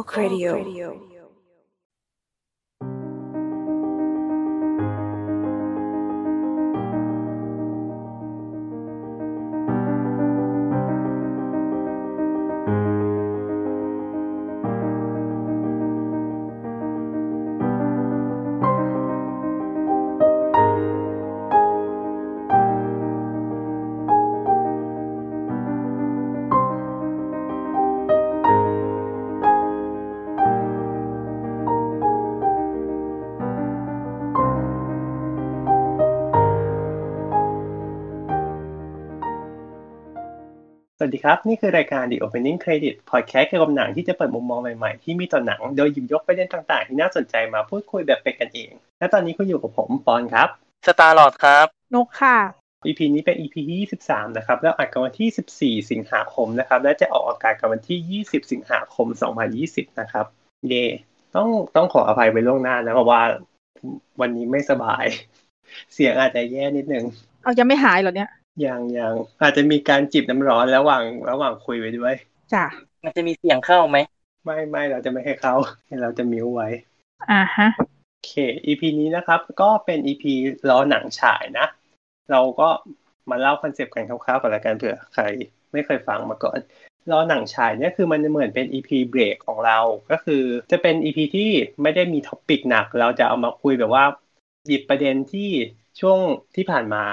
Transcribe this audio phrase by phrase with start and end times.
[0.00, 0.52] Folk Radio.
[0.54, 1.09] Folk Radio.
[41.02, 50.48] สวัสดีครับ นี่คือรายการ The Opening Credit Podcast เกี่ยวกับหนังที่จะเปิดมุมมองใหม่ๆ ที่มีต่อหนัง โดยหยิบยกประเด็นต่างๆ ที่น่าสนใจมาพูดคุยแบบเป็นกันเอง และตอนนี้คุณอยู่กับผมปอนครับ
[50.86, 52.36] สตาร์ลอดครับ นกค่ะ
[52.86, 59.06] EP นี้เป็น EP ที่ 23 นะครับ แล้วอัดกันวันที่ 14 สิงหาคมนะครับ และจะออกอากาศกันวันที่ 20 สิงหาคม
[59.54, 60.26] 2020 นะครับ
[60.68, 60.84] เย่
[61.36, 63.22] ต้องต้องขออภัยไปล่วงหน้านะเพราะว่า
[64.20, 65.04] วันนี้ไม่สบาย
[65.94, 67.04] เสียงอาจจะแย่นิดนึง
[67.42, 68.30] เอายังไม่หายเหรอเนี่ย
[68.66, 72.14] ยังยังอาจจะมีการจิบน้ำร้อนระหว่างระหว่างคุยไปด้วย
[72.52, 72.64] จ้ะ
[73.04, 73.98] มันจะมีเสียงเข้าไหม
[74.44, 75.54] ไม่ไม่เราจะไม่ให้เขา
[76.02, 76.68] เราจะ mute ไว้
[77.30, 78.32] อ่าฮะโอเค
[78.66, 80.24] EP นี้นะครับ ก็เป็น EP
[80.68, 81.66] รอหนังฉายนะ
[82.30, 82.68] เราก็
[83.30, 85.24] มาเล่าคอนเซปต์กันคร่าวๆก่อนละกันเผื่อใคร
[85.72, 86.58] ไม่เคยฟังมาก่อน
[87.10, 89.78] รอหนังฉายเนี่ยคือมันเหมือนเป็น EP เบรกของเรา
[90.10, 91.50] ก็คือจะเป็น EP ที่
[91.82, 94.04] ไม่ได้มี topic หนัก เราจะเอามาคุยแบบว่า
[94.66, 95.50] หยิบประเด็นที่
[96.00, 96.18] ช่วง
[96.56, 97.04] ที่ผ่านมา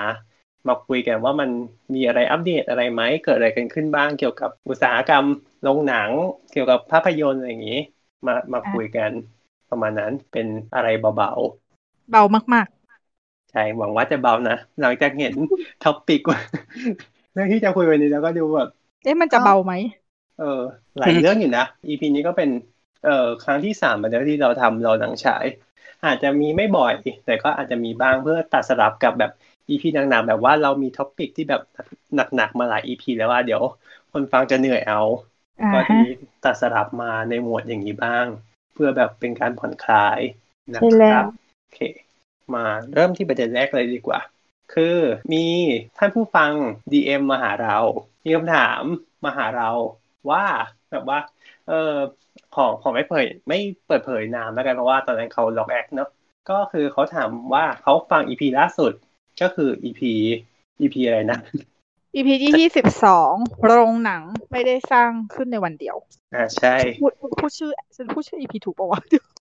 [0.67, 1.49] มาคุยกันว่ามัน
[1.93, 5.25] มีอะไรอัปเดตอะไรไหมเกิดอะไรกันขึ้นบ้างเกี่ยวกับอุตสาหกรรม
[5.61, 6.11] โรงหนัง
[6.51, 7.79] เกี่ยวกับภาพยนตร์อะไรอย่างนี้
[8.25, 9.11] มามาคุยกัน
[9.69, 11.11] ประมาณนั้นเป็นอะไรเบา
[12.11, 12.23] เบา
[12.53, 15.35] มากๆ ใช่หวังว่าจะเบานะ หลังจากเห็น
[15.83, 16.39] ท็อปิกว่า
[17.33, 19.73] เรื่องที่จะคุยวันนี้แล้วก็ดูแบบๆเอ๊ะมันจะเบาไหม
[20.39, 20.61] เออ
[20.99, 22.49] หลายเรื่องอยู่นะ EP นี้ก็เป็น
[23.03, 25.45] เอ่อครั้งที่สามแล้วที่เราทำเราหนังฉาย
[26.05, 26.93] อาจจะมีไม่บ่อย
[27.25, 29.31] แต่ก็อาจจะมีบ้างเพื่อตัดสลับกับแบบ
[29.69, 31.61] EP หนักๆแบบว่าเรามีท็อปิกที่แบบ
[32.15, 33.63] หนักๆมาหลาย EP แล้วว่าเดี๋ยว
[34.11, 34.97] คนฟังจะเหนื่อยเอา
[35.59, 35.99] อ่าก็ฮะมี
[36.43, 38.27] ตัดสลับมาในหมวดอย่างนี้บ้าง
[38.73, 40.21] เพื่อแบบเป็นการผ่อนคลาย
[40.75, 41.25] นะใช่คแล้รับว
[41.57, 41.77] โอเค
[42.53, 44.19] มาเริ่มที่ประเด็นแรกเลยดีกว่า
[44.73, 44.97] คือ
[45.33, 45.37] มี
[45.97, 46.53] ท่านผู้ฟัง
[46.91, 47.77] DM มาหาเรา
[48.23, 48.83] มีคำถาม
[49.25, 49.69] มาหาเรา
[50.31, 50.45] ว่า
[50.91, 51.19] แบบว่า
[51.67, 51.73] เออ
[52.51, 56.07] ของของไม่เผย ไม่เปิดเผยนามแล้วกันเพราะว่าตอนนั้นเขาล็อกแอคเนาะ
[56.49, 58.91] ก็คือเขาถามว่าเขาฟัง EP ล่าสุด
[59.41, 60.01] ก็คือ EP
[60.81, 61.39] EP อะไรนะ
[62.15, 63.33] EP ที่ยี่สิบสอง
[63.63, 65.95] โรงหนังไม่ได้สร้างขึ้นในวันเดียว
[66.33, 69.01] อ่าใช่พูดพูดชื่อฉันพูดชื่อ EP ถูกปะวะ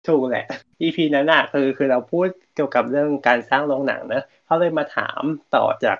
[0.07, 0.45] ถูกแหละ
[0.81, 5.21] EP นั้นน่ะคือคือเราพูดเกี่ยวกับเรื่องการสร้างโรงหนังนะเขาเลยมาถาม
[5.55, 5.97] ต่อจาก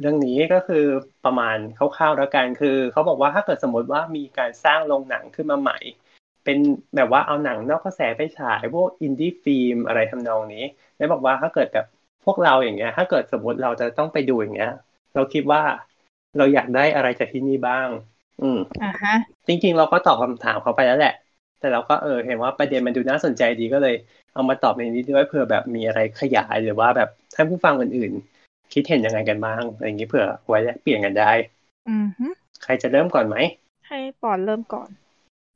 [0.00, 0.84] เรื่องนี้ก็คือ
[1.24, 5.78] ประมาณคร่าวๆแล้วกันคือเขาบอกว่าถ้าเกิดสมมติว่ามีการสร้างโรงหนังขึ้นมาใหม่
[6.44, 6.58] เป็น
[6.96, 10.64] แบบว่าเอาหนังนอกกระแสไปฉายพวกอินดี้ฟิล์มอะไรทำนองนี้
[10.96, 11.86] แล้วบอกว่าถ้าเกิดแบบ
[12.24, 14.72] พวกเราอย่างเงี้ย ถ้าเกิดสมมติเราจะต้องไปดูอย่างเงี้ย
[15.14, 15.62] เราคิดว่า
[16.36, 17.88] เราอยากได้อะไรจากที่นี่บ้าง
[18.42, 19.14] อืมอ่าฮะ
[19.46, 21.14] จริง ๆ เราก็ตอบคำถามเขาไปแล้วแหละ
[21.60, 23.94] แต่เราก็เออเห็นว่าประเด็นมันดูน่าสนใจดีก็เลย
[24.34, 31.32] เอามาตอบในนี้ด้วยเผื่อแบบมีอะไรขยายหรือว่าแบบท่านผู้ฟังอื่นๆ คิดเห็นยังไงกันบ้างอะไรอย่างนี้เผื่อไว้แลกเปลี่ยนกันได้
[31.88, 32.26] อือฮึ
[32.62, 33.36] ใครจะเริ่มก่อนไหม
[33.88, 34.88] ให้ปอนเริ่มก่อน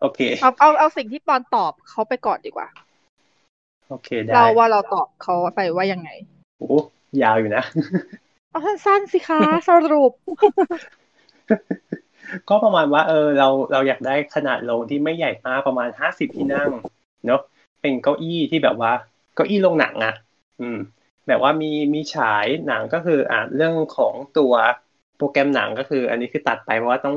[0.00, 2.68] โอเค เอาเอาเอาสิ่งที่ปอนตอบเขาไปก่อนดีกว่า
[3.88, 6.10] โอเคได้เราว่าเราตอบเขาไปว่ายังไง
[6.58, 6.78] โอ้
[7.22, 7.64] ยาวอยู่นะ
[8.50, 10.12] เอาสั้นๆสิคะสรุป
[12.48, 16.70] ก็ประมาณว่า เออ เราเราอยากได้ขนาดโรงที่ไม่ใหญ่มากประมาณห้าสิบที่นั่ง
[17.26, 17.40] เนอะ
[17.80, 18.92] เป็นเก้าอี้ที่แบบว่า
[19.34, 20.14] เก้าอี้โรงหนังอะ
[20.60, 20.78] อืม
[21.28, 24.52] แบบว่ามีมีฉายหนังก็คืออ่าเรื่องของตัว
[25.16, 27.16] โปรแกรมหนังก็คือ อันนี้คือตัดไปเพราะว่าต้อง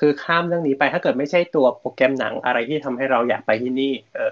[0.00, 4.30] คือข้ามเรื่องนี้ไปถ้าเกิดไม่ใช่ตัวโปรแกรมหนังอะไรที่ทำให้เราอยากไปที่นี่ เออ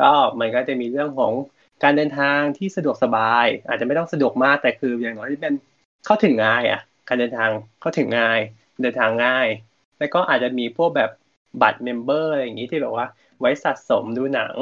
[0.00, 0.10] ก็
[0.40, 1.32] มันก็จะมีเรื่องของ
[1.82, 5.54] การเดินทางที่สะดวกสบาย อาจจะไม่ต้องสะดวกมากแต่คืออย่างน้อยที่เป็น
[6.04, 8.40] เข้าถึงง่ายอะ การเดินทางเข้าถึงง่าย
[8.82, 9.48] เดินทางง่าย
[9.98, 11.10] แล้วก็อาจจะมีพวกแบบ
[11.62, 13.06] บัตร member อะไรอย่างนี้ที่แบบว่า
[13.40, 14.54] ไว้สะสมดูหนัง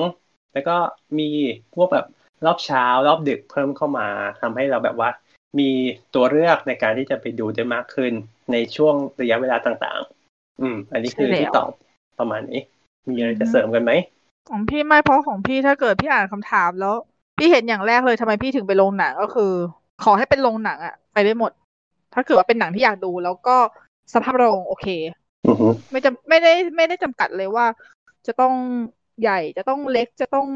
[0.53, 0.77] แล้วก็
[1.19, 1.31] มี
[1.75, 2.07] พวกแบบ
[2.47, 4.09] รอบเช้ารอบดึกเพิ่มเข้ามา
[4.41, 5.11] ทำให้เราแบบว่า
[5.59, 5.71] มี
[6.15, 8.13] ตัวเลือกในการที่จะไปดูได้มากขึ้น
[8.53, 10.01] ในช่วงระยะเวลาต่าง
[10.31, 11.71] ๆ อืม อันนี้คือที่ตอบ
[12.19, 12.61] ประมาณนี้
[13.09, 13.93] มีอะไรจะเสริมกันไหม
[14.49, 16.95] ของพี่ไม่เพราะของพี่ถ้าเกิดพี่อ่านคำถามแล้ว
[17.39, 19.53] พี่เห็นอย่างแรกเลยทำไมพี่ถึงไปโรงหนังก็คือ
[20.05, 21.53] ขอให้เป็นโรงหนังอะไปได้หมด
[22.15, 23.57] ถ้าเกิดว่าเป็นหนังที่อยากดูแล้วก็
[24.15, 24.87] สภาพโรงโอเค
[25.49, 27.67] อือฮึไม่จำไม่ได้ไม่ได้จำกัดเลยว่า
[28.27, 28.55] จะต้อง
[29.21, 30.47] ใหญ่จะต้องเล็กจะต้อง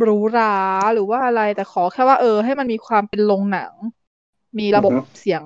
[0.00, 0.56] หรูหรา
[0.94, 3.72] หรือว่าอะไรแต่ขอแค่ว่าเออ ให้มันมีความเป็นโรงหนัง
[4.58, 5.42] มีระบบเสียง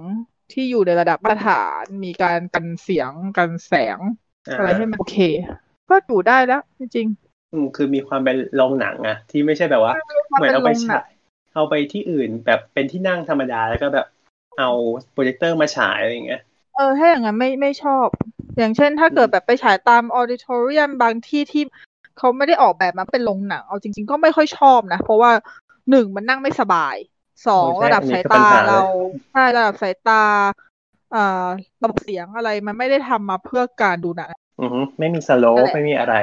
[0.53, 3.99] ที่อยู่ในระดับมาตรฐานมีการกันเสียงกันแสง
[4.57, 5.19] อะไรให้มันโอเค
[5.89, 7.26] ก็อยู่ได้แล้วจริงอืม
[7.77, 9.93] คือมีความเป็นโรงหนังอะที่ไม่ใช่แบบว่า
[10.33, 11.09] เหมือนเอาไปฉาย
[11.55, 14.07] เอาไปที่อื่นแบบเป็นที่นั่งธรรมดาแล้วก็แบบ
[14.59, 14.71] เอา
[15.13, 16.43] โปรเจคเตอร์มาฉายอะไรอย่างเงี้ย
[16.75, 18.07] เออถ้าอย่างนั้นไม่ไม่ชอบ
[18.59, 21.63] อย่างเช่น ถ้าเกิดแบบไปฉายตาม auditorium บางที่ที่
[22.19, 25.31] เขาไม่ได้ออกแบบมาเป็นโรงหนัง เอาจริง ๆ ก็ไม่ค่อยชอบนะ เพราะว่า
[25.91, 26.97] หนึ่งมันนั่งไม่สบาย
[27.47, 28.81] สองโอ้ใช่ระดับอันนี้คือปัญหาเลยเรา
[29.33, 30.23] ใช่ระดับสายตา
[31.15, 31.47] อ่า
[31.83, 34.31] ระบบเสียงอะไรมันไม่ได้ทำมาเพื่อการดูหนัง
[34.61, 36.15] อือฮึไม่มี slope นั่นแหละไม่มีอะไร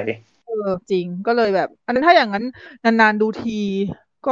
[0.43, 0.53] เออ
[0.89, 2.43] จริงก็เลยแบบ อันนั้นถ้าอย่างนั้น
[2.83, 3.51] นานๆดูที
[4.23, 4.31] ก็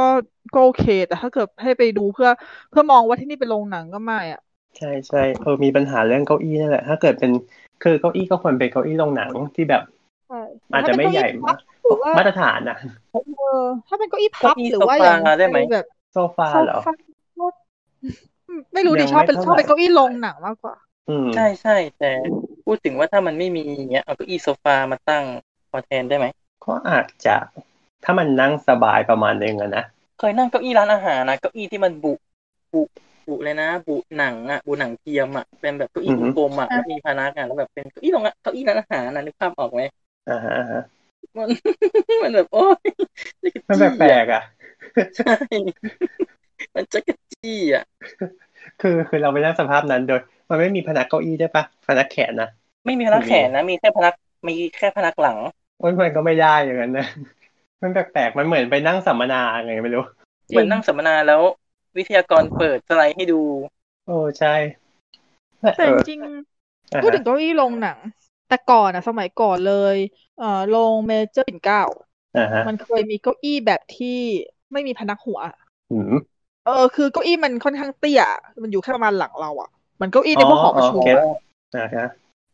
[0.52, 2.28] ก็โอเคแต่ถ้าเกิดให้ไปดูเพื่อ
[2.68, 4.40] เพื่อมองว่าที่นี่เป็นโรงหนังก็ไม่อะ
[4.76, 7.30] ใช่ใช่เออมีปัญหาเรื่องเก้าอี้นั่นแหละ ถ้าเกิดเป็น
[7.82, 9.82] คือเก้าอี้ก็ควรเป็นเก้าอี้โรงหนังที่แบบ
[10.26, 10.36] ใช่
[10.72, 12.76] อาจจะไม่ใหญ่มากหรือว่ามาตรฐานอะ
[13.10, 16.92] เออถ้าเป็นเก้าอี้พับเก้าอี้หรือว่าอย่างโซฟาได้ไหมแบบโซฟาเหรอโซฟา
[18.74, 20.74] ไม่รู้ดิยังชอบไม่เป็นเท่าชอบเป็นไหร่เก้าอี้โรงหนังมากกว่า
[21.08, 22.06] อืมใช่ใช่แต่
[22.64, 25.24] พูดถึงว่าถ้ามันไม่มีอย่างเงี้ยเอาเก้าอี้โซฟามาตั้ง
[25.72, 26.26] พอแทนได้ไหม
[26.64, 27.36] ก็อาจจะ
[28.04, 29.84] ถ้ามันนั่งสบายประมาณนึงอะนะ
[30.18, 32.12] เคยนั่งเก้าอี้ร้านอาหารนะเก้าอี้ที่มันบุ
[32.72, 32.82] บุ
[33.26, 39.82] บุเลยนะ บุหนังอะบุหนังเทียมอะเป็นแบบเก้าอี้กลมๆอะแล้วมีพนักงานแล้วแบบเป็นเก้าอี้ตรงอะเก้าอี้ร้านอาหารนะนึกภาพออกไหม
[40.26, 40.80] อ่าฮะอ่าฮะ
[41.38, 41.48] มัน
[42.22, 42.88] มันแบบโอ้ย
[43.42, 44.42] จะกระมันจี้แปลอะกๆอะ
[45.16, 45.32] ใช่
[46.74, 47.84] มันจะกระจี้อะ
[48.80, 50.20] คือคือเราไปนั่งสภาพนั้นโดย
[50.50, 52.48] มันไม่มีพนักเก้าอี้ด้วยปะพนักแขนนะ
[52.84, 54.14] ไม่มีพนักแขนนะมีแค่พนัก
[54.48, 55.38] มีแค่พนักหลัง
[55.82, 57.06] โอ้ยมันก็ไม่ได้อย่างนั้นนะ
[57.82, 60.04] มันแปลกๆมันเหมือนไปนั่งสัมมนาไงไม่รู้
[60.48, 61.40] เหมือนนั่งสัมมนาแล้ว
[61.96, 63.40] วิทยากรเปิดสไลด์ให้ดู
[64.06, 64.54] โอ้ใช่
[65.76, 66.20] แต่เออจริง
[66.92, 67.98] อ่าๆพูดฮะถึงเก้าอี้โรงหนัง
[68.48, 69.96] แต่ก่อนอะสมัยก่อนเลย
[70.38, 71.82] เอ่อโรงเมเจอร์ปิ่นเกล้า
[72.36, 74.18] อ่าฮะมันเคยมีเก้าอี้แบบที่
[74.72, 75.40] ไม่มีพนักหัว
[75.90, 76.12] อืม
[76.64, 78.20] เออ คือเก้าอี้มันค่อนข้างเตี้ย
[78.62, 81.24] มันอยู่แค่ประมาณหลังเราอะเหมันเก้าอี้ในพวกหอประชุมอ๋ออะ
[81.74, 82.06] อ่าฮะ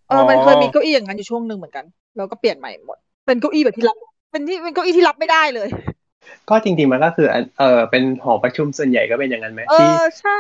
[0.09, 1.85] เออมันเคยมีเก้าอี้อย่างนั้นอยู่ช่วงหนึ่งเหมือนกัน
[2.17, 2.99] แล้วก็เปลี่ยนใหม่หมด
[3.29, 3.97] เป็นเก้าอี้แบบที่รับ
[4.31, 5.69] เป็นที่เป็นเก้าอี้ที่รับไม่ได้เลย
[6.49, 10.31] ก็จริงๆมันก็คืออันเออเป็นหอประชุมส่วนใหญ่ก็เป็นอย่างนั้นไหมเอที่อใช่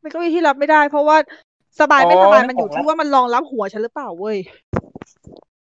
[0.00, 1.16] เป็นเก้าอี้ที่รับไม่ได้ เพราะว่า
[1.80, 4.36] สบายไม่อ๋อสบายนึกมันอยู่ออกแล้วที่ว่ามันรองรับหัวฉันหรือเปล่าเว้ย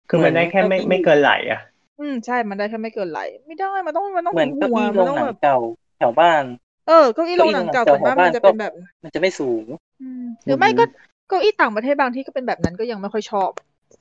[0.09, 1.59] คือมันได้แค่ไม่เหมือนเก้าอี้ไม่เกินไหลอะ
[1.99, 5.57] อืมใช่มันได้แค่ไม่เกินไหล ไม่ได้มันต้องมันต้องเหมือนถึงเก้าหัวอี้โรมันงต้องหนังแบบเก่า
[5.97, 6.43] แถวบ้าน
[6.87, 8.71] เออเก้าอี้โรงหนังเก่าเก้าส่อี้วนโรงหนัมากงมันเก่าจะเป็นแบบ
[9.03, 9.65] มันจะไม่สูง
[9.99, 10.83] อืมหรือไม่อืมก็
[11.27, 13.51] เก้าอี้ต่างประเทศบางที่ก็เป็นแบบนั้นก็ยังไม่ค่อยชอบ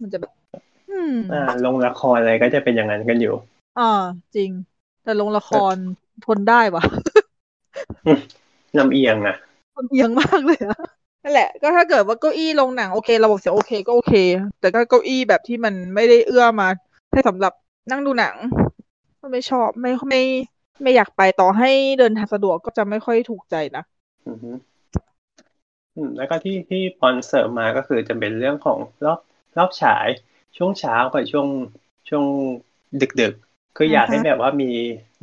[0.02, 0.32] มันจะแบบ
[0.96, 3.34] อืมอ่าลงละครอะไรก็จะเป็นอย่างนั้นกันอยู่
[3.78, 3.82] อ่า
[4.34, 4.50] จริง
[5.04, 5.76] แต่ลงละคร
[6.24, 6.82] ทนได้วะ
[8.78, 9.36] ลำเอียงอะ
[9.76, 10.78] มันเอียงมากเลยอะ
[11.22, 14.14] นั่นแหละ ก็ถ้าเกิดว่าเก้าอี้โรงหนังโอเค ระบบเสียงโอเคก็โอเค
[14.60, 16.68] แต่ก็เก้าอี้แบบที่มันไม่ได้เอื้อมา
[17.12, 17.52] ให้สำหรับ
[17.90, 18.36] นั่งดูหนัง
[19.20, 20.22] ก็ไม่ชอบไม่ไม่
[20.82, 23.82] ไม่อยากไปต่อให้เดินทางสะดวกก็จะไม่ค่อยถูกใจนะ
[24.28, 24.50] อือฮึ
[25.96, 29.20] อืมแล้วก็ที่ที่ปอนเสริมมาก็คือจะเป็นเรื่องของรอบ
[29.58, 30.06] รอบฉาย
[30.56, 31.48] ช่วงเช้ากับช่วง
[32.08, 32.26] ช่วง
[33.00, 34.66] ดึกดึกๆคืออยากอือฮะให้แบบว่ามี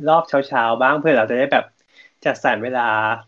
[0.06, 1.64] รอบเช้าเช้าๆบ้างเพื่อเราจะได้แบบ
[2.24, 2.80] จัดสรรเวลา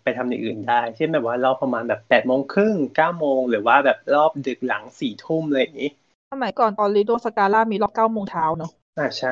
[0.03, 5.89] ไปทำอย่างอื่นได้ เช่นแบบว่ารอบประมาณแบบแปดโมงครึ่งเก้าโมงหรือว่าแบบรอบดึกหลังสี่ทุ่มอะไรอย่างนี้
[6.33, 9.31] สมัยก่อนตอนลีโดสกาล่ามีรอบเก้าโมงเช้าเนอะอ่าใช่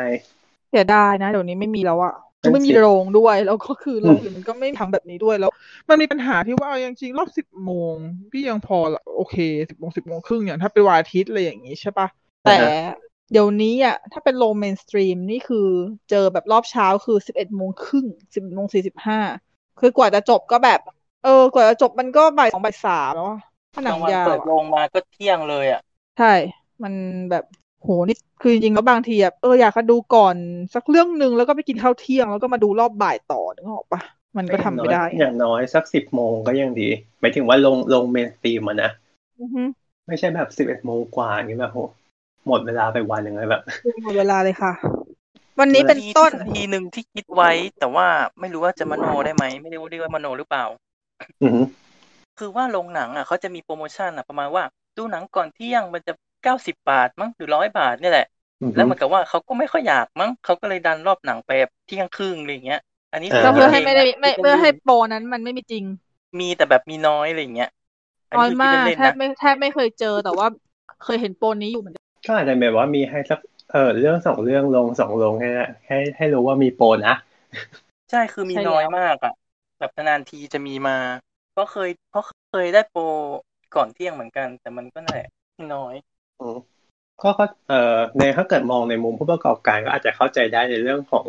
[0.70, 2.12] เสียดายนะเดี๋ยวนี้ไม่มีแล้วอะ
[2.43, 5.50] นั่นไม่มีสิโรงด้วย แล้วก็คือโรงอื่นมันก็ไม่ทำแบบนี้ด้วยแล้ว
[5.88, 7.97] มันมีปัญหาที่ว่าเอาจริงๆรอบสิบโมง
[8.32, 9.37] พี่ยังพอละโอเค
[9.69, 12.08] สิบโมงสิบโมงครึ่งอย่างถ้าเป็นวันอาทิตย์อะไรอย่างนี้ใช่ปะ
[12.44, 12.58] แต่
[13.31, 15.69] เดี๋ยวนี้อะ ถ้าเป็นโรง mainstream นี่คือ
[16.10, 19.20] เจอแบบรอบเช้าคือสิบเอ็ดโมงครึ่งสิบโมงสี่สิบห้า
[19.79, 20.81] คือกว่าจะจบก็แบบ
[21.22, 23.39] เออ กว่าจะจบมันก็บ่ายสองบ่ายสามแล้วอะ
[23.72, 25.81] ถ้าหนับางงวันยาวเปิดอะโรงมาก็เที่ยงเลยอะ
[26.17, 26.27] ใช่
[26.82, 26.94] มัน
[27.31, 27.44] แบบ
[27.81, 30.36] โหนี่คือจริงๆแล้วบางทีแบบเอออยากจะดูก่อน
[30.74, 34.01] สักเรื่องหนึ่งแล้วก็ไปกินข้าวเที่ยงแล้วก็มาดูรอบบ่ายต่อนึกออกปะ
[34.36, 36.89] มันก็ทำไม่ได้ อย่างน้อยสักสิบโมงก็ยังดี
[37.20, 38.91] หมายถึงว่าลงลงเมนสตรีมอะนะ
[39.41, 39.63] อือฮึ
[40.06, 41.79] ไม่ใช่แบบสิบเอ็ดโมงกว่าอย่างนี้แบบโห
[42.48, 43.63] หมดเวลาไปวันหนึ่งเลยแบบ
[44.03, 44.72] หมดเวลาเลยค่ะ
[45.60, 48.08] วันนี้เป็นมีต้นทฤษฎีหนึ่งที่คิดไว้ แต่ว่า
[48.41, 50.65] ไม่รู้ว่าจะมโนได้ไหมไม่รู้เรียกว่ามโนหรือเปล่า
[51.43, 51.60] อือฮึ
[52.39, 54.65] คือว่าโรงหนังอะเขาจะมีโปรโมชั่นอะประมาณว่า
[54.96, 58.27] ดูหนังก่อนเที่ยงมันจะเก้าสิบบาทมั้งหรือร้อยบาทเนี่ยแหละ
[58.63, 62.79] อือฮึแล้วเหมือนกับว่าเขาก็ไม่ค่อยอยากมั้งเขาก็เลยดันรอบหนังไปแบบเที่ยงครึ่งอะไรอย่างเงี้ย
[63.13, 67.69] อันนี้เออก็เพื่อให้คิไม่งได้นะไม่คิดเพื่อให้ล่นโปรนั้นมันไม่มีจริงๆมีแต่แบบมีน้อยอะไรอย่างเงี้ย
[68.31, 70.46] อันน้อยนี้คือคิดมากเล่นแทๆบนะไม่แทบไม่เคยเจอแต่ว่า
[71.03, 73.40] เคยเห็นโปรนี้อยู่เหมือน ก็อาจจะแบบว่ามีให้สัก
[73.72, 75.48] เออเรื่องสองเรื่องลงสองลงให้
[75.86, 77.16] ให้ให้รู้ว่ามีโปรนะ
[78.10, 79.34] ใช่คือมีน้อยมากอะ
[79.78, 80.96] แบบนานทีจะมีมา
[81.52, 83.02] เพราะเคยเพราะเคยได้โปร
[83.76, 85.26] ก่อนเที่ยงเหมือนกัน แต่มันก็แหละ
[85.74, 85.94] น้อย
[86.40, 86.56] อืม
[87.22, 91.24] ก็ก็เอ่อในถ้าเกิดมองในมุมผู้ประกอบการก็อาจจะเข้าใจได้ในเรื่องของ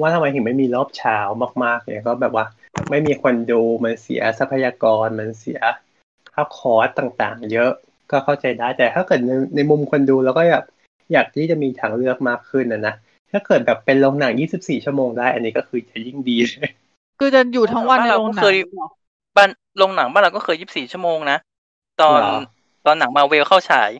[0.00, 1.18] ว่าทำไมถึงไม่มีรอบเช้า
[1.64, 2.44] มากๆเนี่ยก็แบบว่า
[2.90, 5.60] ไม่มีคนดูมันเสียทรัพยากรมันเสีย
[6.34, 7.72] ค่าคอร์สต่างๆ เยอะ
[8.12, 10.64] ก็เข้าใจได้ แต่ถ้าเกิดในในมุมคนดูแล้วก็อยาก
[11.12, 12.94] อยากที่จะมีทางเลือกมากขึ้นนะนะ
[13.32, 16.70] ถ้าเกิดแบบเป็นโรงหนัง 24 ชั่วโมงได้ อันนี้ก็คือจะยิ่งดีเลย
[17.18, 18.56] คือจะอยู่ทั้งวันในบ้าโรงก็หนัเคงย
[19.36, 21.38] บ้านโรงหนังบ้านเราก็เคยยี่สิบสี่ชั่วโมงนะ
[22.00, 22.38] ตอนเหรอ
[22.86, 23.90] ตอนหนังมาเวลเข้าฉาย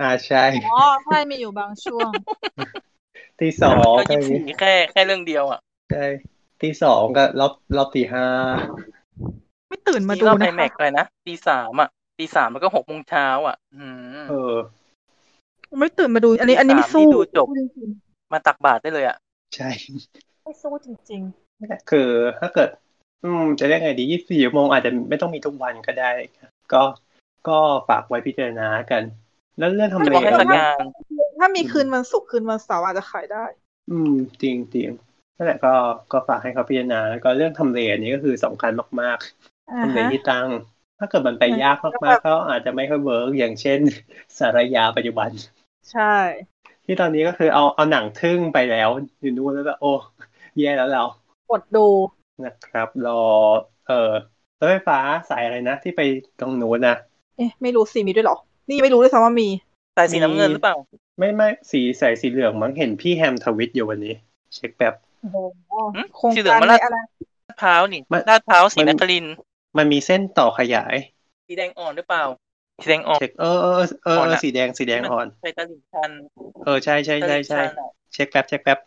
[0.00, 2.10] อ่าใช่อ๋อใช่มีอยู่บางช่วง
[3.40, 5.60] ตีสองก็ก็ยี่สิบสี่แค่แค่เรื่องเดียวอะ
[5.92, 6.06] ใช่
[6.62, 8.26] ตีสองก็รอบรอบตีห้า
[9.68, 13.84] ไม่ตื่นมามีดูรอบไอนะแม็กคะเลยนะตีสามอะ ตีสามแล้วก็หกโมงเช้าอะ อื
[14.22, 14.56] มเออ
[15.78, 17.90] ไม่ตื่นมาดู อันนี้อันนี้ไม่สู้ที่ดูจบพูดจริง
[18.32, 19.16] มาตักบาตรได้เลยอะ
[19.54, 21.22] ใช่ๆไม่สู้จริง
[21.90, 22.68] คือถ้าเกิด
[23.24, 26.10] อืม จะเรียกไงดี24ชั่วโมงอาจจะไม่ต้องมีทุกวันก็ได้
[26.72, 26.82] ก็
[27.48, 27.58] ก็
[27.88, 29.02] ฝากไว้พิจารณากัน
[29.58, 33.44] แล้วเรื่องทำจะเลบอกให้อัสันกนี้งานๆถ้ามีคืนวันศุกร์คืนวันเสาร์อาจจะขายได้
[33.90, 34.88] อืม จริงจริง
[35.36, 35.74] นั่นแหละก็
[36.12, 40.48] ก็ฝากให้เขาพิจารณาแล้วก็เรื่องทำเลอันนี้ก็คือสำคัญมากๆอ่าทำเลฮะที่ตั้ง
[40.98, 43.80] ถ้าเกิดมันไปยากมากๆก็อาจจะไม่ค่อย work อย่างเช่น
[44.38, 45.30] ศาลายาปัจจุบัน
[45.92, 46.14] ใช่
[46.84, 48.88] ที่ตอนนี้ก็คือเอาเอาหนังทึ่งไปแล้ว
[49.20, 49.92] อยู่นู้นแล้วก็โอ้
[50.58, 51.04] แย่แล้วเรา
[51.52, 51.86] กดดู
[52.44, 53.22] นะครับ รอ
[53.88, 54.10] เออ
[54.60, 54.98] รถไฟฟ้า
[55.30, 56.00] สายอะไรนะที่ไป
[56.40, 56.96] ตรงนู้นนะ
[57.36, 58.36] เอ๊ะไม่รู้สิมีด้วยเหรอ
[58.68, 59.48] นี่ไม่รู้ด้วยซ้ำว่ามี
[59.96, 60.76] สายสีน้ำเงินหรือเปล่า
[61.18, 64.14] ไม่ไม่สีใสสีเหลืองมั้งเห็นพี่แฮมทวิตอยู่วันนี้
[64.54, 65.36] เช็คแบบโอ้โห
[65.94, 66.96] หืมโครงสีเหลืองการมาในลาดอะไร
[67.48, 69.34] ลาดพร้าวนี่มันลาดพร้าวสีมันนครินทร์
[69.78, 70.96] มันมีเส้นต่อขยาย
[71.46, 72.24] สีแดงอ่อนหรือเปล่า
[72.82, 76.12] สีแดงอ่อน เช็คเออเออเออเอออ่อนเอออะสีแดงสีแดงอ่อนไปตลิ่งชัน
[76.64, 78.78] เออใช่ใช่ตใช่ลิ่งใช่ชันอะเช็คแป๊บเช็คแป๊บ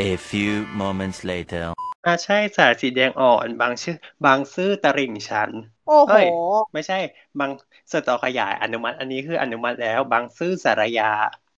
[0.00, 1.72] A few moments later.
[2.04, 5.52] อ่าใช่สายสีแดงอ่อนบางชื่อบางซื่อตริ่งชัน
[5.86, 6.26] โอ้โหเอ้ย
[6.72, 6.94] ไม่ใช่
[7.38, 7.50] บาง
[7.92, 11.04] สต่อขยายอนุมัติ อันนี้คืออนุมัติแล้ว บางซื่อสารยา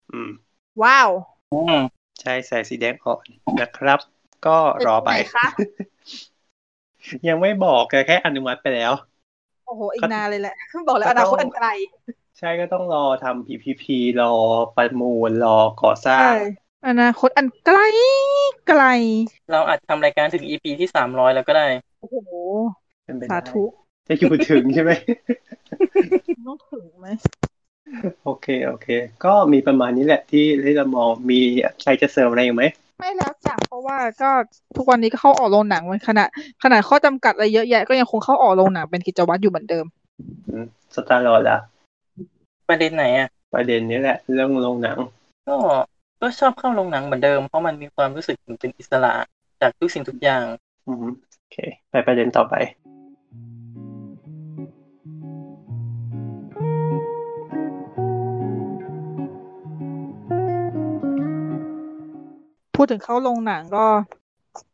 [0.10, 0.28] อืม
[0.82, 1.10] ว้าว
[1.52, 1.74] อืม
[2.22, 3.28] ใช่สายสีแดงอ่อน
[3.60, 4.00] นะครับ
[4.46, 5.46] ก็รอไปเป็นไหนคะ
[7.30, 8.94] ยังไม่บอกแต่แค่อนุมัติไปแล้ว
[9.66, 10.56] โอ้โห อีกนานเลยแหละ
[10.88, 11.68] บอกเลยก็อต้นาองคตอันไกล
[12.40, 13.84] ใช่ก็ต้องรอทำ PPP
[14.22, 14.34] รอ
[14.76, 16.36] ประมูลรอก่อสร้างใช่
[16.88, 17.80] อนาคตอันไกล
[18.68, 18.84] ไกล
[19.52, 21.66] เราอาจทำรายการถึง EP ที่สามร้อยแล้วก็ได้
[22.00, 22.18] โอ้โห
[23.06, 23.64] เป็นไปได้สาธุ
[24.08, 24.92] จะอยู่ถึงใช่ไหม
[26.48, 27.08] ต้องถึงไหม
[28.24, 28.88] โอเค โอเค
[29.26, 31.40] ก็มีประมาณนี้แหละที่ที่เรามองมี
[31.82, 32.66] ใครจะเสริมอะไรอีกไหม
[33.00, 34.30] ไม่แล้วจ้ะเพราะว่าก็
[34.76, 36.28] ทุกวันนี้ก็เข้าออกโรงหนังมันขนาด
[36.64, 39.86] ขนาดข้อจำกัดอะไรเยอะแยะก็ยังคงเข้าออกโรงหนังเป็นกิจวัตรอยู่เหมือนเดิม
[40.50, 40.66] อืม
[40.96, 41.60] สตาร์ลอดอะ
[42.70, 44.98] ประเด็นไหนอะประเด็นนี้แหละ เรื่องโรงหนัง
[45.48, 45.56] ก็
[46.22, 49.14] ก็ชอบเข้าโรงหนังเหมือนเดิม เพราะมันมีความรู้สึกเป็นอิสระ
[49.62, 50.44] จากทุกสิ่งทุกอย่าง
[50.88, 51.06] อืม
[51.40, 51.58] โอเค
[51.90, 52.56] ไปประเด็นต่อไป
[62.82, 63.86] พูดถึงเข้าโรงหนังก็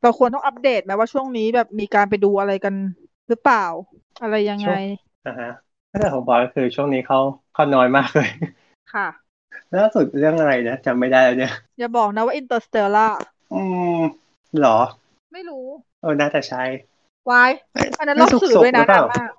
[0.01, 2.73] เราควรต้องอัปเดตไหมว่าช่วงนี้แบบมีการไปดูอะไรกัน
[3.29, 3.65] หรือเปล่า
[4.21, 4.71] อะไรยังไง
[5.27, 5.51] อ่าฮะ
[5.91, 7.19] ถ้าแต่ของบอยก็คือช่วงนี้เขา
[7.53, 8.29] เขาน้อยมากเลย
[8.93, 9.07] ค่ะ
[9.77, 13.07] ล่าสุดเรื่องอะไรนะจำไม่ได้แล้วเนี่ย อย่าบอกนะว่า Interstellar
[13.53, 13.61] อื
[13.97, 13.99] ม
[14.59, 14.79] เหรอ
[15.33, 15.65] ไม่รู้
[16.01, 16.63] เออน่าจะใช่
[17.29, 17.51] วาย
[17.99, 19.31] อันนั้นไม่รอบสื่อสุกๆด้วยนะหรือเปนาล่านมาก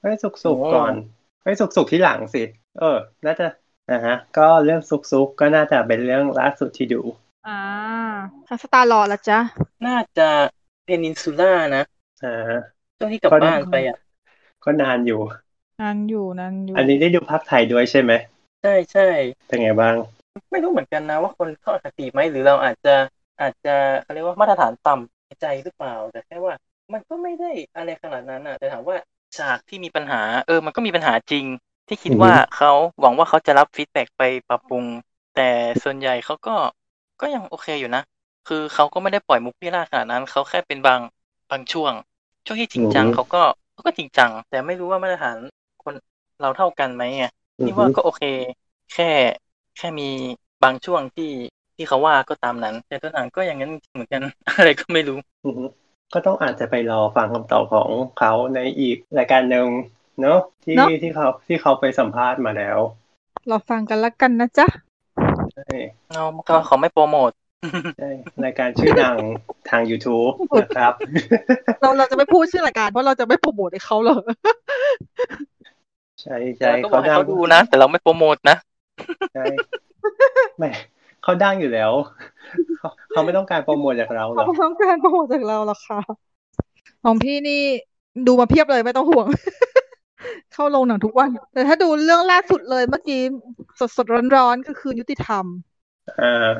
[0.00, 0.92] ไม่สุกสุกโอ้ก่อน
[1.42, 2.42] ไม่สุกสุกที่หลังสิ
[2.78, 3.46] เออ น่าจะ
[3.92, 7.00] นะฮะ ก็เรื่องสุกสุกก็น่าจะเป็นเรื่องล่าสุดที่ดู
[7.44, 7.50] อ่า
[8.46, 9.38] ทางสตาร์ลอละจ๊ะ
[9.84, 10.22] น่าจะ
[10.82, 11.82] เพนินซูล่านะ
[12.22, 12.28] อ่า
[12.96, 13.96] ช่วงที่กลับก็บ้านไปอะ
[14.64, 15.20] ก็นานอยู่
[15.80, 18.12] นานอยู่นานอยู่อันนี้ได้ดูภาคไทยด้วยใช่ไหม
[18.60, 19.02] ใช่ใช่
[19.46, 19.96] เป็นไงบ้าง
[20.50, 22.94] ไม่รู้เหมือนกันนะว่าคนเข้าอคติไหมหรือเราอาจจะ
[23.40, 26.54] อาจจะเขาเรียกว่ามาตรฐานต่ำในใจหรือเปล่า แต่แค่ว่า
[26.92, 28.96] มันก็ไม่ได้อะไรขนาดนั้นอะ แต่ถามว่า
[29.36, 31.44] ฉากที่มีปัญหา เออ มันก็มีปัญหาจริง
[31.88, 32.70] ที่คิดอือฮึว่าเขา
[33.00, 34.84] หวังว่าเขาจะรับฟีดแบ็กไปปรับปรุง
[35.36, 35.50] แต่
[35.82, 36.56] ส่วนใหญ่เขาก็
[37.20, 38.02] ก็ยังโอเคอยู่นะ
[38.48, 41.00] คือเขาก็ไม่ได้ปล่อยมุกพี่ล่าขนาดนั้น เขาแค่เป็นบาง
[41.50, 41.92] บางช่วง
[42.46, 45.36] ช่วงที่จริงจังเขาก็เขาก็จริงจัง แต่ไม่รู้ว่ามาตรฐาน
[45.82, 45.94] คน
[46.40, 47.24] เราเท่ากันไหมไง
[47.64, 48.22] นี่ว่าก็โอเค
[48.92, 49.10] แค่
[49.76, 50.10] แค่มี
[50.64, 51.30] บางช่วงที่
[51.76, 54.22] ที่เขาว่าก็ตามนั้น แต่ตัวหนังก็อย่างนั้นเหมือนกัน
[54.56, 55.64] อะไรก็ไม่รู้อือฮึ
[56.14, 59.68] ก็ต้องอาจจะไปรอฟังคำตอบของเขาในอีกรายการหนึ่ง
[60.20, 62.78] เนาะที่เนอะที่เขาที่เขาไปสัมภาษณ์มาแล้ว
[63.48, 64.89] เราฟังกันละกันนะจ๊ะใช่
[66.14, 67.30] เราก็เขาไม่โปรโมท
[67.98, 68.10] ใช่
[68.44, 69.16] รายการชื่อดัง
[69.70, 70.92] ทาง YouTube นะครับ
[71.80, 74.22] เราเราจะไม่พูดชื่อรายการเพราะเราจะไม่โปรโมทให้เขาเลย
[76.22, 78.56] ใช่ใช่เราก็บอกให้ดังเขาดูนะ แต่เราไม่โปรโมทนะ
[79.34, 79.44] ใช่
[80.58, 80.70] ไม่
[81.22, 81.92] เขาดังอยู่แล้ว
[82.78, 86.00] เขาเขาไม่ต้องการโปรโมทจากเราหรเขาอกไม่ต้องการโปรโมทจากเราหรอกค่ะ
[87.04, 87.62] ของพี่นี่
[88.26, 89.26] ดูมาเพียบเลยไม่ต้องห่วง
[90.52, 93.20] เข้าโรงหนังทุกวัน แต่ถ้าดูเรื่องล่าสุดเลยเมื่อกี้
[93.78, 95.44] สดสดร้อนร้อนๆก็คือยุติธรรม
[96.20, 96.50] อ่า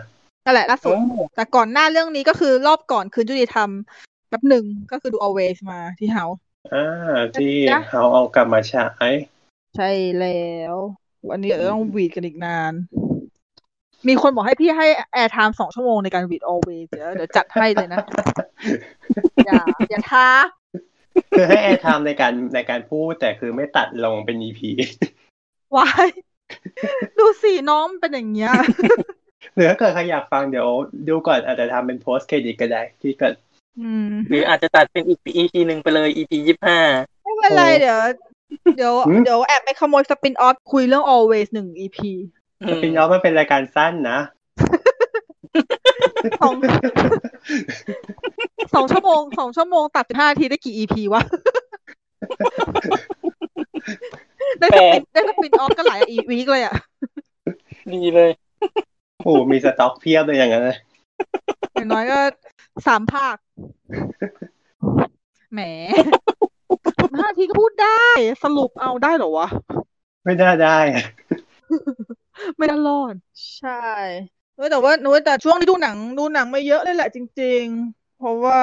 [0.44, 0.94] นั่นแหละล่าสุด
[1.36, 3.68] แต่ก่อนหน้าเรื่องนี้ก็คือรอบก่อนคืนยุติธรรม
[4.28, 6.24] แป๊บหนึ่งก็คือดู Always มาที่ House
[6.74, 9.12] อ่าที่ House เขาเอากลับมาฉาย
[9.76, 9.90] ใช่
[10.20, 10.74] แล้ว
[11.28, 12.72] วันนี้เดี๋ยวต้องหวีดกันอีกนาน
[14.08, 17.98] มีคนบอกให้พี่ให้ airtime สองชั่วโมงในการ หวีด Always เดี๋ยวเดี๋ยวจัดให้เลยนะ
[19.46, 20.26] อย่าอย่าท้า
[21.30, 24.60] คือให้ airtimeม์ในการในการพูดแต่คือไม่ตัดลงเป็น EP
[25.76, 26.08] วาย
[27.18, 28.52] ดูสิน้องมันเป็นอย่างเงี้ย
[29.54, 30.68] หรือถ้าเกิดใครอยากฟังเดี๋ยว
[31.08, 33.34] ดูก่อนอาจจะทำเป็น post-credit ก็ได้ที่เกิด
[33.80, 36.78] อืมหรืออาจจะตัดเป็น EP EP หนึ่งไปเลย EP ยี่ห้า
[37.22, 38.00] ไม่เป็นไรโอ้เดี๋ยว
[38.76, 41.98] เดี๋ยวหืมเดี๋ยวแอบไปขโมย spin-off คุยเรื่อง Always หนึ่ง EP
[42.70, 44.18] spin off มันเป็นรายการสั้นนะ
[46.40, 46.52] สอง
[48.74, 51.22] สองชั่วโมงสองชั่วโมงตัดสิบห้านาทีได้กี่ EP วะ
[54.60, 56.74] ได้สปินได้สปินออฟก็หลายอีวีกเลยอะ
[57.92, 58.30] ดีเลย
[59.24, 60.78] โอ้โหมีสต็อกเพียบเลยอย่างนั้นเลย
[61.74, 62.18] อย่างน้อยก็
[62.86, 63.36] สามภาค
[65.52, 65.60] แหม
[67.20, 68.04] ห้าทีก็พูดได้
[68.44, 69.48] สรุปเอาได้เหรอวะ
[70.24, 71.04] ไม่น่าได้อะ
[72.56, 73.14] ไม่น่ารอด
[73.58, 73.84] ใช่
[74.56, 78.58] เออแต่ว่าหนูแต่ช่วงที่ดูหนังดูหนังไม่เยอะเลยแหละจริง ๆ เพราะว่า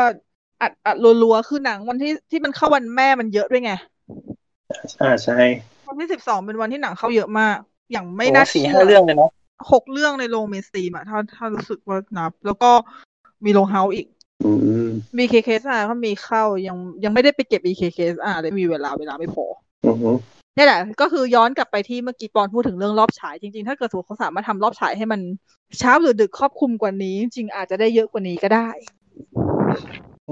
[0.61, 3.71] อัดอัดรัวๆคือหนังวันที่ที่มันเข้าวันแม่มันเยอะด้วยไง
[5.01, 5.39] อ่าใช่
[5.87, 7.57] วันที่สิบสองเป็นวันที่หนังเข้าเยอะมาก
[7.91, 9.31] อย่างไม่โอ้น่าสี่เชื่ห้าเรื่องเลยเนาะ
[9.71, 12.71] หกเรื่องในโรง mainstream อะถ้าถ้ารู้สึกว่านับ แล้วก็
[13.45, 14.07] มีโรง House อีก
[14.45, 14.51] อื
[14.87, 19.45] ม BKKSR เขามีเข้ายังยังไม่ได้ไปเก็บ BKKSR เลยมีเวลาเวลาไม่พอ
[19.85, 20.15] อือหือ
[20.57, 25.21] นี่แหละ ก็คือย้อนกลับไปที่เมื่อกี้ปอนพูดถึงเรื่องรอบฉาย จริงๆ ถ้าเกิดสมมติเขาสามารถทำรอบฉายให้มัน
[25.79, 28.69] เช้าหรือดึกครอบคลุมกว่านี้ จริงๆอาจจะได้เยอะกว่านี้ก็ได้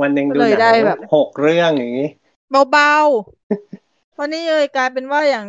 [0.01, 2.07] วันหนึ่งดูเลยหนัได้งแบบหกเรื่องอย่างนี้
[2.71, 5.45] เบาๆวันนี้เลยกลายเป็นว่าอย่าง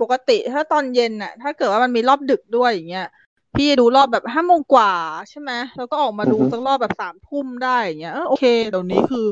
[0.00, 3.08] ปกติถ้าตอนเย็นน่ะ ถ้าเกิดว่ามันมีรอบดึกด้วยอย่างเงี้ย
[3.56, 4.92] พี่ดูรอบแบบห้าโมงกว่า
[5.30, 9.26] ใช่ไหมแล้วก็ออกมาดูอือฮึสักรอบแบบสามทุ่มได้อย่างเงี้ยเออโอเคเดี๋ยวนี้คือ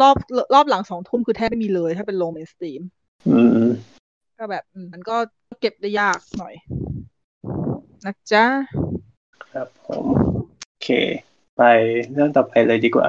[0.00, 0.16] รอบ
[0.54, 2.82] รอบหลังสองทุ่มคือแทบไม่มีเลย ถ้าเป็นโรงเมนสตรีม
[3.28, 3.66] อืม
[4.38, 5.16] ก็แบบอืมมันก็
[5.60, 6.54] เก็บได้ยากหน่อย
[8.04, 8.44] นะจ๊ะ
[9.52, 10.04] ครับผม
[10.66, 10.88] โอเค
[11.56, 11.62] ไป
[12.12, 13.08] เรื่องต่อไปเลยดีกว่า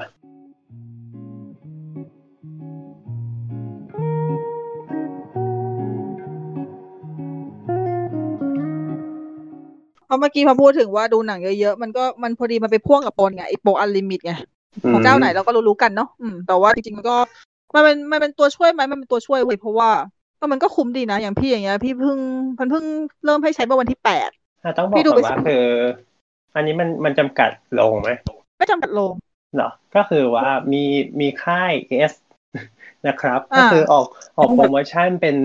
[10.10, 14.34] เพราะเมื่อกี้พอพูดถึงว่าดูหนังเยอะๆ มันก็มันพอดีมันไปพ่วงกับโปรไงไอโปรอันลิมิตไง
[14.92, 17.16] ของเจ้าไหนเราก็รู้ๆกันเนาะอืมแต่ว่าจริงๆมันก็
[17.76, 19.90] มันเป็นมันเป็นตัวช่วยไหมมันเป็นตัวช่วยเว้ยเพราะว่า
[20.40, 22.20] ก็มันก็คุ้มดีนะ อย่างพี่อย่างเงี้ยพี่เพิ่ง
[22.60, 22.86] มันเพิ่ง
[23.26, 24.30] เริ่มให้ใช้เมื่อวันที่แปด
[24.64, 25.66] อะต้องบอกพี่ดูก่อนไปว่าสิคือ
[26.56, 28.10] อันนี้มันมันจำกัดลงไหม
[28.58, 29.14] ไม่จำกัดโรง
[29.56, 30.84] เหรอก็คือว่ามี
[31.20, 31.72] มีค่าย
[32.12, 32.14] S
[33.08, 34.06] นะครับอ่าก็คือออก
[34.38, 35.36] ออกโปรโมชั่นเป็น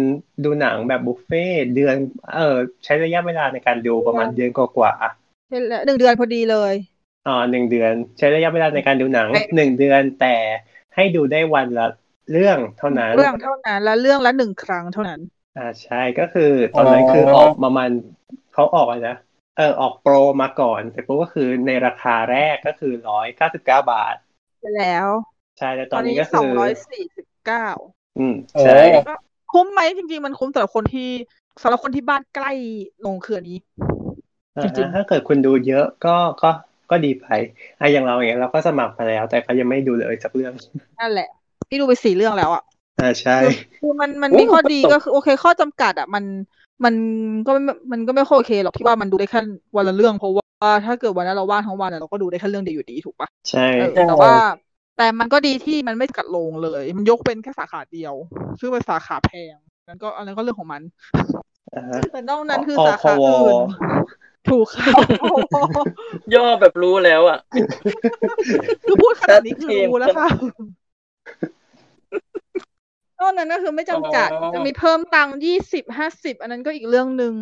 [0.44, 1.96] ดูหนังแบบบุฟเฟ่ต์เดือน
[2.34, 6.74] เออใช้ระยะเวลาในการดูประมาณเดือนกว่าๆใช่แล้วหนึ่งเดือนพอดีเลย
[7.26, 10.36] อ่าหนึ่งเดือน ใช้ระยะเวลาในการดูหนังเอ๊ะหนึ่งเดือนแต่
[10.94, 11.86] ให้ดูได้วันละ
[12.30, 15.20] เรื่องเท่านั้น เรื่องเท่านั้นและเรื่องละหนึ่งครั้งเท่านั้น
[15.56, 16.42] อ่าใช่ก็คือ
[16.74, 17.90] ตอนนั้นคือออกประมาณ
[18.52, 19.16] เขาออกอะไรนะ
[19.56, 24.14] เออออกโปรมาก่อนแต่โปรก็คือในราคาแรกก็คือร้อยเก้าสิบเก้าบาท
[24.60, 25.08] ไปแล้ว
[25.58, 27.60] ใช่แล้วตตออนนนี้นี้ก็สคือองร้อยสี่สิบ เก้า
[28.16, 28.72] อืมโอ้ใช่
[29.48, 31.02] คุ้มไหมจริง ๆ มันคุ้มสำหรับคนที่
[31.62, 32.48] สำหรับคนที่บ้านใกล้
[33.00, 33.54] โรงเขื่อนนี้
[34.56, 36.50] อ่าจริงๆถ้าเกิดคุณดูเยอะก็ก็
[36.90, 37.24] ก็ดีไป
[37.78, 40.52] อะอย่างเราอย่างเงี้ยเราก็สมัครไปแล้ว แต่ก็ยังไม่ดูเลยสักเรื่อง
[40.98, 41.28] นั่นแหละ
[41.68, 42.62] พี่ดูไปสี่เรื่องแล้วอะ
[42.98, 43.32] อ่าใช่
[43.80, 46.24] คือมันมันมีข้อดีก็คือโอเค ข้อจำกัดอะมัน
[46.84, 46.94] มัน
[47.46, 49.40] ก็ไม่มันก็ไม่ค่อยโอเคหรอกที่ว่ามันดูได้แค่
[49.76, 54.32] วันละเรื่องเพราะว่าถ้าเกิดวันนั้นเราว่างทั้งวันอะเราก็ดูได้แค่เรื่องเดียวอยู่ดีถูกปะใช่เออแต่ว่า
[54.96, 58.14] แต่มันก็ดีที่มันไม่กัดลงเลย มันยกเป็นแค่สาขาเดียว
[58.60, 59.56] ซึ่งเป็นสาขาแพง
[59.88, 60.82] นั้นก็อันนั้นก็เรื่องของมัน
[61.74, 63.58] อ่าฮะแต่นอกนั้นคืออสาขาอื่นอ
[64.48, 64.92] ถูกค่ะ
[66.34, 67.38] ย่อแบบรู้แล้วอะ
[68.84, 70.28] คือพูดขนาดนี้คือชัดเจนรู้แล้วค่ะ
[73.20, 77.34] นอกนั้นก็คือไม่จำกัดอ๋อจะมีเพิ่มตังค์ยี่สิบห้าสิบอันนั้นก็อีกเรื่องหนึ่ง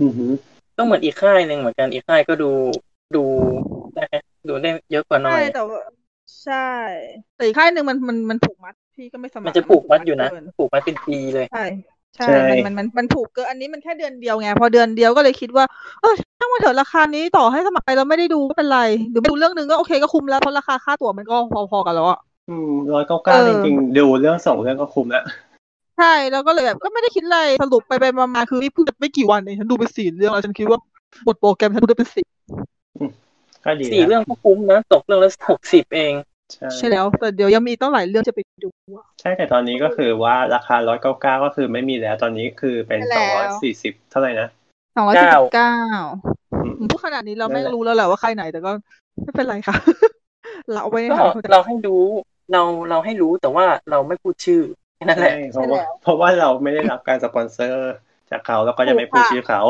[0.00, 0.32] อือหือ
[0.78, 2.50] ต้องเหมือนอีกค่ายหนึ่งเหมือนกันอีกค่ายก็ดู
[3.16, 3.24] ดู
[3.94, 4.04] ได้
[4.48, 5.78] ดูได้เยอะกว่าหน่อใช่ยแต่ว่า
[6.42, 6.54] ใช่
[7.36, 11.62] แต่อีกค่ายหนึ่งมันมันมันผูกมัดพี่ก็ไม่สมัครมันจะผูกมัดอยู่นะเกิผูกมัดเป็นปีเลย ใช่
[12.16, 15.64] ใช่มันมันมันมันผูกเกินอันนี้มันแค่เดือนเดียวไง พอเดือนเดียวก็เลยคิดว่า
[16.00, 21.36] เออช่างมันเถอะราคานี้ต่อให้สมัครไปเราไม่ได้ดูก็เป็นไรหรือไม่ดูเรื่องหนึ่งก็โอเคก็คุ้มแล้วเพราะราคาค่าตั๋วมันก็
[21.70, 25.24] พอๆกันแล้วอะอืมร้อยเก้าเก้าเออจริงๆดูเรื่องสองเรื่องก็คุ้มแล้ว
[25.98, 30.78] ใช่แล้วก็เลยแบบก็ไม่ได้คิดอะไรสรุปไปไปมาๆคือนี่เพิ่งไม่กี่วันเองฉันดูไปสี่เรื่องแล้วฉันคิดว่า
[31.24, 32.26] หมดโปรแกรมฉันดูได้เป็นสิบ
[33.64, 36.14] ก็ดีสี่นะเรื่องก็คุ้มนะตกเรื่องละหกสิบเอง
[36.52, 44.48] ใช่ใช่แล้วแต่เดี๋ยวยังมีอีกตั้งหลายเรื่องจะไปดูอะใช่แต่ตอนนี้ก็คือว่าราคาร้อยเก้าเก้าก็คือไม่มีแล้วตอนนี้คือเป็นใช่สองแล้ร้อยวสี่สิบเท่าไหร่นะ
[44.96, 45.76] สองร้อยสี่สิบเก้า
[46.64, 48.70] อืมพูดขนาดนี้เราไม่นั่นแหละรู้แล้วแหละว่าใครไหนแต่ก็
[49.22, 49.76] ไม่เป็นไรค่ะ
[50.72, 52.04] เราเอาไว้ให้ก็เขาเข้าใจเราให้รู้
[52.52, 54.62] เราเราให้รู้แต่ว่าเราไม่พูดชื่อ
[54.96, 57.92] แค่นั่นแหละใช่เพราะว่าใช่แล้วเพราะว่าเราไม่ได้รับการสปอนเซอร์
[58.30, 59.62] จากเขาแล้วก็จะไม่พูดชื่อเขา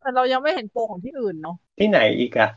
[0.00, 2.48] เแต่เรายังไม่เห็นโปรของที่อื่นเนาะที่ไหนอีกอะ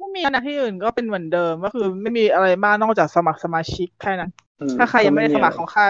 [0.00, 5.82] ไม่มีนะที่อื่นก็เป็นเหมือนเดิมก็คือไม่มีอะไรมากนอกจากสมัครสมาชิกแค่นั้นอืถ้าใครยังไม่ได้สมัครของใคร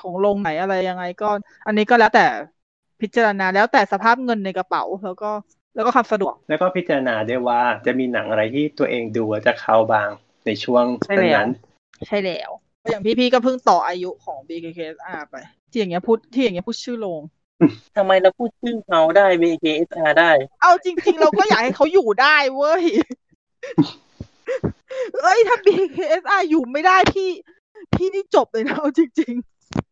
[0.00, 1.28] ของลงไหนอะไรยังไงก็
[1.66, 2.26] อันนี้ก็แล้วแต่
[3.00, 5.30] พิจารณาแล้วแต่สภาพเงินในกระเป๋าแล้วก็
[5.74, 10.08] แล้วก็ความสะดวก แล้วก็พิจารณาด้วยว่าจะมีหนังอะไรที่ตัวเองดูแล้วจะเข้าบาง
[10.46, 11.50] ในช่วงใช่แล้วนั้น
[12.06, 12.50] ใช่แล้ว
[12.90, 15.36] อย่างพี่ๆก็เพิ่งต่ออายุของ BKKSR ไป
[15.70, 17.20] ที่อย่างเงี้ยพูดที่อย่างเงี้ยพูดชื่อลง
[17.96, 20.30] ทำไมเราพูดชื่อเขาได้ BKSR ได้
[20.62, 22.82] เอาจริง ๆ เราก็อยากให้เขาอยู่ได้เว้ย
[25.22, 27.30] เอ้ยถ้า BKSR อยู่ไม่ได้พี่
[27.94, 29.34] พี่นี่จบเลยนะเอาจริง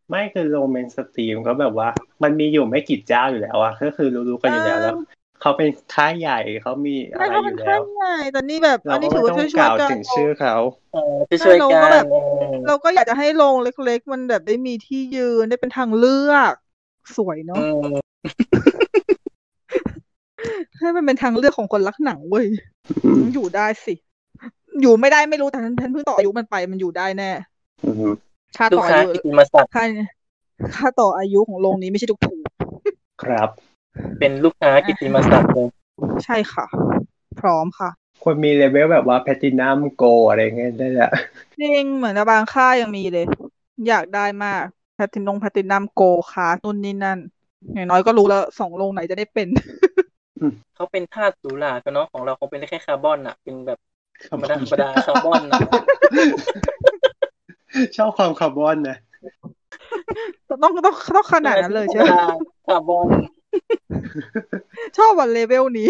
[0.09, 1.89] ไม่คือโรแมนสตรีมก็แบบว่า
[2.23, 4.95] มันมีอยู่ไม่กี่เจ้าอยู่แล้วอะก็คือรู้ๆกันอยู่แล้วแล้ว
[5.41, 10.55] เขาเป็นค่ายใหญ่เขามีๆอะไม่ไรเขาอเป็นยู่ค่าแล้ยวใหญ่แต่นี่แบบเราอันก็นี้ถืไม่อว่าต้องช่วยกๆล่าวกันถึงชื่อเขา
[10.91, 10.99] เออ
[11.31, 12.15] จะช่วยเรากัก็นแบบเอ
[12.53, 16.53] อเราก็อยากจะให้ลงเล็ก ๆ มันแบบได้มีที่ยืนได้เป็นทางเลือก
[17.15, 18.01] สวยเนาะอืม
[20.77, 22.45] ให้มันเป็นทางเลือกของคนรักหนังเว้ย
[23.05, 23.93] อืมอยู่ได้สิ
[24.81, 27.31] อยู่ไม่ได้ไม่รู้แต่ฉันฉันเพิ่งต่ออายุมันไปมันอยู่ได้แน่
[27.85, 28.13] อืม
[28.57, 29.85] ค่าลูต่กอค้าอายุกิติมาศักดิ์ค่า
[30.75, 32.43] ค่าต่ออายุของโรงนี้ไม่ใช่ถูกถูก
[33.23, 33.49] ครับ
[34.19, 36.65] เป็นลูกค้ากิติมาศักดิ์เลยๆใช่ค่ะ
[37.39, 37.89] พร้อมค่ะ
[38.23, 41.11] ควรมีเลเวลแบบว่าแพตินัมโกอะไรเงี้ยได้แหละ
[41.61, 43.25] จริงเหมือนกับบางค่ายยังมีเลย
[43.87, 44.63] อยากได้มาก
[44.95, 46.01] แพตินงแพตินัมโก
[46.31, 47.19] คานู่นนี่นั่น
[47.73, 49.47] อย่างน้อยก็รู้แล้วสองโรงไหนจะได้เป็น
[50.75, 53.79] เขาเป็นธาตุหรูหรากันเนาะของเราเขาเป็นแค่คาร์บอนอะเป็นแบบ
[54.31, 55.59] ธรรมดาธรรมดาคาร์บอนอะ
[57.97, 58.97] ชอบความคาร์บอนนะ
[60.49, 60.73] ต้องต้อง
[61.15, 62.25] ต้องขนาดนั้นเลยใช่ไหมธรรมดา
[62.67, 63.07] คาร์บอน
[64.97, 65.89] ชอบวันเลเวลนี้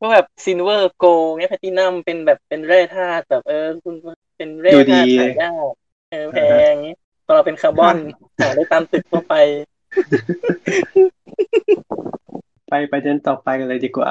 [0.00, 3.94] ก็แบบซินเวอร์โกเงี้ยแพทินัมเป็นแบบเป็นแร่ธาตุแบบเออคุณ
[4.36, 5.72] เป็นแร่ดูธาดีตุหายาก
[6.10, 7.96] เออแพงเงี้ยพอเราเป็นคาร์บอน
[8.40, 9.34] หาได้ตามตึกทั่วไป
[12.70, 14.10] ไปประเด็นต่อไปกันเลยดีกว่า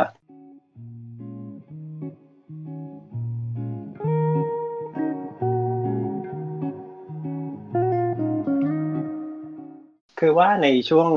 [10.20, 11.10] คือว่าในช่วง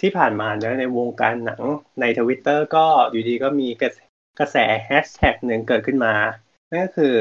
[0.00, 1.62] ที่ผ่านมาเนอะในวงการหนัง
[2.00, 3.98] ในทวิตเตอร์ก็อยู่ดีก็มีกระแส
[4.38, 6.14] กระแสแฮชแท็กหนึ่งเกิดขึ้นมา
[6.70, 7.14] นั่นก็คือ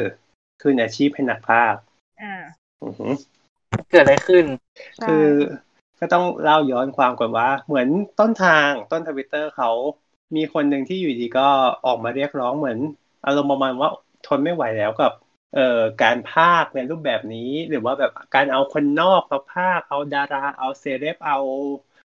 [0.61, 1.75] คืนอาชีพให้นักภาค
[2.21, 2.33] อ่า
[2.83, 3.13] อือหือ
[3.91, 4.45] เกิดอะไรขึ้น
[4.95, 5.27] ใช่คือ
[5.99, 7.87] ก็ต้องเล่าย้อนความก่อนว่า เหมือน
[8.19, 9.69] ต้นทางต้นทวิตเตอร์เขา
[10.35, 11.47] มีคนหนึ่งที่อยู่ดีก็
[11.85, 12.79] ออกมาเรียกร้องเหมือน
[13.25, 13.89] อารมณ์ประมาณว่า
[14.27, 15.11] ทนไม่ไหวแล้วกับ
[15.55, 21.37] เอ่อการพากย์ในรูปแบบนี้ หรือว่าแบบการเอาคนนอกมาพากย์เอาดารา เอาเซเลบเอา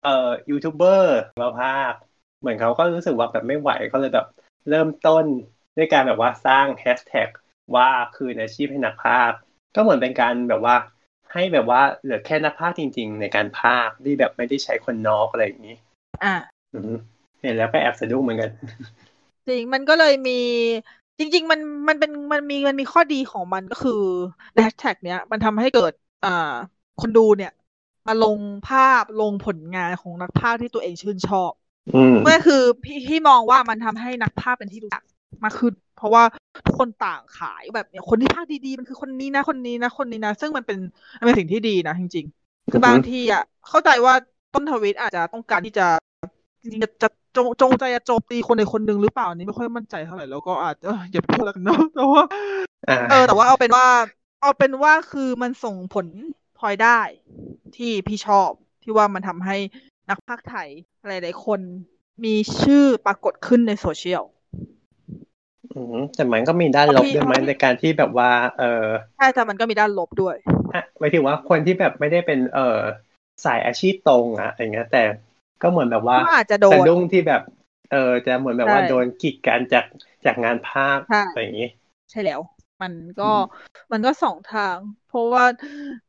[0.03, 1.99] เอ่อยูทูบเบอร์มาพากย์
[2.39, 4.25] เหมือนเขาก็รู้สึกว่าแบบไม่ไหวเขาเลยแบบ
[4.69, 5.25] เริ่มต้น
[5.77, 7.29] ด้วยการแบบว่าสร้างแฮชแท็ก
[7.75, 9.37] ว่าคืนอาชีพให้นักพากย์
[9.75, 10.75] ก็เหมือนเป็นการแบบว่า
[11.35, 15.75] ให้แบบว่าเหลือแค่นักพากย์จริง ๆ ในการพากย์ที่แบบไม่ได้ใช้คนนอกอะไรอย่างนี้
[16.23, 16.33] อ่า
[16.73, 16.93] อือฮึ
[17.41, 18.49] เห็นแล้วก็แอบสะดุ้งเหมือนกัน
[19.47, 20.31] จริงมันก็เลยมี
[21.19, 23.91] จริง ๆ มันมันเป็นมันมีมันมีข้อดีของมันก็คือ
[24.53, 25.91] แฮชแท็กเนี้ย มันทำให้เกิด
[26.23, 26.29] อ่า
[26.97, 27.49] คนดูเนี่ย
[28.07, 31.53] มาลงภาพลงผลงานของนักภาคที่ตัวเองชื่นชอบ
[31.93, 35.03] อืมก็คือพี่พี่มองว่ามันทำให้นักภาพเป็นที่รู้จัก
[35.43, 36.23] มากขึ้น เพราะว่า
[36.65, 40.77] ทุกคนต่างขายแบบเนี่ยคนที่ภาคดีๆมันคือคนนี้นะคนนี้นะคนนี้นะ ซึ่งมันเป็น
[41.19, 44.13] มันเป็นสิ่งที่ดีนะจริง ๆ คือบางทีอะเข้าใจว่า
[44.53, 45.87] ต้นทวิตอาจจะต้องการที่จะ
[46.61, 52.23] จริงๆจะจะจงจงใจจะโจมตีคนใดคนหนึ่งหรือเปล่าอันนี้ไม่ค่อยมั่นใจเท่าไหร่แล้วก็อาจจะเอออย่าพูดแล้วกันเนาะแต่ว่า
[52.89, 53.87] อ่าเออ แต่ว่าเอาเป็นว่า
[54.41, 56.07] เอาเป็นว่าคือมันส่งผล
[56.57, 56.99] พลอยได้
[57.75, 58.49] ที่พี่ชอบ
[58.83, 59.57] ที่ว่ามันทำให้
[60.09, 60.69] นักพากย์ไทย
[61.07, 61.59] หลาย ๆ คน
[62.23, 64.34] มีชื่อปรากฏขึ้นในโซเชียลอืม
[66.15, 68.85] แต่มันก็มีด้านลบพี่ด้วยไหมในการที่แบบว่า เออ
[69.17, 70.35] ใช่แต่มันก็มีด้านลบด้วย
[70.73, 72.79] อะหมายถึงว่าคนที่แบบไม่ได้เป็นเออ
[73.45, 75.03] สายอาชีพตรงอะอะไรเงี้ย แต่
[75.61, 77.41] ก็เหมือนแบบว่าก็อาจจะโดนสะดุ้งที่แบบ
[77.91, 79.85] เออจะเหมือนแบบว่าใช่โดนกีดกันจาก
[80.25, 81.69] จากงานภาคใช่อะไรอย่างนี้
[82.11, 82.41] ใช่แล้ว
[82.81, 83.41] มันก็อืม
[83.91, 85.43] มันก็สองทาง เพราะว่า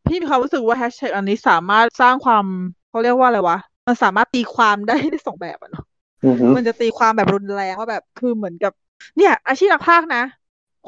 [0.07, 2.45] พี่มีความรู้สึกว่าแฮชแท็กอันนี้สามารถสร้างความ
[2.91, 5.85] เขาเรียกว่าอะไรวะมันสามารถตีความได้ได้สองแบบอะเนาะ
[6.25, 8.73] อือฮึมันจะตีความแบบรุนแรงว่าแบบคือเหมือนกับ
[9.17, 10.25] เนี่ย อาชีพนักพากย์นะ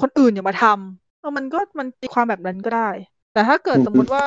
[0.01, 2.91] คนอื่นอย่ามาทำเออมันก็มันตีความแบบนั้นก็ได้
[3.33, 4.25] แต่ถ้าเกิดสมมุติว่า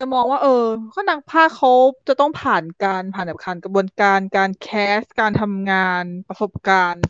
[0.00, 1.72] จะมองว่า เออ ก็นักพากย์เขา
[2.08, 7.04] จะต้องผ่านการผ่านแบบผ่านกระบวนการการแคสการทำงานประสบการณ์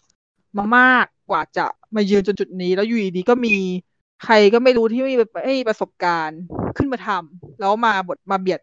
[0.57, 3.57] มามากกว่าจะมายืนจนจุดนี้ แล้วอยู่ดีๆก็มี
[4.24, 6.40] ใครก็ไม่รู้ที่ไม่มีไม่มีประสบการณ์
[6.77, 8.61] ขึ้นมาทำแล้วมาบทมาเบียด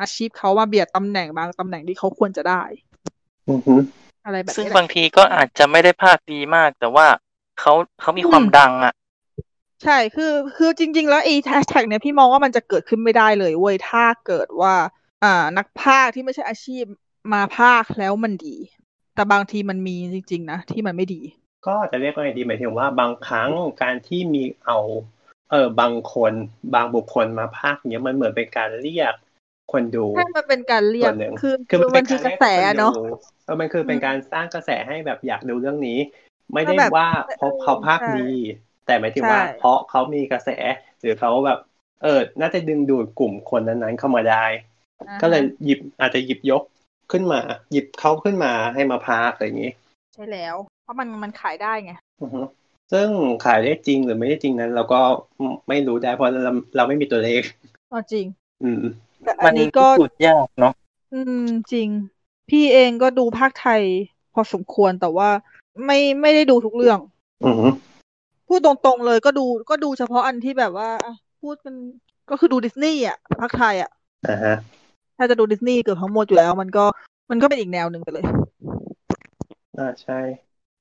[0.00, 2.62] อาชีพเขามาเบียดตำแหน่งบางตำแหน่งที่เขาควรจะได้
[3.48, 3.74] อือฮึ
[4.24, 7.06] อะไรแบบซึ่งนี้แหละบางทีก็อาจจะไม่ได้ภาคดีมาก แต่ว่า
[7.60, 8.94] เขาเขามีความอืมดังอะ
[9.82, 14.74] ใช่คือคือจริง ๆ แล้วไอ้แฮชแท็กเนี่ยพี่มองว่ามันจะเกิดขึ้นไม่ได้เลยเว้ยถ้าเกิดว่า
[15.24, 16.84] อ่า นักพากย์ที่ไม่ใช่อาชีพ
[17.32, 18.56] มาพากย์แล้วมันดี
[19.14, 21.22] แต่บางทีมันมีจริง ๆ นะ ที่มันไม่ดี
[21.66, 23.50] ก็จะเรียกว่าไงดีหมายถึงว่าบางครั้ง
[23.82, 24.78] การที่มีเอา
[25.50, 26.32] เออบางคน
[26.74, 29.14] บางบุคคลมาพากย์เนี้ยมันเหมือนเป็นการเรียก
[29.72, 33.02] คนดูถ้ามันเป็นการเรียส่กวนหนึ่งคือคือคือมันมัเป็นนคืการอกระแสเรียกคนเนาะดู
[33.44, 35.98] เออมันคือเป็นอืมการสร้างกระแสให้แบบอยากดูเรื่องนี้
[36.54, 37.06] ไม่ได้แบบว่า
[37.36, 38.30] เพราะเออเขาพากย์ใช่ดี
[38.86, 40.50] แต่หมายถึงว่าใช่เพราะเขามีกระแส
[41.00, 41.58] หรือเขาแบบ
[42.02, 44.44] เออ น่าจะดึงดูดกลุ่มคนนั้นๆเข้ามาได้
[45.08, 46.62] อ่าก็เลยฮะหยิบอาจจะหยิบยก
[47.12, 49.72] ขึ้นมา หยิบเขาขึ้นมาให้มาพากย์อะไรอย่างนี้
[50.14, 52.40] ใช่แล้ว เพราะมันมันขายได้ไงอือฮึ
[52.92, 53.08] ซึ่ง
[53.44, 55.00] ขายได้จริงหรือไม่ได้จริงนั้น เราก็
[55.68, 57.42] ไม่รู้ได้เพราะเราเราไม่มีตัวเลข
[57.88, 58.26] เอาจริง
[58.62, 58.82] อืม
[59.24, 60.72] แต่มัอันนนี้ก็พิสูจน์ยากเนาะ
[61.14, 61.88] อืมจริง
[62.50, 63.82] พี่เองก็ดูภาคไทย
[64.34, 65.28] พอสมควรแต่ว่า
[65.86, 66.98] ไม่ไม่ได้ดูทุกเรื่อง
[67.46, 67.68] อือฮึ
[68.48, 71.74] พูดตรงๆเลยก็ดูก็ดูเฉพาะอันที่แบบว่าอะพูดกัน
[72.30, 73.90] ก็คือดูดิสนีย์อะพากย์ไทยอะ
[74.28, 74.56] อ่าฮะ
[75.16, 76.84] ถ้าจะดูดิสนีย์เกือบทั้งหมดอยู่แล้ว มันก็
[77.30, 78.24] มันก็เป็นอีกแนวหนึ่งไปเลย
[79.78, 80.20] อ่าใช่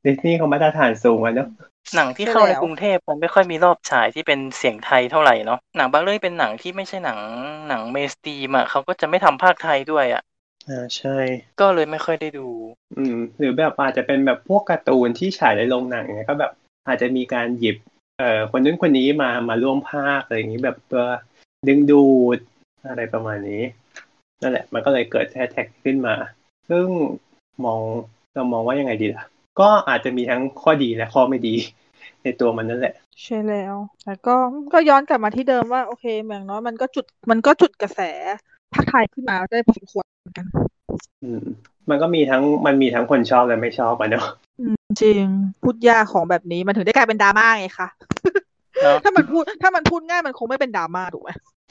[0.05, 1.47] ดิสนีย์เขามาตรฐานสูงอะเนอะ
[1.95, 7.19] หนังที่ใช่เข้าในแล้วกรุงเทพมันไม่ค่อยมีรอบฉายที่เป็นเสียงไทยเท่าไหร่เนาะหนังบางเรื่องเป็นหนังที่ไม่ใช่หนัง
[7.69, 10.23] หนัง mainstream อะเขาก็จะไม่ทำพากย์ไทยด้วยอะ
[10.69, 11.17] อ่าใช่
[11.59, 12.47] ก็เลยไม่ค่อยได้ดู
[12.97, 16.51] อืม หรือแบบอาจจะเป็นแบบพวกการ์ตูนที่ฉายในโรงหนังเนี่ยก็แบบ
[16.87, 17.77] อาจจะมีการหยิบ
[18.17, 21.05] เอ่อคนนู้นคนนี้มามาร่วมภาคอะไรอย่างนี้แบบเพื่อ
[21.67, 22.07] ดึงดู
[22.37, 22.39] ด
[22.89, 23.63] อะไรประมาณนี้
[24.41, 26.15] นั่นแหละ มันก็เลยเกิดแฮชแท็กขึ้นมา
[26.69, 26.87] ซึ่ง
[27.65, 27.81] มอง
[28.33, 29.23] เรามองว่ายังไงดีล่ะ
[29.59, 31.55] ก็อาจจะมีทั้งข้อดีและข้อไม่ดี
[32.23, 34.35] ในตัวมันนั่นแหละ ใช่แล้วแต่ก็
[34.73, 37.99] ก็ย้อนกลับมาที่เดิมว่าโอเคอย่างน้อยมันก็จุดมันก็จุดกระแส
[38.73, 40.45] ภาคไทยขึ้นมาได้พอสมควรเหมือนกัน
[41.23, 41.41] อืม
[41.89, 44.25] มันก็มีทั้งมันมีทั้งคนชอบและไม่ชอบอะเนาะ
[44.59, 45.23] อืมจริง
[45.63, 47.87] พูดยากของแบบนี้มันถึงได้กลายเป็นดราม่าไงคะ
[48.81, 51.29] เนอะถ้ามันพูดถ้ามันพูดง่ายมันคงไม่เป็นดราม่าถูกไหม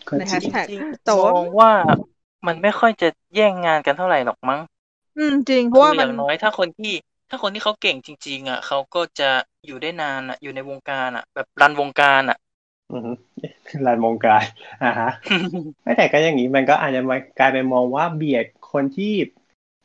[0.09, 1.71] ก็ในจแฮริงชแท็กจริงแต่ๆว่ามองว่า
[2.47, 4.61] มันไม่ค่อยจะแย่งงานกันเท่าไหร่หรอกมั้ง
[5.17, 6.93] อืมจริงเพราะว่าคืออมันย่างน้อยถ้าคนที่
[7.29, 9.31] ถ้าคนที่เขาเก่งจริง ๆ อะเขาก็จะ
[9.67, 12.39] อยู่ได้นานอะ อยู่ในวงการอะ แบบรันวงการอะ
[12.93, 13.11] อือฮึ
[13.87, 14.45] ลานวงการ
[14.83, 15.11] อ่าฮะ
[15.83, 19.15] ไม่แต่ก็อย่างนี้มันก็อาจจะมากลายเป็นมองว่าเบียดคนที่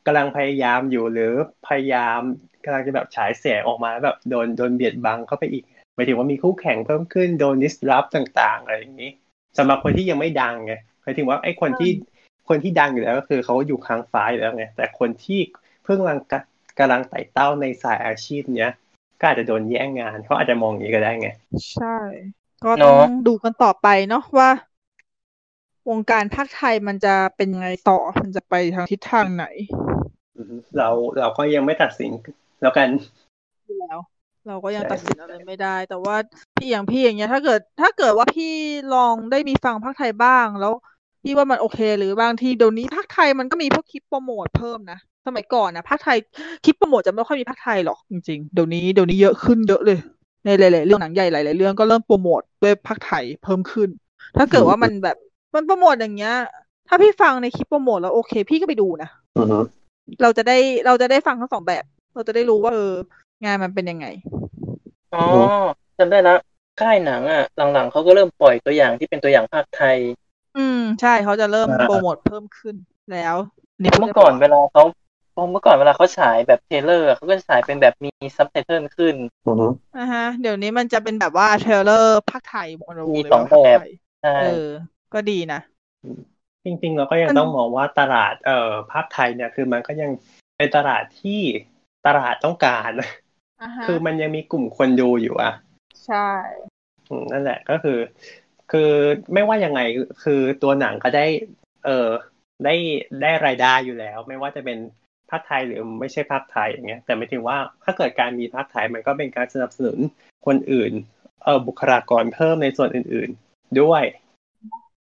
[0.06, 1.32] กำลังพยายามอยู่หรือ
[1.66, 2.20] พยายาม
[2.64, 9.10] กำลังจะแบบฉายแสงออกมาแล้วแบบโดนโดนเบียดบังเข้าไปอีกหมายถึงว่ามีคู่แข่งเพิ่มขึ้นโดนดิสรับต่างๆอะไรอย่างนี้
[9.58, 11.90] สำหรับคนที่ยังไม่ดังไงหมายถึงว่าไอ้คนที่
[12.48, 15.40] คนที่ดังอยู่แล้วก็คือเขาอยู่ค้างฟ้าอยู่แล้วไงแต่คนที่
[15.84, 16.20] เพิ่งกำลัง
[16.78, 18.70] กะกำลังไต่เต้าในสายอาชีพเนี้ย
[19.20, 21.28] ก็อาจจะโดนแย่งงานเขาอาจจะมองอย่างนี้ก็ได้ไง
[21.74, 21.96] ใช่
[22.64, 24.50] ก็เนต้ออะงดูกันต่อไปเนาะว่า
[25.88, 29.44] วงการภาคไทยมันจะเป็นยังไงต่อมันจะไปทางทิศทางไหน
[30.36, 32.12] อือฮึเราเราก็ยังไม่ตัดสิน
[32.62, 32.88] แล้วกัน
[33.78, 33.98] แล้ว
[34.46, 36.16] เราก็ยังใช่ตัดสินอะไรไม่ได้ แต่ว่า
[36.56, 38.52] พี่อย่างพี่อย่างเงี้ย ถ้าเกิด ถ้าเกิดว่าพี่
[38.94, 40.72] ลองได้มีฟังภาคไทยบ้างแล้ว
[41.22, 46.18] พี่ว่ามันโอเค หรือบางทีเดี๋ยวนี้ภาคไทยมันก็มีพวกคลิปโปรโมทเพิ่มนะ สมัยก่อนนะภาคไทย
[46.64, 49.98] คลิปโปรโมทจะไม่ค่อยมีภาคไทยหรอกจริงๆเดี๋ยวนี้เดี๋ยวนี้เยอะขึ้นเยอะเลย
[50.44, 53.88] ในหลายๆเรื่องหนังใหญ่หลายๆเรื่องก็เริ่มโปรโมทด้วยภาคไทยเพิ่มขึ้น
[54.36, 55.16] ถ้าเกิดว่ามันแบบ
[55.54, 56.34] มันโปรโมทอย่างเงี้ย
[56.88, 59.58] ถ้าพี่ฟังในคลิปโปรโมทแล้วโอเค พี่ก็ไปดูนะอือฮึ
[60.22, 60.56] เราจะได้
[60.86, 61.84] เราจะได้ฟังทั้งสองแบบ
[62.14, 62.92] เราจะได้รู้ว่าเออ
[63.44, 64.06] งานมันเป็นยังไง
[65.14, 65.24] อ๋อ
[65.98, 66.38] จำได้แล้ว
[66.80, 69.96] ค่ายหนังอะ หลังๆเขาก็เริ่มปล่อยตัวอย่างที่เป็นตัวอย่างภาคไทย
[70.58, 72.76] อืม ใช่เขาจะเริ่มโปรโมทเพิ่มขึ้น
[73.12, 73.36] แล้ว
[73.82, 74.82] นี่เมื่อก่อนเวลาเขา
[75.34, 79.16] เมื่อก่อนเวลาเขาฉายแบบ trailer เขาก็จะฉายเป็นแบบมีซับไตเติลขึ้น
[79.46, 79.66] อือฮึ
[79.96, 83.90] อ่าฮะ เดี๋ยวนี้มันจะเป็นแบบว่า trailer พากย์ไทยหมดเลยมีว่าสองพากย์แบบไทย
[84.22, 84.66] ใช่เออ
[85.14, 85.60] ก็ดีนะ
[86.64, 90.10] จริงๆเราก็ยังมันต้องมองว่าตลาดเอ่อพากย์ไทยเนี่ยคือมันก็ยัง
[90.56, 91.40] เป็นตลาดที่
[92.06, 92.90] ตลาดต้องการ
[93.62, 95.52] อ่าฮะคือมันยังมีกลุ่มคนดูอยู่อะ
[96.04, 96.28] ใช่
[97.08, 97.98] อืมนั่นแหละก็คือ
[98.70, 98.90] คือ
[99.34, 99.80] ไม่ว่ายังไง
[100.22, 101.26] คือตัวหนังก็ได้
[101.84, 102.08] เออ
[102.64, 102.74] ได้
[103.22, 104.78] ได้รายได้อยู่แล้ว ไม่ว่าจะเป็น
[105.30, 109.98] ภาคไทยหรือไม่ใช่ภาคไทยอย่างเงี้ย แต่ไม่ถึงว่าถ้าเกิดการมีภาคไทยมันก็เป็นการสนับสนุน
[110.46, 110.92] คนอื่น
[111.44, 114.02] เออบุคลากรเพิ่มในส่วนอื่น ๆด้วย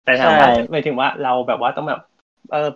[0.05, 2.01] แต่ถามว่าใช่หมายถึงว่าเราแบบว่าต้องแบบ
[2.51, 2.69] เออ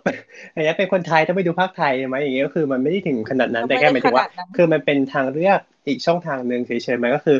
[0.52, 7.38] อย่างเงี้ยเป็นคนไทยต้องไปดูภาคไทยไหมอย่างเงี้ยก็คือมันไม่ได้ถึงขนาดนั้นแต่แค่หมายถึงว่า คือมันเป็นทางเลือกอีกช่องทางหนึ่งเฉยๆมันก็คือ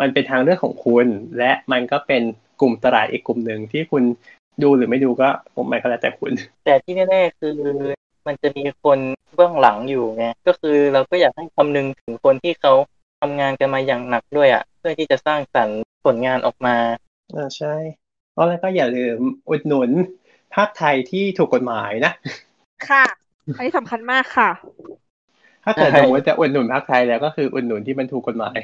[0.00, 1.06] มันเป็นทางเลือกของคุณ
[1.38, 2.22] และมันก็เป็น
[2.60, 4.02] กลุ่มตลาดอีกกลุ่มหนึ่งที่คุณ
[4.62, 5.28] ดูหรือไม่ดูก็
[5.72, 6.32] มันก็แล้วแต่คุณ
[6.64, 7.56] แต่ที่แน่ๆคือ
[8.26, 8.98] มันจะมีคน
[9.34, 12.72] เบื้องหลังอยู่ไงก็คือเราก็อยากให้คำนึงถึงคนที่เขา
[13.20, 16.76] ทำงานกันมาอย่างหนักด้วยอะ เพื่อที่จะสร้างสรรค์ผลงานออกมา
[17.34, 17.74] อ่าใช่
[18.32, 19.18] เพราะแล้วก็อย่าลืม
[19.50, 19.90] อุดหนุน
[20.54, 22.12] ภาคไทยที่ถูกกฎหมายนะ
[22.88, 23.04] ค่ะ
[23.56, 24.50] อันนี้สำคัญมากค่ะ
[25.64, 28.58] ถ้าเกิดใช่สมมติจะอุดหนุนภาคไทยแล้วก็คืออุดหนุนที่มันถูกกฎหมาย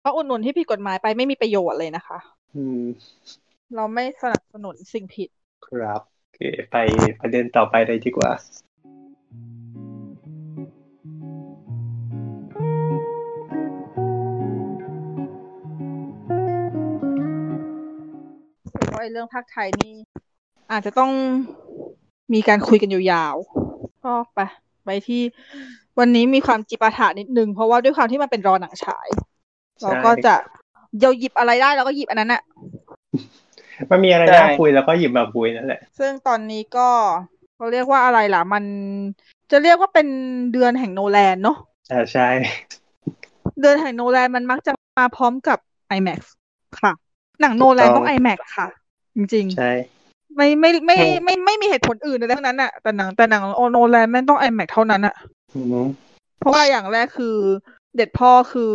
[0.00, 2.18] เพราะอุดหนุนที่ผิดกฎหมายไปไม่มีประโยชน์เลยนะคะ
[2.56, 2.82] อืม
[3.74, 5.28] เราไม่สนับสนุนสิ่งผิด
[5.66, 6.76] ครับโอเคไป
[7.20, 8.30] ประเด็นต่อไปเลยดีกว่า
[19.00, 19.94] ว่าเรื่องภาคไทยนี่
[20.72, 21.10] อาจจะต้อง
[22.34, 24.38] มีการคุยกันยาวๆก็ไป
[24.84, 25.22] ไปที่
[25.98, 29.08] วันนี้มีความจิปาถะนิดนึง เพราะว่าด้วยความที่มันเป็นรอหนังฉาย
[29.82, 30.34] เราก็จะ
[30.98, 32.42] เยาหยิบอะไรได้เราก็หยิบอันนั้นอะ
[33.90, 36.88] มันมีอะไรน่าคุยแล้วก็หยิบมาคุยนั่นแหละ ซึ่งตอนนี้ก็
[37.60, 38.64] เขาเรียกว่าอะไรล่ะ มัน
[39.50, 40.06] จะเรียกว่าเป็น
[40.52, 41.56] เดือนแห่งโนแลนเนาะ
[41.92, 42.28] อ่าใช่
[43.60, 45.58] เดือนแห่งโนแลนมันมักจะมาพร้อมกับ
[45.96, 46.20] IMAX
[46.80, 46.92] ค่ะ
[47.40, 48.68] หนังโนแลนต้อง IMAX ค่ะ
[49.16, 53.42] จริงใช่ๆไม่ไม่ไม่เฮ้ไม่ไม่ไม่มีเหตุผลอื่นเลยทั้งนั้นอะแต่หนังแต่หนัง
[53.72, 55.14] โนแลนแม่งต้อง IMAX เท่านั้นอะ
[55.54, 55.86] อือหือ
[56.38, 57.36] เพราะว่าอย่างแรกคือ
[57.96, 58.72] เสด็จพ่อคือ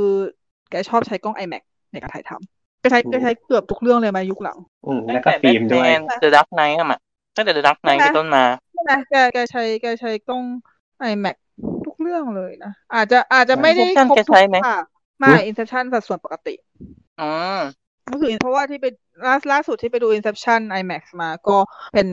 [0.69, 6.97] แกชอบใช้กล้อง IMAX ในการถ่ายทำแกใช้แกใช้เกือบทุกเรื่องเลยมายุคหลังอืมตั้แล้วงก็แต่ฟิล์มด้วยเดอะดักไนท์อะมา
[7.35, 8.43] ตั้งแต่ The Dark Knight ใช่ไหมเป็นต้นมา
[8.85, 10.43] ใช่ไหมแกแกใช้แกใช้กล้อง
[11.11, 11.37] IMAX
[11.85, 14.79] ทุกเรื่องเลยนะ อาจจะอาจจะไม่ได้ Inception ครบแกทุใช้กไหมค่ะ
[15.19, 16.55] ไม่ Inception สัดส่วนปกติ
[17.21, 17.59] อืม
[18.09, 18.85] ก็คือเพราะว่าที่ไป
[19.25, 21.57] ล่าล่าสุดที่ไปดู Inception IMAX มาก็
[21.93, 22.07] เป็น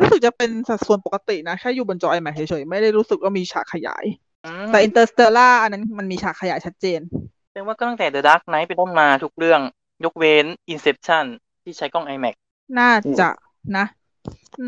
[0.00, 4.04] รู้สึกจะเป็นสัดส่วนปกตินะ แค่อยู่บนจอ IMAX เฉยๆ ไม่ได้รู้สึกว่ามีฉากขยาย
[4.46, 7.00] อืมแต่ Interstellar อันนั้นมันมีฉากขยายชัดเจน
[7.48, 9.60] แสดงว่าก็ตั้งแต่ The Dark Knight เป็นต้นมาทุกเรื่อง
[10.04, 11.24] ยกเว้น Inception
[11.62, 12.34] ที่ใช้กล้อง IMAX
[12.78, 13.28] น่าจะ
[13.76, 13.86] นะ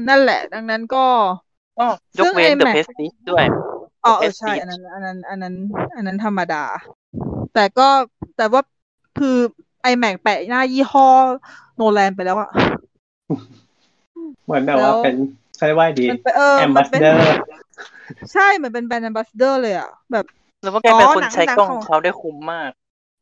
[0.09, 1.05] นั่นแหละ ดังนั้นก็
[1.79, 3.45] อ๋อยกเว้นซึ่ง The IMAX Prestige ด้วย
[4.05, 5.55] อ๋อเออ Prestige ใช่ อันนั้น อันนั้น อันนั้น
[5.97, 6.65] อันนั้นธรรมดา
[7.55, 7.89] แต่ก็
[8.37, 8.63] แต่ว่า
[9.19, 9.37] คือ
[9.93, 11.07] IMAX แปะหน้ายี่ห้อ
[11.77, 12.51] โนแลนไปแล้วอะ
[14.45, 15.15] เหมือนแบบว่าแล้วเป็น
[15.57, 17.25] เขาเรียกว่าดีมันเป็นเออแอมมับานสเป็นเดอร์
[18.33, 20.25] ใช่เหมือนเป็นแบรนด์ ambassador เลยอะแบบ
[20.63, 22.71] แล้วว่าแกเป็นอ๋อคนหนังใช้หนังกล้องขขอองงเขาได้คุ้มมาก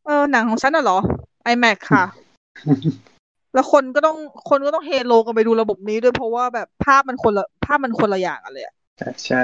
[0.07, 0.99] เออหนังของฉันน่ะเหรอ
[1.53, 2.05] iMac ค่ะ
[3.55, 4.19] แล้วคนก็ต้อง
[4.51, 8.75] คนก็ต้องเฮโลกันไปดูระบบนี้ด้วยเพราะว่าแบบภาพมันคนละภาพมันคนละอย่างกันเลยอะ
[9.27, 9.43] ใช่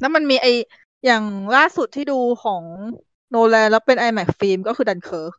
[0.00, 0.46] แล้วมันมีไอ
[1.06, 1.24] อย่าง
[1.56, 2.62] ล่าสุดที่ดูของ
[3.30, 5.34] โนแลนแล้วเป็น iMac ฟิล์มก็คือดันเคิร์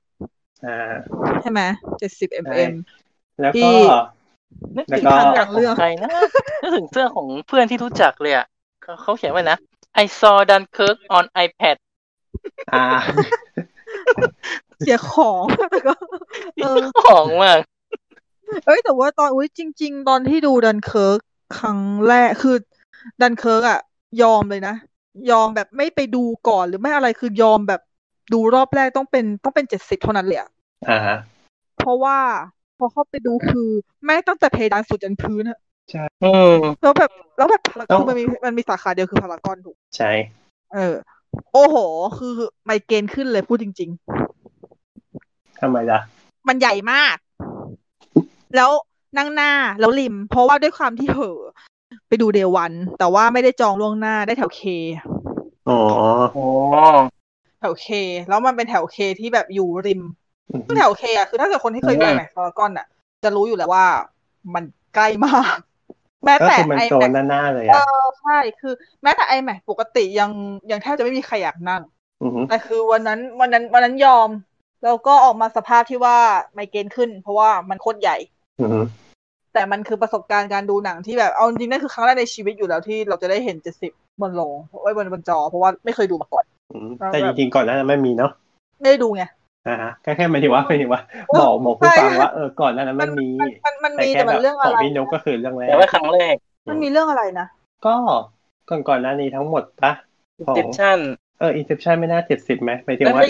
[0.65, 0.95] อ่า
[1.41, 1.61] ใช่ไหม
[1.99, 2.73] เจ็ดสิบใช่ mm
[3.41, 3.97] แล้วที่ก็
[4.77, 6.11] นึกแล้วถึงก็เสื้ออย่างขเรื่อองงใครนะ
[6.61, 8.45] นึกถึงเสื้อของเพื่อนที่รู้จักเลยอะ
[8.81, 9.57] เขาเขาเขียนไว้นะ
[10.03, 11.75] I saw Dunkirk on iPad
[12.73, 12.85] อ่า
[14.79, 15.93] เสียของแต่ก็
[16.61, 17.59] เออของมาก
[18.65, 21.19] เอ้ยแต่ว่าตอนอุ้ยจริง ๆ ตอนที่ดูดันเคิร์ก
[21.57, 22.55] ครั้งแรกคือ
[23.21, 23.79] ดันเคิร์กอะ
[24.21, 24.75] ยอมเลยนะ
[25.31, 27.81] ยอมแบบไม่ไปดูก่อนหรือไม่อะไรคือยอมแบบ
[28.33, 30.49] ดูรอบแรกต้องเป็นต้องเป็นเจ็ดสิบเท่านั้นเลยอะ
[30.89, 31.17] อ่าฮะ
[31.79, 32.17] เพราะว่า
[32.77, 33.69] พอเข้าไปดูคือ
[34.03, 35.59] แม่งตั้งแต่เพดานสุดยันพื้นอะ
[36.23, 40.11] อืมแล้วแบบแล้วแบบต้องพารากอนมันมีมันมีสาขาเดียวคือพารากอนถูกใช่
[40.73, 40.95] เออ
[41.53, 41.75] โอ้โห
[42.17, 42.33] คือ
[42.65, 43.89] ไมเกรนขึ้นเลยพูดจริง
[44.75, 45.99] ๆทำไมล่ะ
[46.47, 47.15] มันใหญ่มาก
[48.55, 48.69] แล้ว
[49.17, 51.39] นั่งหน้าแล้วริม เพราะว่าด้วยความที่เหอะ
[52.07, 54.61] ไปดูเดวัน แต่ว่าไม่ได้จองล่วงหน้าได้แถวเค
[55.69, 55.79] อ๋อ
[56.33, 56.45] โอ้
[57.59, 57.87] แถวเค
[58.29, 60.01] แล้วมันเป็นแถวเคที่แบบอยู่ริม
[60.51, 62.87] อืมซึ่งแถวเคอะคือถ้าเกิดคนที่เคยดูไอแม็กซ์พารากอนอะ
[63.23, 63.85] จะรู้อยู่แล้วว่า
[64.53, 64.63] มัน
[64.95, 65.57] ใกล้มาก
[66.25, 70.31] แม้ก็แต่คือมันไอโซแม็นกด้านหน้าเลยเออะอใช่คือ แม้แต่ไอแม็กปกติยัง
[70.71, 71.81] ยังแทบจะไม่มีใครอยากนั่ง
[72.23, 74.29] อือหือแต่คือวันนั้นวันนั้นวันนั้นยอม
[74.83, 76.17] แล้วก็ออกมาสภาพที่ว่า
[76.53, 78.38] ไมเกรนขึ้น เพราะว่ามันโคตรใหญ่อือหือ
[79.53, 83.91] แต่มันคือประสบการณ์การดูหนังที่แบบเอาจริงๆนั่นคือครั้งแรกในชีวิตอยู่แล้วที่เราจะได้เห็นเจ็ดสิบ
[84.21, 88.31] บนโรงไว้บนบนจอ เพราะว่าไม่เคยดูมาก่อนอืมแต่จริงๆก่อนหน้านั้นไม่มีเนาะ
[88.81, 89.23] ไม่ได้ดูไง
[89.67, 91.01] อ่าฮะก็แค่หมายถึงว่าหมายถึงว่า
[91.39, 96.35] บอกบอกผู้ฟังว่าเออก่อนหน้านั้นมันมีมันมันมันแต่มีแค่แต่แบมันบเรื่องขอะองไรพี่นุกก็คือเรื่องแรกแต่ว่าครั้งแรก
[96.69, 97.47] มันมีเรื่องอะไรนะ
[97.85, 97.95] ก็
[98.69, 99.91] ก่อนก่อนๆหน้านี้ทั้งหมดปะ
[100.47, 100.99] ของ Inception
[101.39, 103.21] เออ Inception ไม่น่าเจ็ดสิบไหมหมายถึงแล้วว่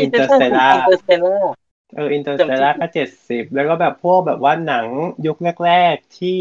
[1.97, 4.87] าก็ Inception Interstellar Interstellar เออ Interstellar ก็เจ็ดสิบแล้วก็แบบพวกแบบว่าหนัง
[5.25, 6.39] ยุคแรกๆที่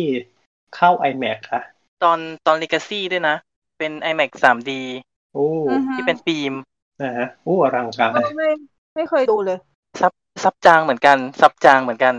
[0.77, 1.63] เข้า iMac อะ
[2.05, 3.37] ตอนตอน Legacy ด้วยนะ
[3.79, 4.71] เป็น IMAX 3D
[5.35, 6.55] โอ้อือฮึที่เป็นฟิล์ม
[7.03, 8.51] นะฮะอู้อลังการไม่ไม่
[8.95, 9.59] ไม่เคยดูเลย
[10.01, 10.13] ซับ
[10.45, 12.15] ซับจางเหมือนกัน ซับจางเหมือนกัน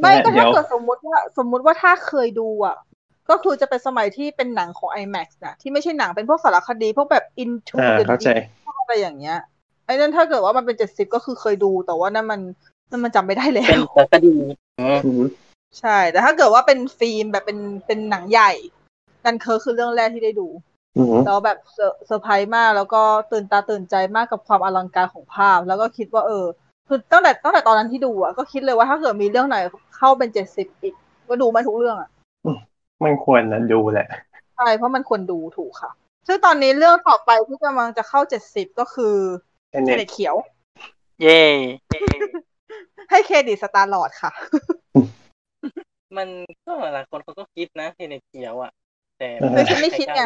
[0.00, 2.76] ไม่ก็เดี๋ถ้าเกิดสมมติว่าสมมุติว่าถ้าเคยดูอะ
[3.30, 8.42] ก็คือจะเป็นสมัยที่เป็นหนังของ IMAX นะที่ไม่ใช่หนังเป็นพวกสารคดีพวกแบบ Into อ่า the Deep เข้าใจ
[8.80, 12.40] อะไรอย่างเงี้ยไอ้นั่นถ้าเกิดว่ามันเป็นเจ็ดสิบก็คือเคยดู แต่ว่านั่นมัน
[12.90, 14.34] นั่นมันจำไม่ได้แล้วเป็นสารคดี
[14.80, 15.22] อืมอืม
[15.80, 18.52] ใช่ แต่ถ้าเกิดว่าเป็นฟิล์มแบบเป็นเป็นหนังใหญ่
[19.24, 20.48] ดันเคิร์กคือเรื่องแรกที่ได้ดู
[20.96, 26.46] อืมแล้วแบบเซอร์เซอร์ไพรส์มาก แล้วก็ตื่นตาตื่นใจมากกับความอลังการของภาพ แล้วก็คิดว่าเออ
[26.88, 29.56] คือตั้งแต่ตั้งแต่ตอนนั้นที่ดูอะก็คิดเลยว่าถ้าเกิดมีเรื่องไหน
[29.96, 30.94] เข้าเป็นเจ็ดสิบอีก
[31.28, 32.10] ก็ดูมาทุกเรื่องอะ
[33.04, 34.06] มันควรนะดูแหละ
[34.56, 35.90] ใช่เพราะมันควรดูถูกค่ะ
[36.26, 40.34] ซึ่งตอนนี้เรื่องต่อไปที่กำลังจะเข้าเจ็ดสิบก็คืออัน เทนี้เน็ตเขียว
[41.22, 41.42] เย่
[43.10, 44.30] ให้เครดิตสตาร์ลอร์ดค่ะ
[46.16, 46.28] มัน
[46.66, 48.72] ก็หลายคนเขาก็คิดนะเทเน็ตเขียวอะ
[49.18, 50.22] แต่เฮ้ยฉันไม่คิดไง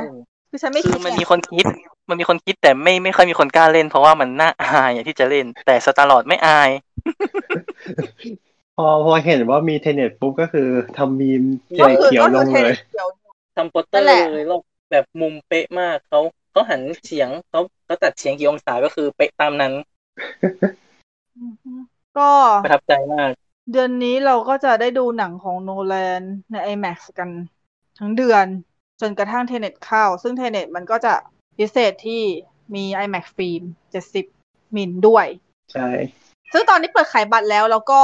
[0.51, 1.65] คือฉันไม่คืคิอดมันไงมีคนคิด
[2.09, 6.71] มันมีคนคิดแต่ไม่ไม่ค่อยมีคนกล้าเล่น เพราะว่ามันน่าอายอะที่จะเล่น แต่สตาร์ลอดไม่อาย
[8.77, 11.43] พอพอเห็นว่ามีเทเน็ตปุ๊บก็คือทำมีม
[11.75, 13.09] เทก็เน็ตคือเขียวก็ลคืองเทเลเน็ยตเขียว
[13.57, 16.21] ทำโปสเตอนั่นร์แหละเลยแล้วแบบมุมเป๊ะมากเขา
[16.55, 19.73] เขาหันเฉียงเขาเขาตัดเฉียงกี่องศาก็คือเป๊ะตามนั้น
[21.39, 21.73] อือฮึ
[22.19, 22.31] ก็
[22.65, 23.31] ประทับใจมาก
[23.73, 27.31] เดือนนี้เราก็จะได้ดูหนังของโนแลนใน IMAX กัน
[27.99, 28.47] ทั้งเดือน
[29.01, 31.15] จนกระทั่งเทเน็ตเข้า ซึ่งเทเน็ตมันก็จะ
[31.59, 32.23] พิเศษที่
[32.75, 33.63] มี IMAX ฟิล์ม
[34.21, 35.27] 70มิลด้วย
[35.73, 35.89] ใช่
[36.53, 38.01] ซึ่งตอนนี้เปิดขายบัตรแล้วแล้วก็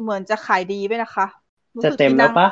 [0.00, 1.26] เหมือนจะขายดีด้วยนะคะ
[1.76, 2.48] รู้จะสึกเต็มที่แล้นั่วงปะ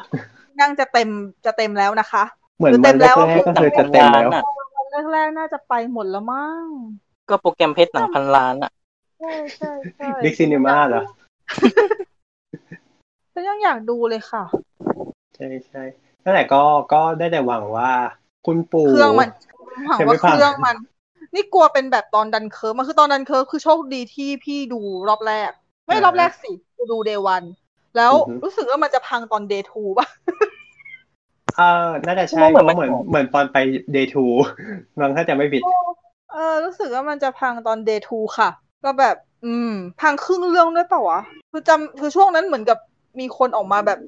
[0.60, 1.08] นั่งจะเต็ม
[1.44, 2.24] จะเต็มแล้วนะคะ
[2.58, 4.68] เหมือนคือวัเต็นมแรแล้วกๆก็คือจะเต็มแล้วหนังวัน
[5.12, 6.64] แรกๆน่าจะไปหมดแล้วมั้ง
[7.30, 8.72] ก็โปรแกรมเพชรหนังพันล้านอะ
[9.20, 11.02] ใช่ใช่ใช่บิ๊กซีนีมาเหรอ
[13.32, 14.44] ฉันยังอยากดูเลยค่ะ
[15.34, 15.82] ใช่ใช่
[16.24, 16.62] นั่นแหละก็
[16.92, 17.90] ก็ได้แต่หวังว่า
[18.46, 19.28] คุณปู่เครื่องมัน
[19.86, 20.76] หวังจะไม่ว่าพังเครื่องมัน
[21.34, 25.50] นี่กลัวเป็นแบบตอนดันเคิร์กมันคือตอนดันเคิร์กคือโชคดีที่พี่ดูรอบแรก
[25.86, 27.42] ไม่รอบแรกสิกูดู day one
[27.96, 28.12] แล้ว
[28.42, 30.06] รู้สึกว่ามันจะพังตอน day two ป่ะ
[31.60, 33.56] เออน่าจะใช่เหมือนมันเหมือนเหมือนตอนไป
[33.92, 34.24] เดย์ทู
[35.00, 35.62] น้องถ้าจะไม่ผิด
[36.32, 38.50] เออ รู้สึกว่ามันจะพังตอนเดย์ทูค่ะ
[38.84, 42.78] ก็แบบ อืม พังครึ่งเรื่องด้วยเปล่าวะ คือจำคือช่วงนั้นเหมือนกับ
[43.20, 43.98] มีคนออกมาแบบ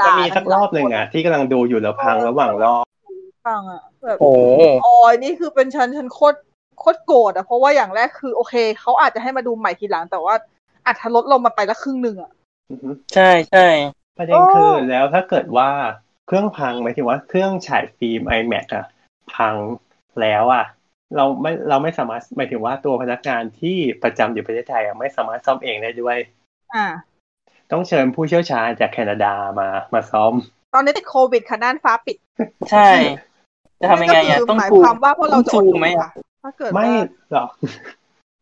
[0.00, 2.84] ด่ามันมีสักรอบหนึ่งอะ ที่กำลังดูอยู่แล้วพังระหว่างรอบ
[3.46, 4.30] พังอะแบบโอ้
[4.86, 6.38] ออยนี่คือเป็นฉันฉันโคตร
[6.80, 10.34] โคตรโกรธอะ เพราะว่าอย่างแรกคือ โอเคเขาอาจจะให้มาดูใหม่ทีหลังแต่ว่า
[10.86, 12.30] อัตลดลงมาไปละครึ่งหนึ่งอะ
[12.70, 13.66] อือฮึใช่ใช่
[14.18, 15.68] ประเด็นคือแล้วถ้าเกิดว่า
[16.26, 18.86] เครื่องพังหมายถึงว่าเครื่องฉายฟิล์ม iMac อะ
[19.34, 19.54] พัง
[20.20, 20.64] แล้วอะ
[21.16, 26.16] เราไม่เราไม่สามารถหมายถึงว่าตัวพนักงานที่ประจำอยู่ประเทศไทยอะไม่สามารถซ่อมเองได้ด้วย
[26.74, 26.86] อ่า
[27.72, 30.34] ต้องเชิญผู้เชี่ยวชาญจากแคนาดามามาซ่อม
[30.74, 32.16] ตอนนี้ติดโควิดค่ะน่านฟ้าปิด
[32.70, 32.88] ใช่
[33.80, 36.10] จะทำยังไงอะนี่ก็คืต้องหมายดูความว่าพวกเราจะอซูดมดูไหมอะค่ะ
[36.42, 37.48] ถ้าเกิดไม่ว่าหรอก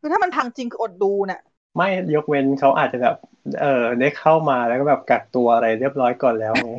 [0.01, 1.41] คือถ้ามันพังจริงคืออดดูน่ะ
[1.76, 3.16] ไม่ยกเว้นเขาอาจจะแบบ
[3.61, 6.72] เออได้เข้ามาแล้วก็แบบกักตัวอะไรเรียบร้อยก่อนแล้วไง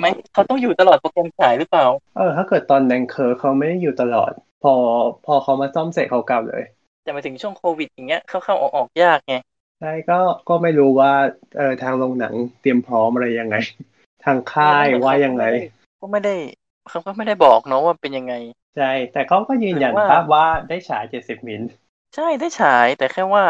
[0.00, 4.32] ไหมเขาต้องอยู่ตลอดโปรแกรมฉายหรือเปล่า เออ ถ้าเกิดตอนนั้นเคอร์เขาไม่ได้อยู่ตลอด
[4.62, 4.74] พอ
[5.24, 6.62] พอเขามาซ่อมเสร็จเขากลับเลย
[7.02, 9.34] แต่มาถึงช่วงโควิดอย่างเงี้ยเข้าๆออกๆยากไง
[9.78, 10.14] ใช่ก็
[10.48, 11.12] ก็ไม่รู้ว่า
[11.56, 13.56] เออทางโรงหนังเตรียมพร้อมอะไรยังไง
[14.24, 15.44] ทางค่ายว่ายังไง
[16.00, 16.34] ก็ไม่ได้
[16.88, 18.34] เขาก็ไม่ได้บอกเนาะว่าเป็นยังไง
[18.76, 21.62] ใช่ แต่เขาก็ยืนยันหรือว่าภาพว่าได้ฉาย70มิล
[22.14, 23.44] ใช่ได้ฉายแต่แค่ว่า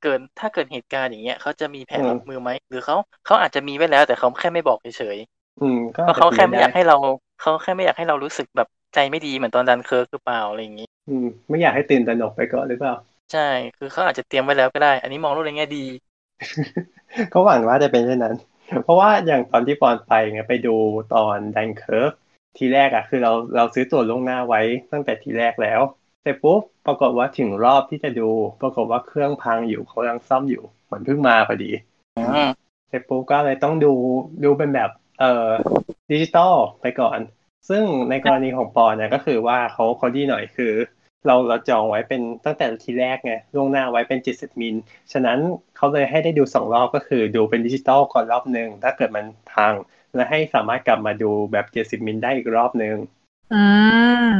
[0.00, 5.18] เกิดถ้าเกิดเหตุการณ์อย่างเงี้ยเขาจะมีแผนอืมรับมือไหมหรือเขาเขาอาจจะมีไว้แล้ว แต่เขาแค่ไม่บอกเฉย
[5.60, 6.96] อืม ก็ๆเพราะเขาแค่ไม่อยากได้ให้เรา
[7.40, 12.94] เขาแค่ไม่อยากให้เรารู้สึกแบบใจไม่ดีเหมือนตอนดันเคิร์กหรือเปล่าอะไรอย่างงี้ อืม ไม่อยากให้ตื่นตระหนกไปก่อนหรือเปล่า
[13.32, 15.84] ใช่ คือเขาอาจจะเตรียมไว้แล้วก็ได้ อันนี้มองโลกในแง่ดี
[17.32, 18.36] ก็หวังว่าจะเป็นเช่นนั้น
[18.82, 20.76] เพราะว่าอย่างตอนที่ปอนไปไงไปดู
[21.14, 22.10] ตอนดันเคิร์ก
[22.58, 24.60] ทีแรกอะคือเราเราซื้อตั๋วล่วงหน้าไว้
[24.92, 25.80] ตั้งแต่ทีแรกแล้ว
[26.22, 28.28] เสร็จปุ๊บปรากฏว่าถึงรอบที่จะดู
[28.60, 31.70] ปรากฏว่าเครื่องพังอยู่เขากำลังซ่อมอยู่เหมือนเพิ่งมาพอดี
[32.16, 32.50] อืม
[32.88, 33.92] เสร็จปุ๊บก็เลยต้องดู
[34.44, 34.90] ดูเป็นแบบ
[35.20, 35.50] เอ่อ
[36.10, 37.18] ดิจิตอลไปก่อน
[37.68, 40.72] ซึ่งในกรณีของปอนเนี่ยก็คือว่าเขาเขาดีหน่อยคือ
[41.26, 44.76] เราเราจองไว้เป็นตั้งแต่ทีแรกไงล่วงหน้าไว้เป็น70มิล
[45.12, 45.38] ฉะนั้น
[45.76, 49.74] เขาเลยให้ได้ดูสองรอบก็คือดูเป็นดิจิตอลก่อนรอบหนึ่งถ้าเกิดมันพัง
[50.14, 52.96] และให้สามารถกลับมาดูแบบ70มิลได้อีกรอบหนึ่ง
[53.54, 53.64] อื
[54.28, 54.30] ม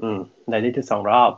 [0.00, 0.18] อืม
[0.48, 1.30] ได้ได้ดูสองรอบ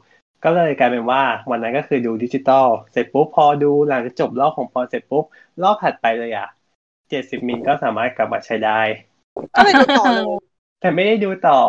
[0.44, 5.24] ก็เลยกลายเป็นว่าวันนั้นก็คือดูดิจิตอลเสร็จปุ๊บพอดูหลังจากจบรอบของปอนเสร็จปุ๊บ
[5.62, 6.48] รอบถัดไปเลยอะ
[7.10, 8.80] 70มิลก็สามารถกลับมาใช้ได้
[9.54, 10.24] ก็เลยดูต่อเลย
[10.80, 11.60] แต่ไม่ได้ดูต่อ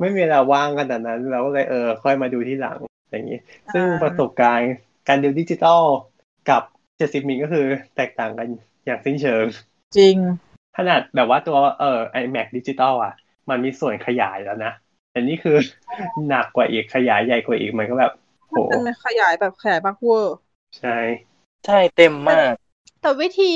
[0.00, 2.78] ไม่มีเวลาว่างขนาดนั้น เราก็เลยเออ ค่อยมาดูที่หลัง
[3.10, 3.38] อย่างนี้
[3.72, 4.72] ซึ่งอ่าประสบการณ์
[5.08, 5.82] การดูดิจิตอล
[6.50, 6.62] กับ
[6.98, 7.66] 70มิลก็คือ
[7.96, 8.48] แตกต่างกัน
[8.84, 9.44] อย่างสิ้นเชิง
[9.98, 10.16] จริง
[10.76, 13.12] ขนาดแบบว่าตัวเออ IMAX ดิจิตอลอะ
[13.50, 14.72] มันมีส่วนขยายแล้วนะ
[15.10, 15.56] แต่นี่คือ
[16.28, 18.12] หนักกว่าอีกขยายใหญ่กว่าอีกมันก็แบบ
[18.48, 20.36] โหมันเป็นขยายแบบขยายมากเวอร์
[20.78, 20.98] ใช่
[21.66, 22.52] ใช่เต็มมาก
[23.04, 23.52] แต่วิธี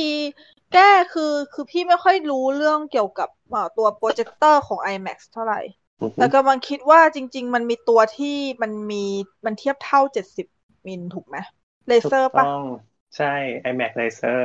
[0.75, 5.61] แก้คือคือพี่ไม่ค่อยรู้เรื่องเกี่ยวกับเอ่อตัวโปรเจคเตอร์ของ IMAX เท่าไหร่
[6.01, 9.05] อือฮึแต่กำลังคิดว่าจริง ๆ มันมีตัวที่มันมี
[9.45, 10.47] มันเทียบเท่า70
[10.87, 11.37] มิลถูกไหม
[11.89, 12.63] เลเซอร์ถูกปะต้อง
[13.17, 13.35] ใช่
[13.71, 14.41] iMac Laser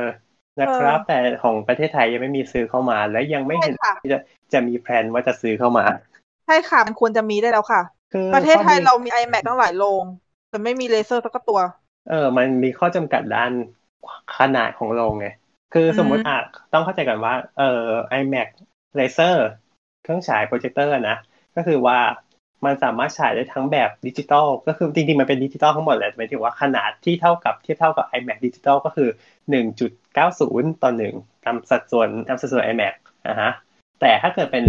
[0.60, 4.18] นะครับ แต่ของประเทศไทยยังไม่มีซื้อเข้ามา และยังไม่เห็นใช่ค่ะจะ
[4.52, 5.84] จะมีแพลนว่าจะซื้อเข้ามา
[6.46, 7.82] ใช่ค่ะ มันควรจะมีได้แล้วค่ะ
[8.12, 10.04] คือประเทศไทยข้อดีเรามี iMac ตั้งหลายโรง
[10.48, 11.60] แต่ไม่มีเลเซอร์สักตัว
[12.08, 13.52] เออ มันมีข้อจำกัดด้าน
[14.38, 15.28] ขนาดของโรงไง
[15.74, 16.38] คือสมมติอืมอะ
[16.72, 17.88] ต้องเข้าใจกันว่า เอ่อ
[18.20, 18.48] iMac
[18.98, 19.36] Laser
[20.02, 21.16] เครื่องฉายโปรเจคเตอร์นะ
[21.56, 21.98] ก็คือว่า
[22.64, 29.08] มันสามารถฉายได้ทั้งแบบดิจิตอลก็คือจริงๆ มันเป็นดิจิตอลทั้งหมดแหละหมายถึงว่าขนาดที่เท่ากับเทียบเท่ากับ IMAX ดิจิตอลก็คือ
[29.90, 32.94] 1.90 ต่อ 1 ตามสัดส่วนตามสัดส่วน iMac
[33.28, 33.50] นะฮะ
[34.00, 34.64] แต่ถ้าเกิดเป็น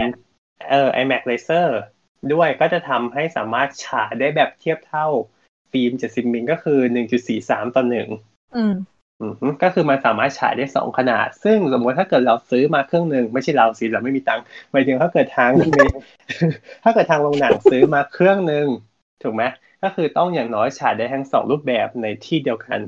[0.70, 1.68] เอ่อ IMAX Laser
[2.34, 5.08] ด้วยก็จะทำให้สามารถฉายได้แบบเทียบเท่า
[5.72, 6.80] ฟิล์ม70มิลก็คือ
[7.28, 8.56] 1.43 ต่อ 1
[9.20, 15.51] อืมอือฮึก็คือมันสามารถฉายได้สองขนาด ซึ่งสมมติถ้าเกิดเราซื้อมาเครื่องหนึ่งไม่ใช่เราสิเราไม่มีตังค์หมายถึงถ้าเกิดทาง
[16.84, 18.68] ถ้าเกิดทางโรงหนังซื้อมาเครื่องหนึ่ง
[19.24, 19.43] ถูกไหม
[19.84, 22.80] ก็คือต้องอย่างน้อยฉายได้ทั้งสองรูปแบบในที่เดียวกัน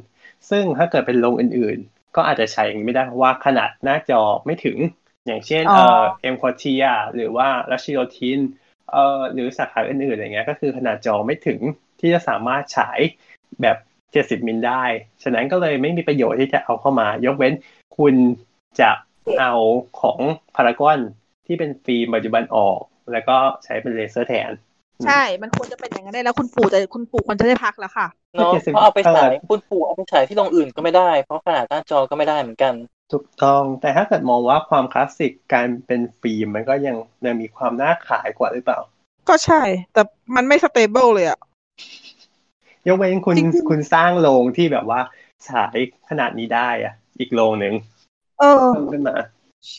[0.49, 4.77] ซึ่งถ้าเกิดเป็นโรงอื่น ๆ ก็อาจจะใช้อย่างนี้ไม่ได้เพราะว่าขนาดหน้าจอไม่ถึง
[5.27, 6.83] อย่างเช่นอ๋อเอ่อเอ็มควอเทีย
[7.15, 8.39] หรือว่ารัชโยธิน
[8.91, 11.59] เอ่อหรือสาขาอื่นๆอะไรเงี้ยก็คือขนาดจอไม่ถึง
[11.99, 12.99] ที่จะสามารถฉาย
[13.61, 13.77] แบบ
[14.13, 14.83] 70 มิลได้
[15.23, 17.53] ฉะนั้นก็เลยไม่มีประโยชน์ที่จะเอาเข้ามา ยกเว้น
[17.97, 18.15] คุณ
[18.79, 18.89] จะ
[19.39, 19.53] เอา
[20.01, 20.19] ของ
[20.55, 20.99] พารากอน
[21.45, 22.79] ที่เป็นฟิล์มปัจจุบันออก
[23.11, 24.51] แล้วก็ใช้เป็นเลเซอร์แทน
[25.05, 32.73] ใช่ มันควรจะเป็นอย่างนั้นได้แล้วคุณปู่จะคุณปู่ควรจะได้พักแล้วค่ะเนาะเจ็ดสิบเพราะเอาไปฉายเออคุณปู่เอาไปฉายที่โรงอื่นก็ไม่ได้ เพราะขนาดหน้าจอก็ไม่ได้เหมือนกัน
[33.13, 38.79] ถูกต้อง แต่ถ้าเกิดมองว่าความคลาสสิกการเป็นฟิล์มมันก็ยังยังมีความน่าขายกว่าหรือเปล่า
[39.29, 39.61] ก็ใช่
[39.93, 40.01] แต่
[40.35, 41.39] มันไม่ stable เลยอะ
[42.87, 44.99] ยกเว้นคุณจริงๆคุณสร้างโรงที่แบบว่า
[45.49, 45.77] ฉาย
[46.09, 47.73] ขนาดนี้ได้อะอีกโรงหนึ่ง
[48.39, 49.15] เออเพิ่มขึ้นมา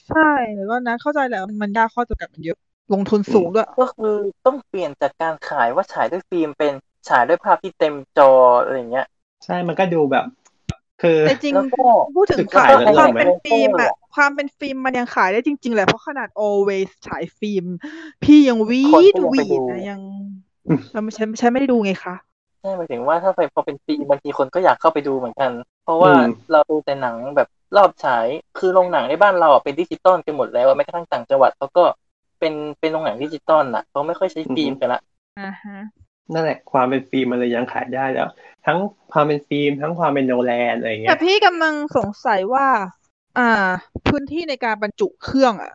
[0.09, 2.59] ใช่แต่ก็นะเข้าใจแหล้วมันยากข้อจำกัดมันเยอะ
[2.93, 4.15] ลงทุนสูงด้วย ก็คือ
[4.47, 6.73] ต้องเปลี่ยนจากการขายว่าฉายด้วยฟิล์มเป็น
[7.09, 8.31] ฉายด้วยภาพที่เต็มจอ
[8.63, 9.07] อะไรอย่างเงี้ย
[9.45, 10.25] ใช่มันก็ดูแบบ
[11.03, 11.85] คือแต่จริงแล้วก็
[12.17, 17.65] พูดถึงจุดความขายแล้วความเราไหมเป็นฟิล์มอะความเป็นฟิล์มมันยังขายได้จริง ๆ แหละเพราะขนาด always ฉายฟิล์ม
[18.25, 20.01] พี่ยังวีคนดก็ยังไปวีดูดนะยัง
[20.93, 22.15] เราไม่ใช่ไม่ใช่ไม่ได้ดูไงคะ
[22.61, 25.51] ใช่หมายถึงว่าถ้าไปพอเป็นฟิล์มบางทีคนก็อยากเข้าไปดูเหมือนกัน
[25.85, 28.27] เพราะว่าอืมเราดูแต่หนังแบบรอบฉาย
[28.59, 31.85] คือโรงหนังในบ้านเราอะเป็นดิจิตอลกันหมดแล้วอะแม้กระทั่งต่างจังหวัดเขาก็
[32.41, 35.01] เป็นเป็นโรงหนังดิจิตอลน่ะเขาไม่ค่อยใช้ฟิล์มกันละ
[35.39, 35.77] อ่าฮะ
[36.35, 38.29] นั่นแหละความเป็นฟิล์มมันเลยยังขายได้แล้ว
[38.67, 38.79] ทั้ง
[39.13, 42.67] ความเป็นฟิล์มทั้งความเป็นโนแลนอะไรเงี้แต่ยพี่กำลังสงสัยว่า
[43.39, 43.69] อ่า
[44.09, 45.73] พื้นที่ในการบรรจุเครื่องอะ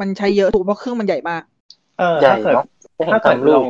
[0.00, 1.42] มันใช้เยอะถูกเพราะเครื่องมันใหญ่มาก
[1.98, 2.64] เออใหญ่ถ้าเกิดเนาะ
[2.98, 3.66] จะเห็นถ้าตาเกิดมลรูปง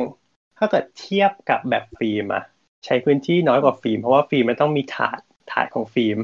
[0.57, 2.43] ถ้าเกิดเทียบกับแบบฟิล์มอะ
[2.85, 5.19] ใช้พื้นที่น้อยกว่าฟิล์มเพราะว่าฟิล์มมันต้องมีถาด
[5.51, 6.17] ถาดของฟิล์ม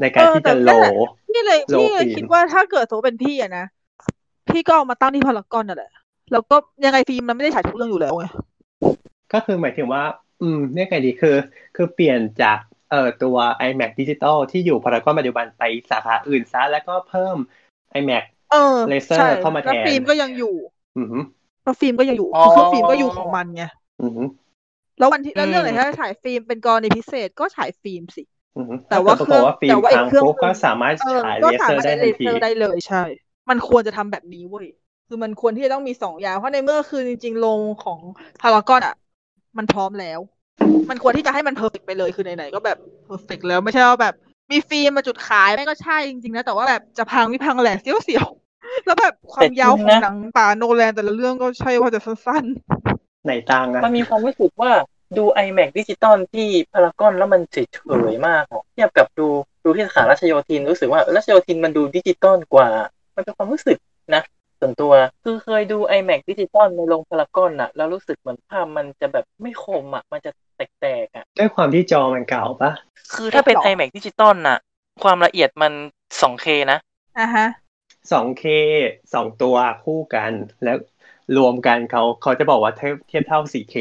[0.00, 0.94] ในการเออที่แต่จะนั่โลนแหละ
[1.26, 3.64] พี่เลยโลพี่เลยฟิล์มคิดว่าถ้าเกิดสมมติเป็นพี่อะนะ
[4.50, 5.90] พี่ก็เอามาตั้งที่พารากอนนั่นแหละ
[6.32, 8.26] แล้วก็ยังไงฟิล์มมันไม่ได้ฉายทุกเรื่องอยู่แล้วไง
[9.32, 10.02] ก็คือหมายถึงว่า
[10.42, 11.36] อืมเนี่ยไงดีคือ
[11.76, 12.58] คือเปลี่ยนจาก
[12.90, 13.36] เอ่อตัว
[13.68, 17.36] iMac ดิจิตอลที่อยู่พารากอนปัจจุบันไปสาขาอื่นซะแล้วก็เพิ่ม
[17.98, 20.54] iMac เออเลเซอร์ใช่เข้ามาแทนแล้วฟิล์มก็ยังอยู่
[20.98, 21.22] อือหือ
[21.64, 23.64] แล้วฟิล์มก็ยังอยู่อ๋อคือเครื่องฟิล์มก็อยู่ของมันไง
[24.00, 24.26] อือหือ
[24.98, 28.22] แล้ววันที่แล้วเรื่องไหนอืมถ้าฉายฟิล์มเป็นกรณีพิเศษก็ฉายฟิล์มสิ
[28.56, 33.02] อือหือแต่ว่าถ้เกิดปรากฏว่าฟิล์แต่มว่าอีกพังเครื่องปุ๊บหนึ่งก็สามารถเออฉายก็เลสาเซอมารร์ถได้ได้เลทันเซทีอร์ได้เลยใช่
[33.50, 34.66] มันควรจะทำแบบนี้เว้ย
[35.08, 38.00] คือมันควรที่จะต้องมีสองอย่างเพราะในเมื่อคือจริงๆโรงของ
[38.42, 38.94] พารากอนอะ
[39.58, 40.20] มันพร้อมแล้ว
[40.90, 44.14] มันควรที่จะให้มันเพอร์เฟกไปเลยคือไหนๆก็แบบperfect แล้วไม่ใช่ว่าแบบ
[44.50, 52.44] มีฟิล์มมาจุดขายไม่ก็ใช่จริงๆนะแต่ว่าแบบจะพังไม่พังแหละเสียวๆแล้วแบบความยาวของหนังป่าโนแลนแต่ละเรื่องก็ใช่ว่าจะสั้น
[53.24, 54.72] ไหนตังอะมันมีความรู้สึกว่า
[55.18, 57.58] ดู iMac ดิจิตอลที่พารากอนแล้วมันเฉ
[58.12, 59.26] ยๆมากอะเทียบกับดู
[59.64, 62.68] ดูที่สาขาราชโยธินรู้สึกว่าเออราชโยธินมันดูดิจิตอลกว่า
[63.16, 63.78] มันเป็นความรู้สึก
[64.14, 64.22] นะ
[64.60, 64.92] ส่วนตัว
[65.24, 70.30] คือเคยดู iMac ดิจิตอลในโรงพารากอนอะแล้วรู้สึกเหมือนภาพมันจะแบบไม่คมอะมันจะ
[70.80, 72.72] แตกๆอะด้วยความที่จอมันเก่าปะ
[73.14, 74.58] คือถ้าเป็น iMac ดิจิตอลน่ะ
[75.02, 75.72] ความละเอียดมัน
[76.20, 77.46] 2K นะๆอะฮะ
[78.10, 78.44] 2K
[79.14, 80.32] สองตัวคู่กัน
[80.64, 80.76] แล้ว
[81.38, 83.76] รวมกันเขาเขาจะบอกว่าเทียบเทียบเท่า 4K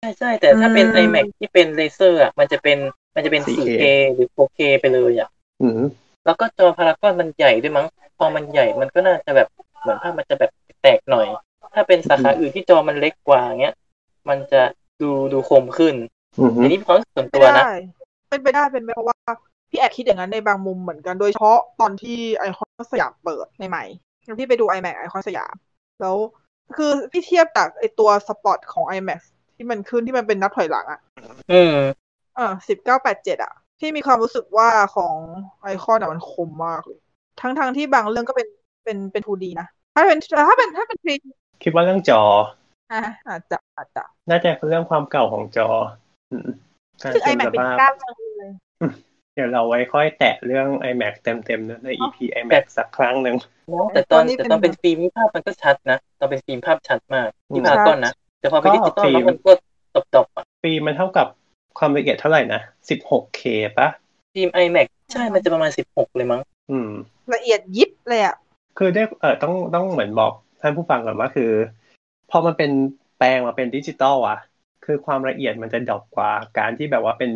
[0.00, 2.78] ใช่ใช่แต่ถ้าเป็นอืม iMac ที่เป็นเลเซอร์อะมันจะเป็น
[3.14, 3.82] มันจะเป็น 4K 4K
[4.14, 5.28] หรือ 4K ไปเลยอะ
[5.62, 5.80] อืม
[6.26, 7.86] แล้วก็จอพารากอนมันใหญ่ด้วยมั้ง
[8.18, 9.48] พอมันใหญ่มันก็น่าจะแบบ
[9.80, 10.50] เหมือนภาพมันจะแบบ
[10.82, 11.26] แตกหน่อย
[11.74, 13.74] ถ้าเป็นสาขาอื่นที่จอมันเล็กกว่าเงี้ย
[14.28, 14.62] มันจะ
[15.02, 15.94] ดูดูคมขึ้น
[16.38, 17.72] อืมอันนี้เป็นความรู้สึกส่วนเป็นตัวไปนะได้
[18.28, 19.18] เป็นไปได้เป็นไปเพราะว่า
[19.70, 25.54] พี่แอบคิดอย่างนั้นในบางมุมเหมือนกันโดยเฉพาะตอนที่ไอคอนสยามเปิดใหม่ๆที่ไปดู iMac ไอคอนสยาม
[26.00, 26.16] แล้ว
[26.76, 29.20] คือพี่เทียบจากไอตัวสปอตของ iMac
[29.56, 31.00] ที่มันขึ้นที่มันเป็นนับถอยหลังอะ
[31.52, 31.76] อืม
[32.36, 35.14] เออสิบเก้าแปดเจ็ดอะที่มีความรู้สึกว่าของ
[35.62, 37.00] ไอคอนอะมันคมมากเลย
[37.40, 38.48] ทั้งทางๆที่บางเรื่องก็เป็น
[38.84, 40.18] เป็นเป็น 2D นะ ถ้าเป็น
[40.48, 41.28] ถ้าเป็นถ้าเป็น 3D
[41.62, 42.22] คิดว่าเรื่องจอ
[42.92, 45.68] อะอาจจะอาจจะน่าจะเป็นเรื่องความเก่าของจอ
[46.30, 46.48] อืม
[47.02, 48.50] การซึ่งเต็ม iMac สเป็นภาพก้าวจังเลย
[49.34, 53.36] เดี๋ยวเราไว้ค่อยแตะเรื่อง iMac เต็มๆนะใน EP IMAX สักครั้งหนึ่ง
[53.94, 59.52] แต่ตอนตอนนี้แต่เป็นตอนเป็นฟิล์มนี่ภาพมันก็ชัดนะ ตอนเป็นฟิล์มภาพชัดมากที่อืมพารากอนนะ แต่พอเป็นก็ดิจิตอลฟิล์มแล้วมันก็
[60.14, 61.26] ตบๆอะฟิล์มมันเท่ากับ
[61.78, 63.40] ความละเอียดเท่าไหร่นะ 16K
[63.78, 63.88] ปะ
[64.34, 66.90] ฟิล์ม iMac ใช่มันจะประมาณ 16 เลยมั้ง อืม
[67.34, 68.36] ละเอียดยิบเลยอะ
[68.78, 71.50] คือได้เออต้องต้องเหมือนบอกท่านผู้ฟังก่อนว่าคือ
[72.30, 72.70] พอมันเป็น
[73.18, 74.38] แปลงมาเป็นดิจิตอลอะ
[74.84, 77.30] คือความละเอียดมันจะ drop กว่าการที่แบบว่าเป็น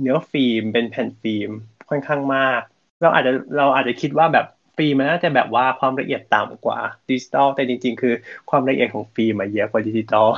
[0.00, 1.50] เนื้อฟิล์มเป็นแผ่นฟิล์ม
[1.90, 2.60] ค่อนข้างมาก
[3.02, 6.78] เราอาจจะเราอาจจะคิดว่าแบบฟิล์มมันน่าจะแบบว่าความละเอียดต่ำกว่า
[7.10, 8.14] ดิจิตอลแต่จริง ๆ คือ
[8.50, 10.28] ความละเอียดของฟิล์มมาเยอะกว่าดิจิตอล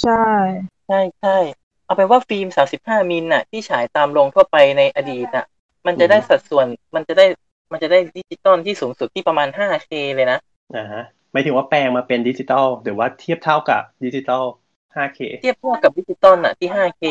[0.00, 0.26] ใช่
[0.86, 1.36] ใช่ใช่
[1.84, 2.46] เอาเป็นว่าฟิล์ม
[2.78, 5.46] 35 มิลน่ะ ที่ฉายตามโรงทั่วไปในอดีตน่ะ
[5.86, 7.26] มันจะได้สัดส่วนมันจะได้
[7.72, 10.38] มันจะได้ดิจิตอลที่สูงสุดที่ประมาณ 5K เลยนะ
[10.76, 11.02] อ่าฮะ
[11.32, 14.44] หมายถึงว่าแปลงมาเป็นดิจิตอลหรือว่าเทียบเท่ากับดิจิตอล
[14.96, 17.04] 5K เทียบเท่ากับดิจิตอลอะที่ 5K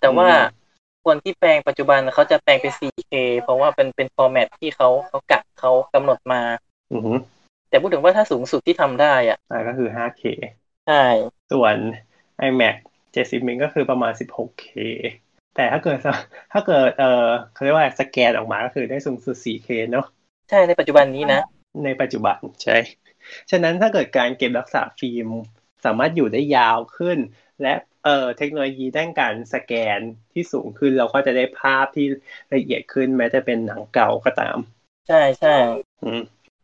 [0.00, 0.63] แต่ว่าอืม
[1.04, 6.40] คนที่แปลงปัจจุบันเขาจะแปลงเป็น 4K เพราะว่าเป็นเป็น format ที่เขาเขากะเขากำหนดมา
[6.92, 7.14] อือฮึ
[7.68, 10.22] แต่พูดถึงว่าถ้าสูงสุดที่ทำได้อะอ่าก็คือ 5K
[10.86, 11.02] ใช่
[11.52, 11.76] ส่วน
[12.48, 12.76] iMac
[13.14, 14.66] 70มิลก็คือประมาณ 16K
[15.56, 15.98] แต่ถ้าเกิด
[16.52, 20.06] ถ้าเกิดเออเขาเรียกว่าสแกนออกมาก็คือได้สูงสุด 4K เนอะ
[20.50, 21.40] ใช่ในปัจจุบันนี้นะ
[21.84, 22.76] ในปัจจุบันใช่
[23.50, 25.28] ฉะนั้นถ้าเกิดการเก็บรักษาฟิล์ม
[25.84, 27.18] สามารถอยู่ได้ยาวขึ้น
[27.62, 27.74] และ
[28.04, 30.00] เอ่อเทคโนโลยีด้านการสแกน
[30.32, 32.06] ที่สูงขึ้นเราก็จะได้ภาพที่
[32.54, 34.58] ละเอียดขึ้นแม้จะเป็นหนังเก่าก็ตาม
[35.06, 35.50] ใช่ใช่
[36.02, 36.20] อืม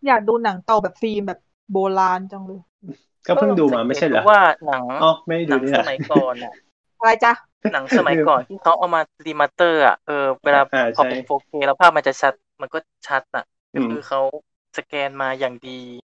[0.06, 1.38] อยากดูหนังเก่าแบบฟิล์มแบบ
[1.70, 2.60] โบราณจังเลย
[3.26, 6.52] ก็เพิ่งดูมาไม่ใช่เหรอพราะว่าหนังอ๋อไม่ได้หดูนังนี่สแหละมัยก่อนอะ
[6.98, 7.32] อะไรจ๊ะ
[7.70, 10.12] หนังสมัยก่อนที่เขาเอามารีมาสเตอร์อะเออ
[10.44, 12.32] เวลาอ่าพอใช่เป็น 4K แล้วภาพมันจะชัด
[12.62, 14.20] มันก็ชัดอะอืก็มคือเขา
[14.76, 15.70] สแกนมาอย่างดี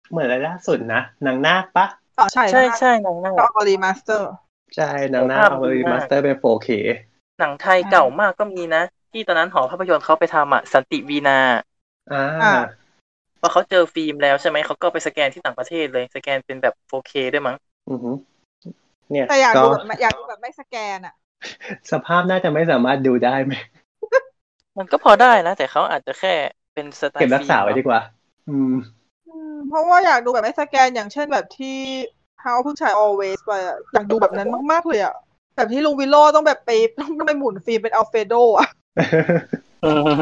[0.10, 1.86] เหมือนอะไรล่าสุดนะหนังนาคปะ
[2.18, 4.28] อ๋อใช่ใช่ใช่หนังหน้าก็เอารีมาสเตอร์
[4.76, 6.68] ใช่หนังนาคภาพเอาดีไปมากมาสเตอร์เป็น 4K
[7.38, 8.80] หนังไทยเก่ามากก็มีนะ
[9.12, 11.34] ที่ตอนนั้นหอภาพยนตร์เขาไปทำอะสันติวีนา
[12.10, 12.88] อ่าอ่า
[13.40, 17.56] พอเขาเจอฟิล์มแล้วใช่ไหมเขาก็ไปสแกนที่ต่างประเทศเลย สแกนเป็นแบบ 4K ด้วยมั้ง
[17.90, 18.12] อือฮึ
[19.12, 21.14] เนี่ยแต่อยากก็ดูแบบอยากดูแบบไม่สแกนอะ
[21.92, 23.54] สภาพน่าจะไม่สามารถดูได้ไหม
[24.78, 26.30] มันก็พอได้นะ แต่เขาอาจจะแค่
[26.74, 28.00] เป็นสไตล์เก็บรักษาไว้ฟิดีล์มกว่า
[28.48, 28.74] อืม
[29.28, 31.68] อืมเพราะว่าอยากดูแบบไม่สแกนอย่างเช่นแบบที่
[32.48, 35.16] How เพิ่งฉาย Always ไปอะอยากดูแบบนั้นมากๆเลยอะ
[35.56, 38.68] แบบที่ลุงวิโรจน์ต้องแบบไปต้องไปหมุนฟิล์มเป็นอัลเฟโดอะ
[39.86, 40.22] อืม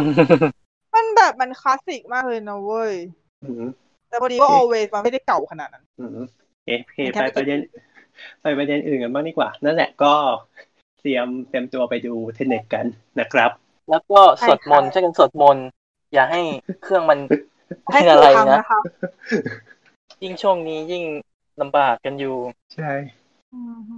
[0.95, 2.93] มันแบบมันคลาสสิกมากเลยนะเว้ย
[3.43, 3.63] อืม
[4.09, 6.19] แต่พอดีว่า Always มันไม่ได้เก่าขนาดนั้นอืม
[6.65, 7.59] เอ๊ะโอเคแค่ไปไม่ประเด็น
[8.41, 10.13] ไปประเด็นอื่นกันบ้างดีกว่า นั่นแหละก็
[11.01, 12.85] เตรียมเตรียมตัวไปดูเทนเน็ตกัน
[13.19, 13.51] นะครับ
[13.89, 15.65] แล้วก็สวดมนต์ใช่ค่ะช่วยกันสวดมนต์
[16.13, 16.41] อย่าให้
[16.83, 17.19] เครื่องมัน
[17.91, 18.79] ให้เป็นถูอะกไรทำนะนะคะ
[20.23, 21.03] ยิ่งช่วงนี้ยิ่ง
[21.61, 22.37] ลำบากกันอยู่
[22.75, 22.91] ใช่
[23.55, 23.97] อือฮึ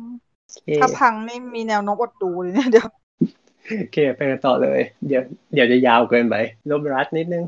[0.50, 2.88] โอเคถ้าพังนี่มีแนวโน้มอดดูเลยเนี่ยเดี๋ยว
[3.80, 5.22] โอเคไปกันต่อเลย เดี๋ยว
[5.54, 6.36] เดี๋ยวจะยาวเกินไป
[6.70, 7.46] ลบรัดนิดนึง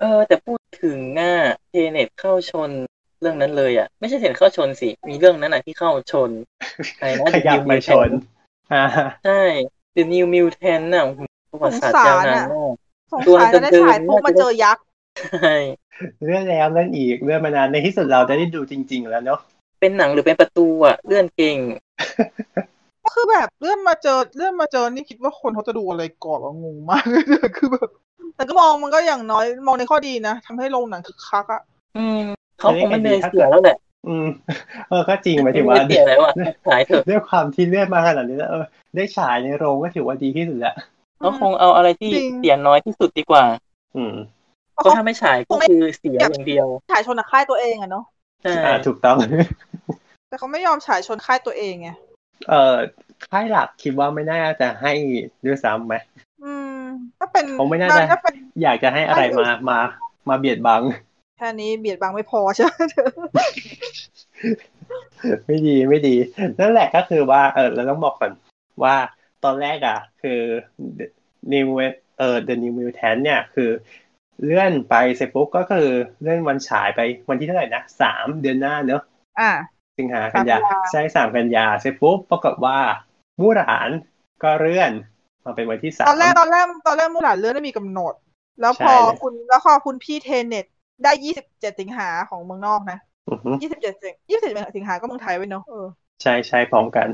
[0.00, 1.32] เออแต่พูดถึงหน้า
[1.68, 2.70] เทเน็ตเข้าชน
[3.20, 6.30] เรื่องนั้นเลยอะ ไม่ใช่เทเน็ตเข้าชนสิ มีเรื่องนั้นอะที่เข้าชน
[6.98, 8.14] อะไรนะข The ยับ New มาชน Mutant
[8.72, 8.84] อ่า
[9.24, 9.42] ใช่
[9.96, 11.20] The New Mutant น่ะโอ้โห
[11.50, 12.72] ประวัติศาสตร์ยาวนานมาก
[13.12, 14.82] สงตัวสารจะได้เดินๆฉายปุ๊บมาเจอยักษ์
[15.42, 15.54] ใช่
[16.24, 19.40] เลื่อนแล้วเลื่อนอีกเลื่อนมานานในที่สุดเราจะได้ดูจริง ๆ แล้วเนาะ
[19.80, 21.58] เป็นหนังหรือเป็นประตูอะ เลื่อนเก่ง
[23.04, 27.24] ก็คือแบบเลื่อนมาเจอเลื่อนมาเจอนี่คิดว่าคนเขาจะดูอะไรก่อนวะงงมากเลย
[27.58, 27.88] คือแบบ
[28.36, 31.62] แต่ก็มองมันก็อย่างน้อยมองในข้อดีนะทำให้โรงหนังคึกคักอะ
[31.96, 32.20] อืม
[32.58, 33.76] เขาคงไม่เหนื่อยเสียแล้วแหละ
[34.08, 34.26] อืม
[34.88, 36.34] เออก็จริงหมายถึงไม่ว่าเหนื่อยเสียแล้วอะ
[36.66, 38.64] ขายเถอะด้วยความที่เลื่อนมาขนาดนี้แล้วเออ
[38.96, 40.76] ได้ฉายในโรงก็ถือว่าดีที่สุดแล้ว
[41.18, 43.44] เขาคงเอาอะไรที่เสียน้อยที่สุดดีกว่า
[43.96, 44.14] อืม
[44.72, 48.04] เพราะเพราะเขาถ้าไม่ฉายก็คือเสียอย่างเดียว ฉายชนกับค่ายตัวเองอะเนาะ
[48.42, 49.16] ใช่อ่าถูกต้อง
[50.28, 51.88] แต่เขาไม่ยอมฉายชนค่ายตัวเองไง
[52.48, 52.76] เอ่อ
[53.30, 54.92] ค่ายหลักคิดว่าไม่น่าจะให้
[55.46, 55.94] ด้วยซ้ำไหม
[56.44, 56.80] อืม
[57.18, 59.78] ถ้าเป็นเขาไม่น่าจะถ้าเป็นอยากจะให้อะไรมามา
[60.28, 60.82] มาเบียดบัง
[61.36, 62.72] แค่นี้เบียดบังไม่พอใช่ไหม
[65.46, 66.14] ไม่ดีไม่ดี
[66.58, 68.32] นั่นแหละก็คือว่า เออเราต้องบอกก่อน
[68.82, 68.96] ว่า
[69.44, 70.40] ตอนแรกอะ คือ
[71.52, 71.66] New
[72.18, 73.70] เอ่อ The New Mutant เนี่ย คือ
[74.44, 75.88] เลื่อนไปเสร็จปุ๊บก็คือ
[76.20, 79.02] เลื่อนวันฉายไปวันที่เท่าไหร่นะสามเดือนหน้าเนอะ
[79.40, 79.50] อ่า
[79.98, 82.78] สิงหากันยาสามกันยาใช่สามกันยาเสร็จปุ๊บปรากฏว่า
[83.40, 83.90] มู่หลาน
[84.42, 84.92] ก็เลื่อน
[85.44, 88.14] มาเป็นวันที่สามตอนแรกตอนแรกตอนแรกมูหลานเลื่อนไม่มีกำหนด
[88.60, 90.66] แล้วพอใช่เลยคุณแล้วพอคุณพี่เทเน็ต
[91.02, 95.86] ได้ยี่สิบเจ็ดสิงหาของเมืองนอกนะอือฮึยี่สิบเจ็ดสิงยี่สิบเจ็ดสิงหาก็เมืองไทยไว้เนอะเออ
[96.22, 97.08] ใช่ใช่พร้อมกัน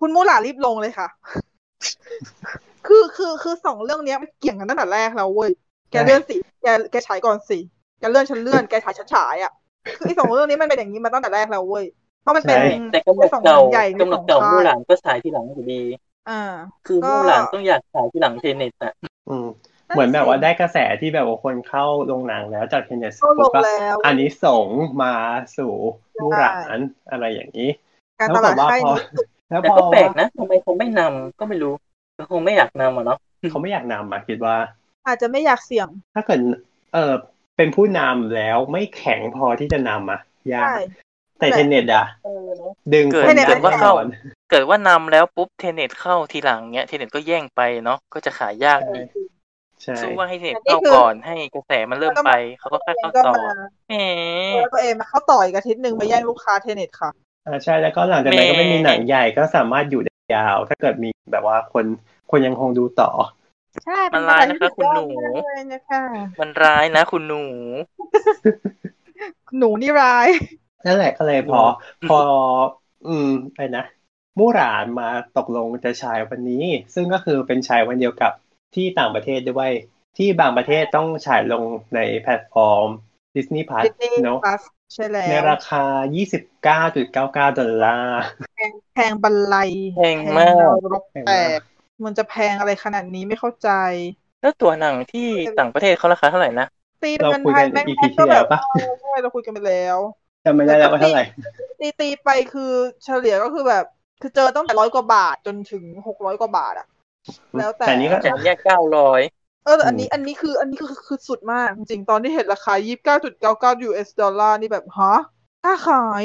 [0.00, 1.08] คุณมูหลานรีบลงเลยค่ะ
[2.86, 5.50] คือคือคือสองเรื่องเนี้ยมันเกี่ยงกันตั้งแต่แรกแล้วเว้ย
[5.90, 7.58] แกใช่เลื่อนสิ แกแกฉายก่อนสิ
[8.00, 9.52] แกเลื่อนฉันเลื่อน แกฉายฉันฉายอะ
[9.96, 11.84] คือไอ้สองเรื่องนี้มันเป็นอย่างนี้มาตั้งแต่แรกแล้วเว้ย
[12.22, 15.80] เพราะมันเป็นใช่แต่กำหนดเก่าใหญ่กำหนดเก่ามู่หลานก็ฉายทีหลังอยู่ดี
[16.28, 16.40] อ่า
[16.86, 18.92] คือก็มู่หลานต้องอยากฉายทีหลังเทเน็ตอะ
[19.28, 19.46] อืม
[19.94, 24.66] เหมือนแบบว่าได้กระแสที่แบบว่าคนเข้าโรงหนังแล้วจากเทนเนสก็ลปุ๊บงก็แล้วอันนี้ส่ง
[25.02, 25.14] มา
[25.56, 25.72] สู่
[26.20, 26.78] มู่หลาน
[27.10, 27.70] อะไรอย่างนี้
[28.20, 28.98] การแล้วตบลาอดกว่าค่ายพอนี้
[29.50, 31.72] แล้วแต่พอก็แปลกนะทำไมเขาไม่นำก็ไม่รู้
[32.18, 33.18] ก็คงไม่อยากนำอะเนาะ
[33.50, 34.56] เขาไม่อยากนำอะคิดว่า
[35.06, 36.40] อาจจะไม่อยากเสี่ยง ถ้าเกิด
[36.94, 37.12] เออ
[37.56, 40.20] เป็นผู้นำแล้วไม่แข็งพอที่จะนำอะ
[40.52, 40.82] ยากใช่
[41.38, 44.06] แต่เทนเน็ตอะเออเนอะดึงเกิดคนเทนเน็ตได้เกิดว่าแน่เข้านอน
[44.50, 49.06] เกิดว่านำแล้วปุ๊บเทเน็ตเข้าทีหลังเนี้ยเทเน็ตก็แย่งไปเนาะก็จะขายยากอีก
[49.82, 53.54] ใช่สู้ว่าให้เน็ตอันนี้เข้าคือก่อนให้กระแสมันเริ่มไปเขาก็ค่อยเข้าก็ต่อมา
[53.88, 53.94] แหม
[54.54, 57.10] แล้วตัวเองมาเข้าต่ออีกอาทิตย์หนึ่งมาแย่งลูกค้าเทเน็ตค่ะ
[57.46, 61.84] อ่าใช่แล้วก็หลังจากนั้นก็ไม่มีหนังใหญ่ก็สามารถอยู่ได้ยาว ถ้าเกิดมีแบบว่าคน
[62.30, 63.10] คนยังคงดูต่อ
[63.84, 65.06] ใช่มันร้ายนะคะคุณหนู
[65.44, 66.02] เลยนะคะ
[66.40, 67.44] มันร้ายนะคุณหนู
[69.58, 70.28] หนูนี่ร้าย
[70.86, 71.60] นั่นแหละก็เลยพอ
[72.08, 72.18] พอ
[73.06, 73.84] อืมไปนะ
[74.38, 76.64] มู่หลานมาตกลงจะฉายวันนี้
[76.94, 78.32] ซึ่งก็คือเป็นฉายวันเดียวกับ
[78.74, 79.70] ที่ต่างประเทศด้วย
[80.18, 81.64] ที่บางประเทศต้องฉายลง
[81.94, 82.88] ในแพลตฟอร์ม
[83.36, 84.62] Disney Plus ดิสนีย์เนาะพลัส
[84.94, 85.84] ใช่แล้วในราคา
[87.04, 88.20] 29.99ดอลลาร์
[88.94, 89.56] แพงบันไล
[89.96, 90.64] แพงมาก
[91.12, 91.60] แพงรกแตก
[92.04, 93.70] มันจะแพงอะไรขนาดนี้ไม่เข้าใจ
[94.40, 95.26] แล้วตัวหนังที่
[95.58, 96.66] ต่างประเทศเขาราคาเท่าไหร่นะ
[97.02, 99.98] ตีเป็นเราเงินคุยไทกัยนแม่ง EP ก็ที่แบแล้วบปะเออใช่เราคุยกันไปแล้ว
[100.44, 101.22] จำไม่ได้แล้วว่าเท่าไหร่
[101.80, 102.72] ตีตีไปคือ
[103.04, 103.84] เฉลี่ยก็คือแบบ
[104.20, 106.86] คือเจอตั้งแต่ร้อยกว่าบาทจนถึงหกร้อยกว่าบาทอะ
[107.56, 109.20] แล้วแต่แต่นี้ก็แต่แยกเก้าร้อย
[109.64, 115.14] เออแต่อันนี้อันนี้คืออันนี้คือคือสุดมากจริงๆตอนที่เห็นราคา29.99 US ดอลลาร์นี่แบบฮะ
[115.64, 116.24] กล้าขาย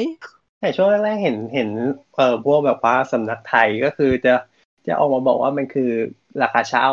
[0.58, 1.68] แต่ช่วงแรกๆเห็นเห็น
[2.14, 4.30] เอ่อพวกแบบว่าสำนักไทยก็คือจะ
[4.86, 5.82] จะออกมาบอกว่ามันคือ
[6.42, 6.86] ราคาเช่า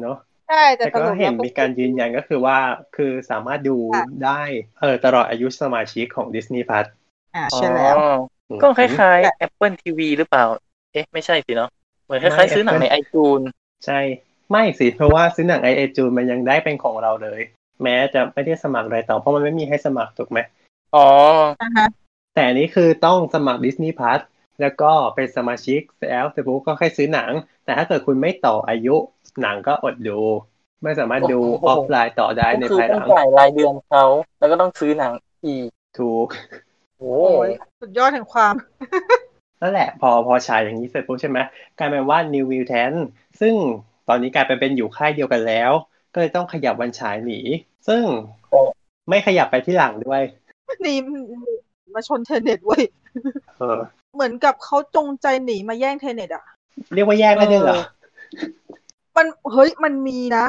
[0.00, 0.14] เนาะ
[0.46, 2.58] ใช่แต่แต่สก็รุปเห็นแล้วมีการยืนยันก็คือว่า
[2.92, 4.42] คือสามารถดูค่ะได้
[4.78, 6.86] เออตลอดอายุสมาชิกของ Disney Plus
[7.34, 8.02] อ่าใช่แล้วอ๋อ
[8.60, 10.44] ก็คล้ายๆ Apple TV หรือเปล่า
[10.92, 11.68] เอ๊ะ ไม่ใช่สิเนาะ
[12.10, 13.40] เหมือนคล้ายๆซื้อหนังในไอจูน
[13.86, 14.00] ใช่
[14.50, 17.40] ไม่สิ เพราะว่าซื้อหนังไอเอจูมันยังได้เป็นของเราเลย
[17.82, 20.38] แม้จะไม่ได้สมัครอะไรต่อเพราะมันไม่มีให้สมัครถูกไหม
[20.96, 21.08] อ๋อ
[21.62, 21.88] อ่าฮะ
[22.34, 24.20] แต่อันนี้คือต้องสมัคร Disney Plus
[24.60, 25.80] แล้วก็เป็นสมาชิก
[26.10, 27.30] แล้วเสร็จปุ๊บก็ค่อยซื้อหนัง
[27.64, 28.96] แต่ถ้าเกิดคุณไม่ต่ออายุ
[29.42, 30.20] หนังก็อดดู
[30.82, 34.04] ไม่สามารถดูโอ้โหออฟไลน์ต่อได้ในก็คือภายหต้อลังงจ่ายรายเดือนเขา
[34.38, 35.12] แล้วก็ต้องซื้อหนัง
[35.46, 36.26] อีกถูก
[36.98, 37.50] โอ้โอ้ย
[37.80, 38.54] สุดยอดแห่งความ
[39.60, 41.38] นั่นแหละ พอพอฉายอย่างนี้เสร็จปุ๊บใช่ไหม
[41.78, 42.96] กลายเป็นว่า New Mutant
[43.40, 43.54] ซึ่ง
[44.08, 45.70] ตอนนี้กลายไปเป็นอยู่ค่ายเดียวกันแล้ว
[46.12, 47.40] ก็เลยต้องขยับวันฉายหนี
[47.88, 48.02] ซึ่ง
[49.08, 50.22] ไม่ขยับไปที่หลังด้วย
[50.84, 50.96] นี่
[51.94, 52.82] มาชนเทเน็ตเว้ย
[53.58, 53.78] เออ
[54.14, 56.44] เหมือนกับเขาจงใจหนีมาแย่งเทเน็ตอะ
[56.94, 57.80] เรียกว่าแยกได้ด้วยเหรอ
[59.16, 60.46] มันเฮ้ยมันมีนะ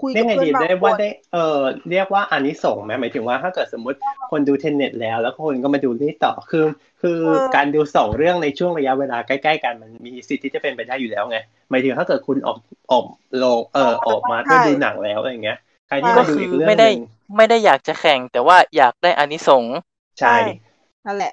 [0.00, 1.60] คุยเรีกัยบกไงเพื่อนดีบางได้คว่านได้เออ
[1.90, 3.98] เรียกว่าอานิสงส์ไหมหมายถึงว่าถ้าเกิดสมมติ
[4.30, 6.64] คนดูเทนเน็ตแล้ว แล้วคนก็มาดูนี่ต่อคือ
[7.02, 7.20] คือ
[7.56, 11.38] การดูสองเรื่องในช่วงระยะเวลาใกล้ๆกันมันมีสิทธิ์ที่จะเป็นไปได้อยู่แล้วไง
[11.70, 12.58] หมายถึงถ้าเกิดคุณออก
[12.92, 13.04] ออก
[13.42, 15.58] ลงเออออกมาเพื่อดูหนังแล้วอะไรอย่างเงี้ย
[15.88, 16.96] ใครที่ก็มาดูคืออีกเรื่องไม่หได้นึ่ง
[17.36, 19.76] ไม่ได้อยากจะแข่งแต่ว่าอยากได้อานิสงส์
[20.20, 20.36] ใช่
[21.06, 21.32] นั่นแหละ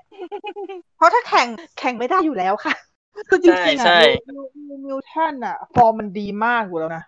[0.97, 1.47] เพราะถ้าแข่ง
[1.80, 2.74] แข่งไม่ได้อยู่แล้วค่ะ
[3.30, 7.03] คือจริงๆใช่อะใช่New New Mutants อะ ฟอร์มมันดีมากอยู่แล้วนะ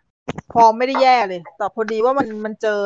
[0.54, 2.80] ฟอร์มไม่ได้แย่เลย แต่พอดีว่ามันมันเจอ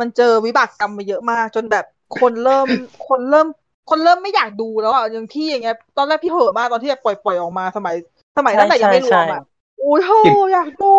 [0.00, 1.84] มันเจอวิบากกรรมมาเยอะมาก จนแบบ
[2.20, 2.68] คนเริ่ม
[3.08, 3.46] คนเริ่ม
[3.90, 7.94] คนเริ่มไม่อยากดูแล้วอะอย่างพี่อย่างเงี้ย ตอนแรกพี่เหอะมากตอนที่แบบปล่อยปล่อยออกมาสมัย
[8.38, 9.42] สมัยตั้งแต่ยังไม่รวมอะ
[9.78, 10.12] โอ้ยโห
[10.52, 10.92] อยากดู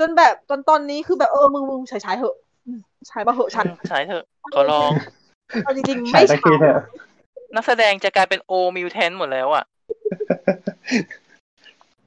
[0.00, 2.36] จนแบบจนตอนนี้คือแบบเออมึงมึงฉายฉายเหอะ
[2.66, 2.78] อืม
[3.10, 4.92] ฉายมาเหอะฉันฉายเถอะขอร้อง
[5.64, 6.76] เอาจริงๆใช่ไม่สักฉาทียเถอะ
[7.54, 9.64] นักแสดงจะกลายเป็นโอ Mutants หมดแล้วอะ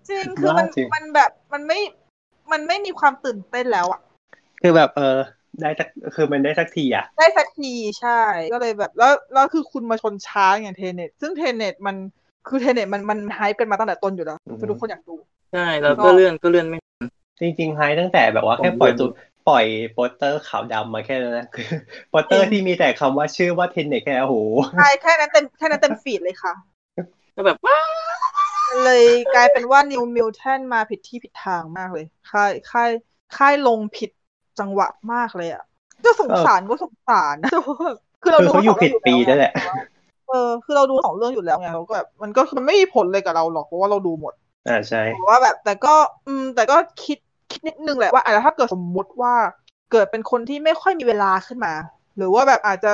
[0.10, 1.80] จริงคือมันบ้าจริงมันแบบมันไม่
[2.52, 4.02] มันไม่มีความตื่นเต้นแล้วอะ
[4.62, 5.18] คือแบบเออ
[5.62, 7.72] ได้สักคือมันได้สักทีอะได้สักที
[8.02, 8.20] ใช่
[8.54, 11.96] ก็เลยแบบแล้วแล้วคือคุณมาชนช้าอย่าง Tenet ซึ่ง Tenet มัน
[12.48, 15.16] คือ Tenet มันมัน hype กันมาตั้งแต่ต้นอยู่แล้วอือฮึคือทุกคนอยากดู
[15.54, 16.80] ใช่แล้วก็เลื่อนก็เลื่อนไม่
[17.42, 19.10] จริงๆไฮตั้งแต่แบบว่าแค่ปล่อยตัว
[19.48, 21.68] ปล่อยโปสเตอร์ขาวดำมาแค่นั้นนะคือ
[22.10, 24.36] โปสเตอร์ที่มีแต่คำว่าชื่อว่า Tenet แค่โอ้โห
[24.76, 26.54] ใช่แค่นั้นเต็มแค่นั้นเต็ม feed เลยค่ะ
[27.36, 27.80] ก็แบบว้า
[28.84, 29.04] เลย
[29.36, 32.90] กลายเป็นว่านิวมิล t ทนมาผิดที่ผิดทางมากเลยค่ายค่าย
[33.38, 34.10] ค่ายลงผิด
[34.60, 35.64] จังหวะมากเลยอะ
[36.06, 37.52] ก็สงสารก็สงสารนะ
[38.22, 39.54] คือเราคือดูเขาอยู่สงผิดรื่งปีแล้นั่นแหละ
[40.30, 44.34] เออคือเราดูสองเรื่องอยู่แล้วไงเราก็แบบมันก็มันไม่มีผลเลยกับเราหรอกเพราะว่าเราดูหมด
[44.68, 45.96] อ่าใช่แต่ว่าแบบ แต่ก็
[46.28, 47.18] อืม แต่ก็คิด
[47.52, 49.34] คิดนิดนึงแหละว่าอาจจะถ้าเกิดสมมุติว่า
[49.92, 51.74] เกิดเป็นคนที่ไม่ค่อยมีเวลาขึ้นมา
[52.18, 52.92] หรือว่าแบบอาจจะ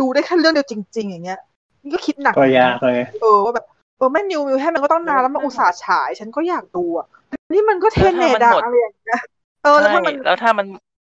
[0.00, 1.40] ดูได้แค่เรื่องเดียวจริง ๆ อย่างเงี้ย
[1.82, 7.06] นี่ก็คิดหนักก็ยากเลยเออว่าแบบเออแม่นิวมิวให้มันก็ต้องนานแล้วมันอุตส่าห์ฉาย ฉันก็อยากดูอะ
[7.52, 9.20] นี่มันก็เทนเนตอะอะไรอย่างเงี้ย
[9.62, 10.66] เออแล้วใช่ถ้ามันแล้วถ้ามัน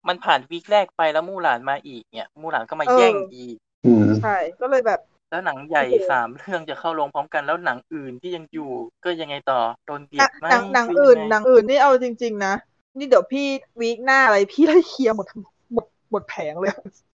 [0.08, 8.70] มันผ่านวีคแรกไปแล้วมู่หลานมาอีกเนี่ย มู่หลานก็มาเออแย่งอีกอืมใช่ก็เลยแบบ แล้วหนังใหญ่โอ้โหสามเรื่องจะเข้าลงพร้อมกันแล้วหนังอื่นที่ยังอยู่
[9.04, 12.54] ก็ยังไงต่อโดนเบีหยนัดงไหมหนังหนังหรือื่นยัไหนังอื่นนี่เอาจริง ๆ นะ
[12.98, 13.46] นี่เดี๋ยวพี่
[13.80, 15.26] วีคหน้าอะไรพี่ไล่เคลียร์หมด
[15.72, 16.70] หมดหมดแผงเลย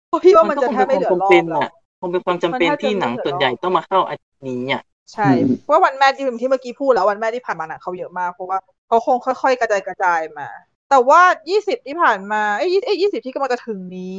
[0.09, 1.71] เพราะพี่ว่ามันจะแทบไม่เหลือรอบเป็นแล้วอะ
[2.01, 4.82] คงเป็นความจำเป็นมันแทบจะที่หนังไม่เหลือส่วนใหญ่ต้องมาเข้าอาทิตย์นี้อะ
[5.14, 10.47] ใช่อืมเพราะว่าวันแม่ที่ที่เมื่อกี้พูดแล้ววันแม่ที่ผ่านมาหนังเขาเยอะมากเพราะว่าเขาคงค่อยๆ กระจายกระจายมา
[10.89, 14.16] แต่ว่ายี่สิบที่ผ่านมาเอ้ยเอ้ยยี่สิบที่กำลังจะถึงนี้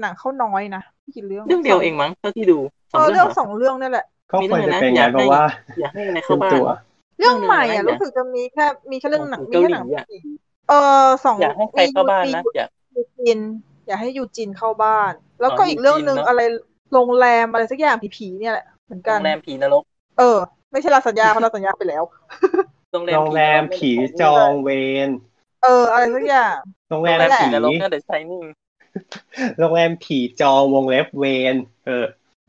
[0.00, 2.58] หนังเข้าน้อยนะไม่กี่เรื่องเรื่องเดียวเองมั้งเท่าที่ดู
[2.92, 5.40] สเอองอเรื่เรื่อองงเหรอสองเรื่องนั่นแหละก็ควรจะเป็นไงเพราะว่า
[5.78, 6.66] อย่าให้อะไรเป็เข้านบ้านตัว
[7.18, 10.16] เรื่องใหม่เรื่อะองหนึ่งรู้สึกจะมีแค่มีแค่เรื่องหนังมีเกาหลีแค่หนังอะผี
[10.66, 10.74] เออ
[11.24, 13.40] สองอยากให้ใครเข้าบ้านนะมีอยากยูจิน
[13.86, 16.40] อยากให้ยูจินเข้าบ้าน แล้วก็อ๋ออีกเรื่องหนึ่งยูจินเนอะอะไร
[16.92, 19.84] โรงแรมอะไรสักอย่างผีๆเนี่ยแหละเหมือนโรกันงแรมผีนรก
[20.20, 20.38] เออ
[20.72, 22.02] ไม่ใช่ลาสัญญาเพราะลาสัญญาไปแล้ว
[22.92, 23.90] โรงแรมโรงแรมนกผี
[24.20, 24.70] จองเว
[25.06, 25.08] ร
[25.62, 26.56] เออ อะไรสักอย่าง
[26.90, 28.44] โรงโรแรงมแรมนั่นแหละผีผีนรกน่าจะใช้นิ่ง
[29.58, 31.54] โรงแรมผีจองวงเล็บเวร
[31.86, 32.04] เออ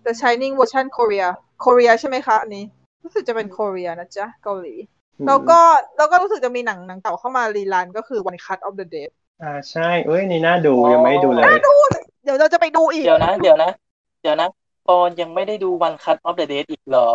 [0.06, 1.28] The Shining เวอร์ชัน Korea
[1.64, 2.64] Korea ใช่ไหมคะอันนี้
[3.04, 4.76] รู้สึกจะเป็น Korea นะจ๊ะ เกาหลี
[5.28, 5.60] แล้วก็
[5.98, 9.10] แล้วก็รู้สึกจะมีหนังหนังเก่าเข้ามารีลันก็คือ One Cut of the Dead
[9.42, 11.44] อ่าใช่ เอ้ยนี่น่าดูอ๋อยังไม่ดูเลย
[12.24, 13.72] เดี๋ยวเราจะไปดูอีก เดี๋ยวนะ เดี๋ยวนะ
[14.22, 14.50] เดี๋ยวนะ
[14.88, 17.10] ปอนยังไม่ได้ดู One Cut of the Dead อีกเหรอ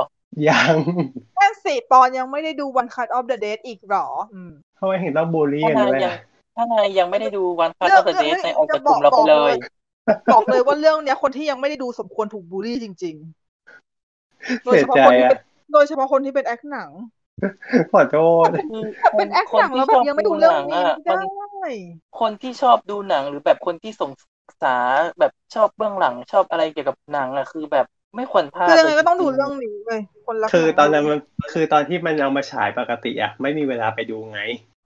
[0.48, 0.76] ยัง
[1.34, 6.16] แค่สิปอนยังไม่ได้ดู One Cut of the Dead อีกหรออืมทำไมถึงต้องบูลลี่ถ้ากันนายด้วยยังอะ
[6.56, 9.52] ถ้านายยังไม่ได้ดู One Cut เรื่ of the เรื่ Dead ฮ้นายออกจากจะกลุ่มเราไปเลย
[10.32, 13.14] บอกเลยว่าเรื่องเนี้ยคนที่ยังไม่ได้ดูสมควรถูกบูลลี่จริง
[13.90, 15.38] ๆ โดยเสีเฉยพาะใจคนที่อะเป็น
[15.72, 16.90] โดยเฉพาะคนที่เป็นแอคหนัง
[17.92, 18.16] ขอโท
[18.46, 18.82] ษคือ
[19.12, 21.66] คเป็นนแอคคหนนังที่แล้วชแบอบบยังไม่ดูดูหเรื่องนังนี้อะไม่มันได้
[22.20, 24.10] คนที่ชอบดูหนังหรือแบบคนที่สง
[24.62, 24.68] สา
[24.98, 31.20] รแบบชอบเบื้องหลังชอบอะไรเกี่ยวกับหนังอะคือแบบ ไม่ควรพลาดคือยังไงเลยก็ต้องดูจริๆเรื่องนี้เลยคนละคือตอนนั้นมัน
[31.52, 34.40] คือตอนที่มันเอามาฉายปกติอะไม่มีเวลาไปดูไง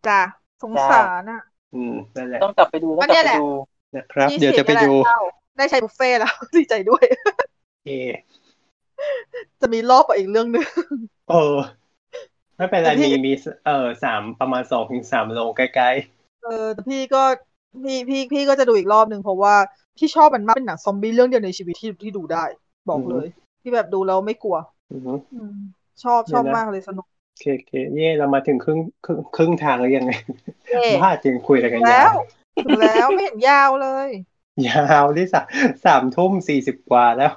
[0.08, 0.20] จ้ะ
[0.62, 1.42] สงสารอะ
[1.74, 3.48] อืมนั่นแหละต้องกลับไปดูต้องกลับไปดู
[3.96, 5.20] นะครับยี่สิบเดี๋ยวจะไปดูนี่แหละเข้า
[5.58, 7.02] ได้ใช้บุฟเฟ่ต์แล้วดีใจด้วย
[7.86, 7.90] เอ
[9.60, 10.66] จะมีรอบกับอีกเรื่องหนึ่ง
[11.30, 11.56] เออ
[12.56, 13.32] ไม่เป็นไรแต่พี่มีมี
[13.66, 15.90] เออสามประมาณสองถึงสามโลใกล้
[16.44, 17.22] เออแต่พี่ก็
[17.84, 19.54] พี่พี่พี่ก็จะดูอีกรอบหนึ่งเพราะว่า
[19.98, 22.44] พี่ชอบมันมากเป็นหนังซอมบี้เรื่องเดียวในชีวิตที่ที่ดูได้
[22.88, 23.26] บอกเลย
[23.62, 25.56] ที่แบบดูแล้วไม่กลัวๆอือหืออืม
[26.02, 30.12] ชอบชอบเดี๋ยวนะมากเลยสนุกโอเคโอเคเย่เรามาถึงครึ่งครึ่งครึ่งทางแล้วยังไง
[30.70, 32.14] เย่บ้าจริงคุยอะไรกันแล้ยาวว
[32.64, 34.08] ถึงแล้วไม่เห็นยาวเลย
[34.68, 35.46] ยาวที่สาม
[35.84, 37.32] สามทุ่มสี่สิบกว่าแล้ว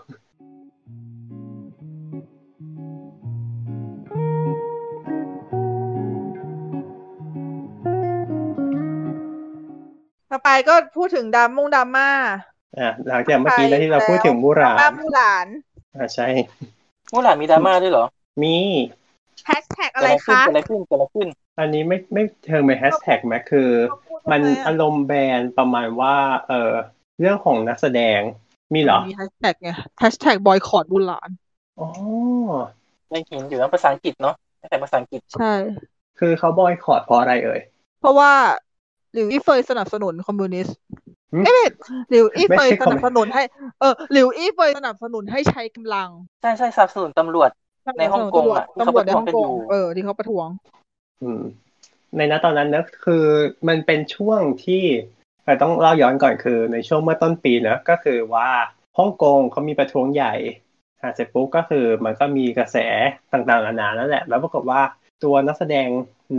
[10.29, 12.09] ต่อไปก็พูดถึงดรามมงดราม่า
[12.79, 15.47] อะหลังจากเมื่อกี้แล้วที่เราพูดถึงมูหดราราม่านมูหลาน
[15.95, 16.27] อะใช่
[17.11, 18.05] มูหลานมีดราม่าด้วยเหรอ
[18.43, 18.55] มี
[19.45, 21.27] แฮชแท็กเกิอะดไรอะไรขึ้นคะเกิดอะไรขึ้นเกิดอะไรขึ้น
[21.59, 23.69] อันนี้ไม่ไม่เชิงเป็นแฮชแท็กไหมคือ
[24.31, 26.15] มันทำไอะอารมณ์แบนประมาณว่า
[26.47, 26.73] เออ
[27.19, 28.19] เรื่องของนักแสดง
[28.73, 29.69] มีเหรอ มีแฮชแท็กไง
[29.99, 31.29] แฮชแท็กบอยคอรดบุหลาน
[31.79, 31.87] อ๋อ
[33.09, 34.35] ไม่เห็นอยู่นะภาษาอังกฤษเนาะ
[34.69, 35.53] แต่ภาษาอังกฤษใช่
[36.19, 37.61] คือเขาบอยคอรดเพราะอะไรเอ่ย
[37.99, 38.31] เพราะว่า
[39.13, 41.02] หลิวอี้เฟยสนับสนุนคอมมิวนิสต์หืม
[41.45, 41.65] เอ้ย
[42.09, 43.43] หลิวอี้เฟยไม่ใช่สคอมมินับสนุนให้
[43.79, 46.09] เออหลิวอี้เฟยสนับสนุนให้ใช้กำลัง
[46.41, 47.49] ใช่ใช่สนับสนุนตำรวจ
[47.99, 50.47] ในฮ่องกงอะที่ตำรวจเขาในประท้ฮ่วองงกันอยู่กงเออที่เขาประท้วง
[51.23, 51.41] อืม
[52.17, 53.25] ในนั้นตอนนั้นนะคือ
[53.67, 54.83] มันเป็นช่วงที่
[55.43, 58.49] เอ่อต้องเล่าย้อนก่อนคือ ในช่วงเมื่อต้นปีเนอะก็คือว่า
[58.97, 60.33] ฮ่องกงเขามีประท้วงใหญ่
[61.01, 62.77] อะเสร็จปุ๊บก็คือมันก็มีกระแส
[63.31, 64.81] ต่างๆนานานั่นแหละ แล้วปรากฏว่า
[65.23, 65.87] ตัวนักแสดง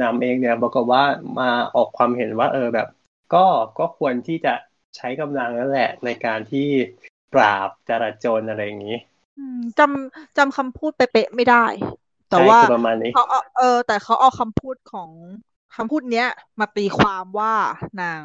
[0.02, 1.02] นำเองเนี่ยปรากฏว่า
[1.40, 2.88] มาออกความเห็นว่า เออแบบ
[3.34, 3.44] ก็
[3.78, 4.54] ก็ควรที่จะ
[4.96, 6.68] ใช้กำลังนั่นแหละ ในการที่
[7.34, 8.96] ปราบจราจรอะไรอย่างนี้
[9.38, 11.64] อืมจำจำคำพูดเป๊ะๆไม่ได้
[12.30, 15.10] แต่ใช่ว่าคือประมาณนี้เขาเอาเออ แต่เขาเอาคำพูดของ
[15.76, 16.28] คำพูดเนี้ย
[16.60, 17.52] มาตีความว่า
[18.02, 18.20] นาง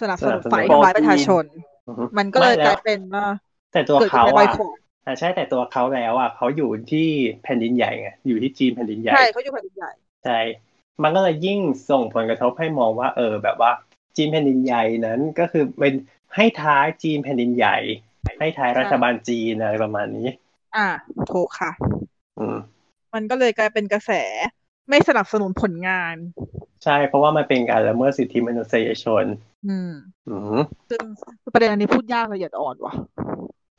[0.00, 1.44] สนับสนุนฝ่ายทำร้ายประชาชน
[1.88, 3.26] อือฮึมันก็เลยไม่กแวลายเป็นว่า
[3.72, 4.72] แต่ตัวเกิดเขาเป็นบอยอะคอร
[5.06, 7.06] อ่าใช่แต่ตัวเขาแล้วอะเขาอยู่ที่
[7.42, 9.92] แผ่นดินใหญ่ไงอยู่ที่จีนแผ่นดินใหญ่ใช่เขาอยู่แผ่นดินใหญ่
[10.24, 10.38] ใช่
[11.02, 11.58] มันก็เลยยิ่ง
[11.90, 13.70] ส่งผลกระทบให้มองว่า เออ แบบว่า
[14.18, 15.94] จีนแผ่นดินใหญ่นั้นก็คือเป็น
[16.36, 17.78] ให้ท้ายจีนแผ่นดินใหญ่
[18.38, 20.28] ให้ท้ายรัฐบาลจีนอะไรประมาณนี้
[20.76, 20.88] อ่า
[21.32, 21.70] ถูกค่ะ
[22.38, 22.56] อืม
[23.14, 24.10] มันก็เลยกลายเป็นกระแส
[24.88, 26.16] ไม่สนับสนุนผลงาน
[26.84, 29.24] ใช่ เพราะว่ามันเป็นการละเมิดสิทธิมนุษยชน
[29.66, 29.92] อืม
[30.28, 30.58] อืม
[30.90, 31.04] ซึ่ง
[31.52, 32.94] ประเด็นอันนี้พูดยากละเอียดอ่อนว่ะ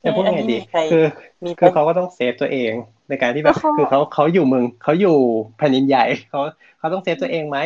[0.04, 1.04] จะพูดอันไงนี้ดีมีใครคือ
[1.44, 2.72] มีคือเขาก็ต้อง save ตัวเอง
[3.08, 5.16] ในการที่แบบแล้วเขาคือเขาเขาอยู่เมืองเขาอยู่
[5.58, 6.40] แผ่นดินใหญ่เขา
[6.78, 7.58] เขาต้อง save ตัวเองไหม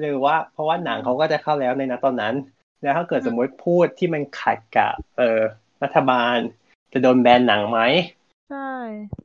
[0.00, 2.34] หรือว่าเพราะว่าหนังเขาก็จะเข้าแล้วในนัดตอนนั้น
[2.82, 5.40] แล้วถ้าเกิดสมมติพูดที่มันขัดกับ เอ่อ
[5.82, 6.36] รัฐบาล
[6.92, 7.80] จะโดนแบนหนังไหม
[8.50, 8.70] ใช่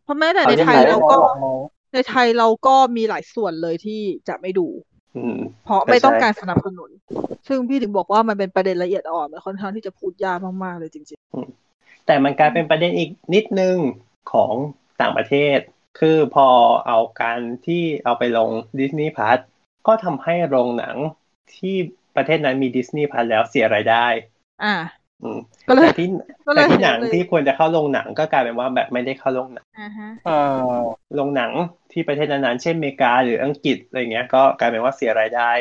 [0.04, 1.48] เพราะแม้แต่เขาในจะไทยขายเราหก็นังไหม
[1.94, 4.68] ในไทยเราก็มีหลายส่วนเลยที่จะไม่ดู
[5.18, 6.90] อืมเพราะใช่ไม่ต้องใช่การสนับสนุน
[7.48, 11.20] ซึ่งพี่ถึงบอกว่ามันเป็นประเด็นละเอียดอ่อนมันค่อนข้างที่จะพูดยากมากๆเลยจริง
[12.06, 13.78] แต่มันกลายเป็นประเด็นอีกนิดนึง
[14.32, 14.54] ของ
[15.02, 15.58] ต่างประเทศ
[16.00, 16.48] คือพอ
[16.88, 18.50] เอาการที่เอาไปลง
[18.80, 19.38] ดิสนีย์พัท
[19.90, 20.96] ก็ทำให้โรงหนัง
[21.56, 21.76] ที่
[22.16, 24.76] ประเทศนั้นมีดิสนีย์พัทแล้วเสียรายได้ๆอ่า
[25.24, 26.08] อืมก็เลยแต่ที่
[26.48, 30.80] ก็เลยแต่ที่หนังเลยที่ควรจะเข้าโรงหนังก็กลายเป็นว่าแบบไม่ได้เข้าโรงหนังอ่าฮะอ่า
[31.16, 31.52] โรงหนัง
[31.92, 35.52] ที่ประเทศนั้นๆเช่นอเมริกาหรืออังกฤษอะไรเงี้ย ก็กลายเป็นว่าเสียรายได้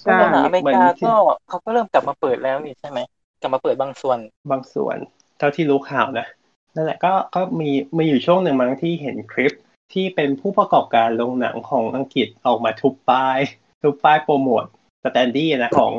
[0.00, 1.16] ใช่โรงหนังอเมริเหมือนกาที่ก็
[1.48, 2.98] เขาก็เริ่มกลับมาเปิดแล้วนี่ใช่ไหม
[3.40, 4.18] กลับมาเปิดบางส่วน
[4.50, 4.96] บางส่วน
[5.38, 6.26] เท่าที่รู้ข่าวนะ
[6.74, 9.52] นั่นแหละก็ก็มีมีอยู่ช่วงหนึ่งมั้งที่เห็นคลิป
[9.92, 13.38] ที่เป็นผู้ประกอบการโรงหนังของอังกฤษออกมาทุบป้าย
[13.86, 14.64] ทุบป้ายโปรโมท
[15.04, 15.92] standee นะของ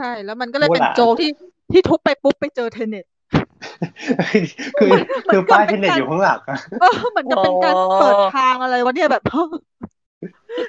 [0.00, 1.30] ใช่ แล้วมันก็เลยเป็นประมาณโจกที่
[1.72, 3.04] ที่ทุบไปปุ๊บไปเจอ Tenet
[4.78, 5.00] คือมัน
[5.32, 9.22] คือมันป้ายเป็เทนนเน็ตการอยู่ข้างหลังอะเออเหมือนกับเป็นการเปิดทางอะไรวะเนี่ยแบบ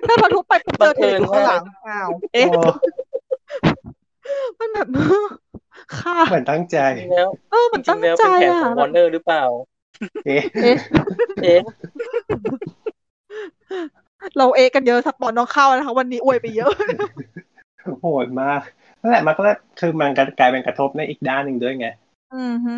[0.08, 2.62] ถ้าพอทุบไปปุ๊บเจอเทนเน็ตอยู่ข้างหลังอ้าวเอ๊ะโอ้
[4.60, 4.88] มันแบบ
[6.00, 9.44] ค่ะเหมือนตั้งใจจริงๆแล้วเออจมันริตั้งงๆแล้วใจเป็นแผนอะของแบวอบร์เนอร์หรือเปล่า
[10.26, 10.42] เอ๊ะ
[11.44, 11.60] เอ๊ะ
[14.24, 16.72] เอ๊ะเราเอะกันเยอะสปอนน้องเข้านะคะวันนี้อวยไปเยอะ
[18.02, 18.62] โหดมาก
[19.02, 21.88] นั่นแหละมันก็เลยคือมันก็กลายเป็นกระทบในอีกด้านหนึ่งด้วยไง
[22.36, 22.76] อือฮึ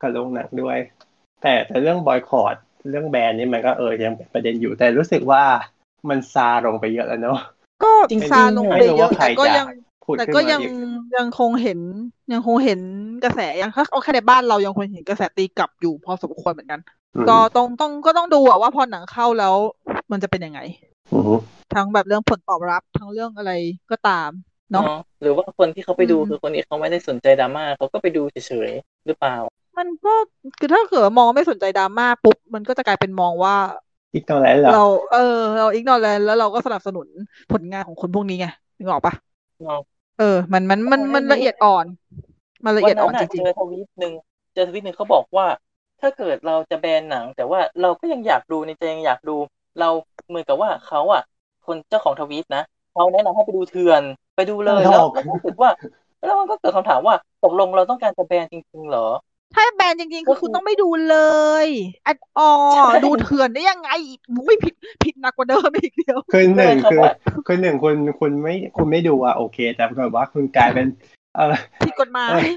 [0.00, 0.78] กับโรงหนังด้วย
[1.42, 2.56] แต่แต่เรื่องบอยคอรด
[2.90, 5.42] เรื่องแบนนี่มันก็เออยังเป็นประเด็นอยู่ แต่รู้สึกว่า
[6.08, 7.38] มันซาลงไปเยอะแล้วเนาะ
[7.82, 9.66] ก็จริงๆซาลงไม่ไปรู้เยอะว่าใครแต่ก็จะยัง
[10.04, 10.72] พูดแต่ขึ้นก็มายังอีก
[11.16, 11.80] ยังคงเห็น
[12.32, 12.80] ยังคงเห็น
[13.24, 16.95] กระแสยังถ้าเอาแค่ในบ้านเรายังคงเห็นกระแสตีกลับอยู่พอสมควรเหมือนกันอืม
[17.28, 19.54] ก็ต้องต้องก็ต้องดูอะว่าพอหนังเข้าแล้ว
[20.10, 20.60] มันจะเป็นยังไง
[21.10, 21.40] อืม
[21.74, 23.50] ทั้งแบบเรื่องผลตอบรับทั้งเรื่องอะไร
[23.90, 24.30] ก็ตาม
[24.72, 29.36] เนาะเนาะหรือว่าคนที่เขาไปดูอืมคือคนที่เขาไม่ได้สนใจดราม่าเขาก็ไปดูเฉยๆหรือเปล่า
[29.78, 30.14] มันก็
[30.58, 33.54] คือถ้าเกิดว่ามองไม่สนใจดราม่าปุ๊บมันก็จะกลายเป็นมองว่า
[34.14, 35.18] อีกตรงไหนเหรอเราเออ
[35.58, 37.08] เราอิกนอแลนแล้วเราก็สนับสนุน
[37.52, 38.46] ผลงานของคนพวกนี้ไง
[38.78, 39.14] นึกออกปะ
[39.62, 39.80] เนาะ
[40.18, 41.86] เออ มันมันมันมันละเอียดอ่อน
[42.64, 44.12] มันละเอียดอ่อนวัจน่ะริงเจอทวีตหนึ่ง
[44.54, 45.46] เจอทวีตหนึ่งเขาบอกว่า
[46.00, 49.36] ถ้าเกิดเราจะแบนหนัง แต่ว่าเราก็ยังอยากดูในใจยังอยากดู
[49.80, 49.88] เรา
[50.28, 51.22] เหมือนกับว่าเขาอะ
[51.66, 54.02] คนเจ้าของทวีตนะเขาแนะนำให้ไปดูเถื่อน
[54.36, 55.70] ไปดูเลยแล้วแล้วก็รู้สึกว่า
[56.24, 61.16] แล้วมันก็เกิดคำถามว่าตกลงเราต้องการจะแบนจริงๆเหรอๆถ้าแบนจริงๆคือคุณต้องไม่ดูเล
[61.64, 61.66] ย
[62.04, 63.90] แอดออใช่ดูเถื่อนได้ยังไง
[64.36, 64.74] มุ้ยผิด
[65.04, 67.14] ผิดหนักกว่าเดิมอีกเดียวคือหนึ่งใช่คือครับ
[67.46, 70.86] คือหนึ่งคุณคุณไม่คุณไม่ดูอะโอเค แต่ปรากฏว่าคุณกลายเป็น
[71.36, 71.54] เออ
[71.86, 72.48] ผิดกฎหมายเออ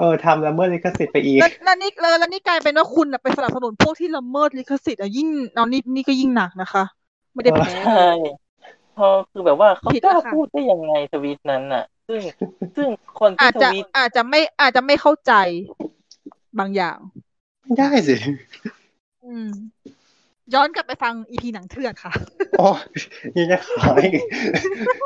[0.00, 6.84] เออทำละเมิดลิขสิทธิ์ไปอีกแล้วแล้วนี่แล้วแล้วนี่กลายเป็นว่าคุณน่ะไปสนับสนุนพวกที่ละเมิดลิขสิทธิ์อะยิ่งเอานี่นี่ก็ยิ่งหนักนะคะ
[7.34, 8.06] ไม่ได้แพ้ใช่
[8.96, 12.20] พอคือแบบว่าเขาผิดกล้าแล้วค่ะพูดได้ยังไงทวีตนั้นน่ะ ซึ่ง
[12.76, 12.88] ซึ่ง
[13.20, 15.32] คนที่อาจทจะวีตอาจจะไม่อาจจะไม่เข้าใจ
[16.58, 16.98] บางอย่าง
[17.62, 18.14] ไม่ได้สิ
[19.24, 19.50] อืม
[20.54, 22.12] ย้อนกลับไปฟังอีพีหนังเถื่อนค่ะ
[22.58, 22.68] โอ้
[23.36, 24.24] ยังจะขายอีก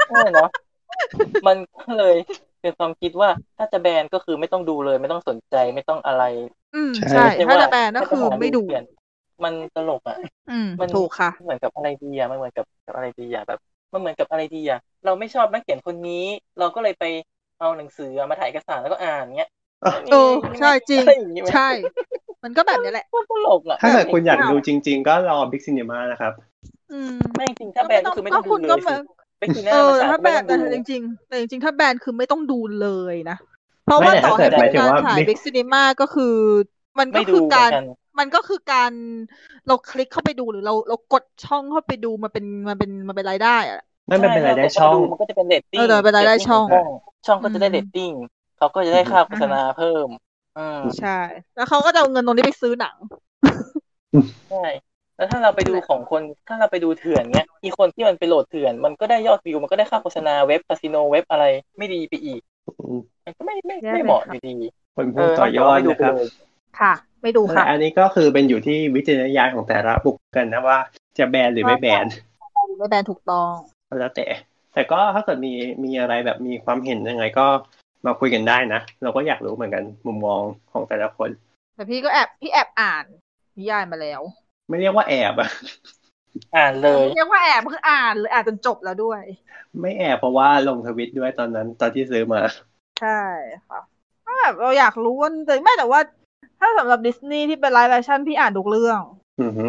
[0.09, 0.51] ใช่เนาะ
[1.47, 2.17] มันก็เลย
[2.65, 6.23] เป็นความคิดว่าถ้าจะแบนก็คือไม่ต้องดูเลย ไม่ต้องสนใจไม่ต้องอะไร
[6.73, 8.83] อืมใช่ใช่ไม่ถ้าว่าจะแบนก็คือแจะหาไม่ดูเปลี่ยน
[9.45, 10.17] มันตลกอะ
[10.49, 13.59] อืมมันถูกค่ะเหมือนกับอะไรดีอะมันเหมือนกับกับอะไรดีอะแบบ
[13.93, 16.25] มันเหมือนกับอะไรดีอะเราไม่ชอบนักเขียนคนนี้
[16.59, 17.05] เราก็เลยไป
[17.59, 19.49] เอาหนังสือมาถ่ายเอกสารแล้วก็อ่านเงี้ย
[20.09, 20.17] เออ
[20.59, 21.61] ใช่จริงอะไอย่างงี้ไหมใช่
[22.45, 26.33] มันก็แบบนี้แหละมันตลกอะถ้าเกิดคุณอยากดูจริง ๆ ก็รอบิ๊กซีเนมานะครับ
[26.91, 29.01] อืมไม่จริงถ้าแบนก็คือไม่ต้องดูคุณเลก็ยเหมืสิอน
[29.39, 33.37] ไปกินหเอน้าอมาแต่ฉายถ้าก็แบไม่นต้องแต่ดูจริงๆแต่จริงๆ ถ้าแบนคือไม่ต้องดูเลยนะ
[33.85, 36.25] เพราะไม่ว่าแต่ต่อถ้าให้เกิดเป็นหมายถึงการว่าถ่ายไม่ Big Cinema ก็คือ
[36.99, 37.83] มันก็ไม่คืดูอเหมืกาอรนกัน
[38.19, 38.93] มันก็คือการ
[39.67, 43.79] เราคลิกเข้าไปดูหรือเราเรากดช่องเข้าไปดูมันเป็นมันเป็นมันเป็นรายได้อะ
[44.09, 46.71] นั่นไม่เป็นไรายได้ใช่องมันก็จะเป็นเรตติ้งเออแต่เป็นรายได้ช่อง
[47.27, 48.11] ช่องก็จะได้อืมเรตติ้ง
[48.57, 50.09] เขาก็จะได้ค่าโฆษณาเพิ่ม
[50.57, 51.09] อืมใช่
[51.55, 52.97] แล้วเขาก็จะเอาเงินตรงนี้ไปซื้อหนัง
[54.49, 61.45] ใช่ แล้วถ้าเราไปดูของคนถ้าเราไปดูเถื่อนเนี้ยอีคนที่มันไปโหลดเถื่อน มันก็ได้ยอดวิวมันก็ได้ค่าโฆษณาเว็บคาสิโนเว็บอะไร
[61.79, 62.41] ไม่ดีไปอีก
[63.25, 64.57] มันก็ไม่ไม่แย่ไม่เลยเหมาะค่ะอยู่ดี
[64.97, 66.29] คนเอพูดอต่อยอดไม่ดูนะไปครับเลย
[66.81, 66.93] ค่ะ
[67.23, 70.79] ไม่ดูแต่ค่ะ อันนี้ก็คือเป็นอยู่ที่วิจารณญาณของแต่ละบุคคลนะว่า
[71.19, 72.07] จะแบนหรือไม่แบน
[72.79, 73.51] ไม่แบนถูกต้อง
[73.89, 74.27] ก็แล้วแต่
[74.75, 75.53] แต่ก็ถ้าเกิดมี
[75.85, 77.47] มีอะไรแบบมีความเห็นยังไงก็
[78.07, 80.43] มาคุยกันได้นะ เราก็อยากรู้เหมือนกันมุมมอง
[80.73, 81.31] ของแต่ละคน
[81.75, 83.05] แต่พี่ก็แอบพี่แอบอ่าน
[83.59, 84.21] นิยายมาแล้ว
[84.69, 85.51] ไม่เรียกว่าแอบอะ
[86.57, 89.23] อ่านเลยเรียกว่าแอบคืออ่านเลยอ่านจนจบแล้วด้วย
[89.81, 92.41] ไม่แอบเพราะว่าลงทวิตด้วยตอนนั้น ตอนที่ซื้อมา
[93.01, 93.21] ใช่
[93.69, 93.81] ค่ะ
[94.25, 96.01] ถ้าแบบเราอยากรู้ว่าแต่ไม่แต่ว่า
[96.61, 99.01] ถ้าสำหรับดิสนีย์ที่เป็น live action พี่อ่านทุกเรื่อง
[99.43, 99.67] อือฮึ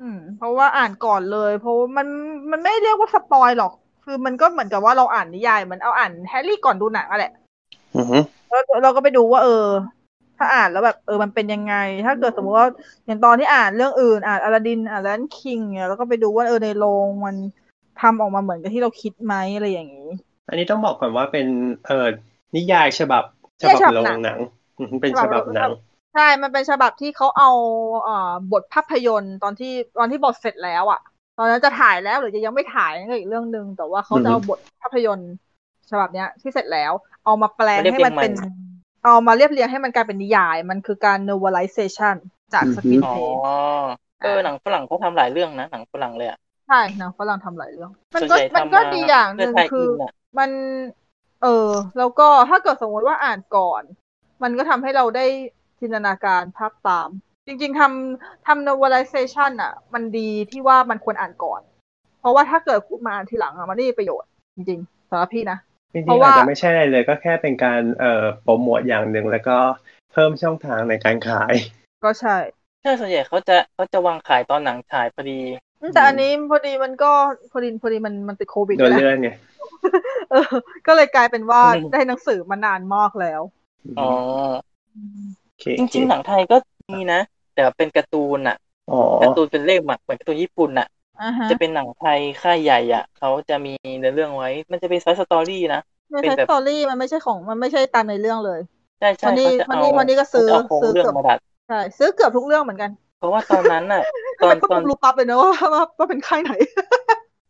[0.00, 2.06] อืม เพราะว่าอ่านก่อนเลย เพราะว่ามัน
[2.50, 3.72] มันไม่เรียกว่า spoil หรอก
[4.04, 7.32] คือมันก็เหมือนกับว่าเราอ่านนิยายเหมือนเอาอ่านแฮร์รี่ก่อนดูหนังอะแหละ
[7.96, 8.18] อือฮึ
[8.48, 9.66] แล้วเราก็ไปดูว่าเออ
[10.38, 11.74] ถ้าอ่านแล้วแบบเออมันเป็นยังไง
[12.06, 12.68] ถ้าเกิดสมมติว่า
[13.06, 17.36] อย่างตอนที่อ่านเรื่องอื่น อ่านอลาดินอ่านแลนคิงเนี่ยแล้วก็ไปดูว่าเออในโรงมัน
[18.00, 20.10] ทำออกมาเหมือนกับที่เราคิดไหมอะไรอย่างนี้
[20.48, 21.46] อันนี้ต้องบอกก่อนว่าเป็น
[21.86, 22.08] เอ่อ
[22.56, 23.24] นิยายฉบับ
[23.60, 24.38] ฉนิยายบับฉบับโรหนังงหนัง
[24.78, 25.70] อือฮึเป็นฉบับหนัง
[26.14, 27.50] ใช่ มันเป็นฉบับที่เขาเอา
[28.04, 31.00] เอ่อบทภาพยนตร์ตอนที่ตอนที่บทเสร็จแล้วอะ
[31.38, 35.32] ตอนนั้นจะถ่ายแล้วหรือจะยังไม่ถ่ายนั่นก็อีกเรื่องหนึ่งแต่ว่าเขาจะเอาบทภาพยนตร์
[35.90, 36.92] ฉบับเนี้ยที่เสร็จแล้ว
[37.24, 38.32] เอามาแปลงมาเรียบให้มันเป็น
[39.02, 42.16] เรียงใหม่เอามาเรียบเรียงให้มันกลายเป็นนิยาย มันคือการ novelization
[42.54, 43.36] จากสกรีนอ๋อ play
[44.22, 46.38] เออหนังฝรั่งเขาทำหลายเรื่องนะ หนังฝรั่งเลยอะ
[46.68, 50.50] ใช่หนังฝรั่งทำหลายเรื่อง มันส่วนก็ใหญ่มันทำก็มาดีอย่างหนึ่งเพื่อไทยคืออินอะมัน
[51.42, 51.68] เออ
[51.98, 53.82] แล้วก็ถ้าเกิดสมมติว่าอ่านก่อน
[54.42, 55.26] มันก็ทำให้เราได้
[55.80, 57.08] จินตนาการภาพตาม
[57.46, 61.60] จริง ๆทำทำ novelization อะ มันดีที่ว่ามันควรอ่านก่อน
[62.20, 65.58] เพราะว่าถ้าเกิดคุณมาอ่านทีหลังอะมันไม่มีประโยชน์จริงๆสำหรับพี่นะ
[65.92, 69.58] จริงเพราะๆอาว่าจจะไม่ใช่อะไรเลยก็แค่เป็นการเอ่อโปรโมทอย่างหนึ่งแล้วก็
[70.12, 71.54] เพิ่มช่องทางในการขาย
[72.04, 72.36] ก็ใช่
[72.82, 75.40] ใช่ส่วนใหญ่เขาจะเขาจะวางขายตอนหนังฉายพอดี
[75.94, 77.10] แต่อันนี้พอดีมันก็
[77.52, 79.30] พอดีพอดีมันมันติดโควิดโดนแหละเลื่อนไง
[80.30, 80.54] เออ
[80.86, 83.42] ก็เลยกลายเป็นว่าอืมได้หนังสือมานานมากแล้ว
[83.98, 84.08] อ๋อ
[85.44, 86.56] โอเคจริงๆหนังไทยก็
[86.90, 87.20] มีนะ
[87.54, 88.56] แต่เป็นการ์ตูนอะ
[88.90, 90.97] อ๋อการ์ตูนเป็นเล่มอะเหมือนการ์ตูนญี่ปุ่นอะอ่าฮะ
[91.48, 95.78] จะเป็นหนังไทยค่ายใหญ่อะเขาจะมีเนื้อเรื่องไว้ มันจะเป็น side story นะ
[96.12, 98.60] ไม่เป็นใช่แบบสตอรี่มันไม่ใช่ของมันไม่ใช่ตามในเรื่องเลย
[98.98, 104.02] ใช่ใช่วันนี้เขาจะวันนี้เอาวันนี้ก็ซื้อเขาจะเอาโครงซื้อเรื่องเกือบมาดัดใช่ซื้อเกือบทุกเรื่องเหมือนกัน เพราะว่าตอนนั้นน่ะ
[104.40, 106.52] ตทำอไมนก็ตอนรู้ปั๊บเลยนะว่าว่าว่าเป็นค่ายไหน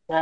[0.08, 0.16] ใช่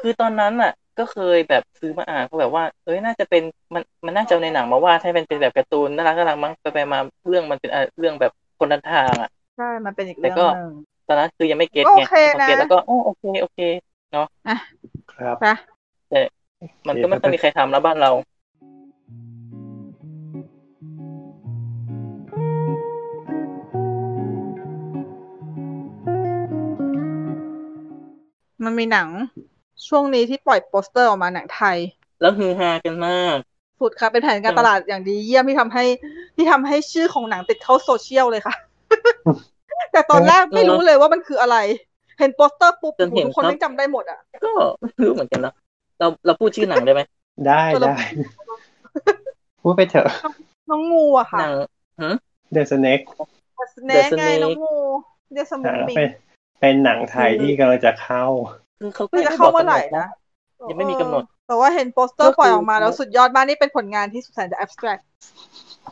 [0.00, 3.42] คือตอนนั้นน่ะ ก็เคยแบบซื้อมาอ่านก็แบบว่าเอ้ยน่าจะเป็น
[3.74, 6.98] มันมันน่าจะเอาในหนังมาวาดให้มันเป็นแบบการ์ตูนน่ารักน่ารักมั้งไปไปมา
[7.28, 13.60] เรื่องมันเป็นอะเรื่องแบบคนละทางอะใช่มันเป็นอีกแต่เรื่องก็หนึ่งต อนนั้นคือยังไม่เก็ตก็ไงโอเคพอเก็ตนะแล้วก็อ๋อโอเคโอเค
[14.46, 14.56] อะ
[15.12, 15.46] ครับไป
[16.10, 16.20] แต่
[16.88, 18.10] มันก็ไม่ค่อยมีใครทำแล้วบ้านเรา
[28.64, 29.08] มันมีหนัง
[29.88, 31.76] ช่วงนี้ที่ปล่อยโปสเตอร์ออกมาหนังไทย
[32.20, 33.36] แล้วฮือฮากันมาก
[33.80, 35.84] สุดค่ะเป็นแผนการตลาดอย่างดีเยี่ยมที่ทำให้
[36.36, 38.54] ที่ทำให้ชื่อของหนังติดเข้าโซเชียลเลยค่ะ
[39.92, 41.56] แต่ตอนแรกไม่รู้เลยว่ามันคืออะไร
[42.18, 45.52] เห็นโปสเตอร์ปุ๊บจนเห็นทุกคนครับไม่งจำได้หมดอะ ก็ไม่รู้เหมือนกันนะ
[45.98, 47.02] เราเราพูดชื่อหนังได้ไหม
[47.48, 47.98] ได้ตัวละได้
[49.62, 50.06] พูดไปเถอะ
[50.70, 51.54] น้องงูอะค่ะหนัง
[52.54, 53.04] The Snake
[53.74, 54.74] สเน The กไง Snake น้องงู
[55.32, 56.08] เดสมุอ่านมิงเป็น
[56.60, 58.24] เป็นหนังไทยที่กำลังจะเข้า
[58.80, 60.06] คือเขาก็คือยังจะไม่เข้าบอกเมื่อไหร่กำหดนะ
[60.68, 65.02] ยังไม่มีกำหนด แต่ว่าเห็นโปสเตอก็ร์คือปล่อยออกมาแล้วสุดยอดมากนี่เป็นผลงานที่สุดแสนจะ abstract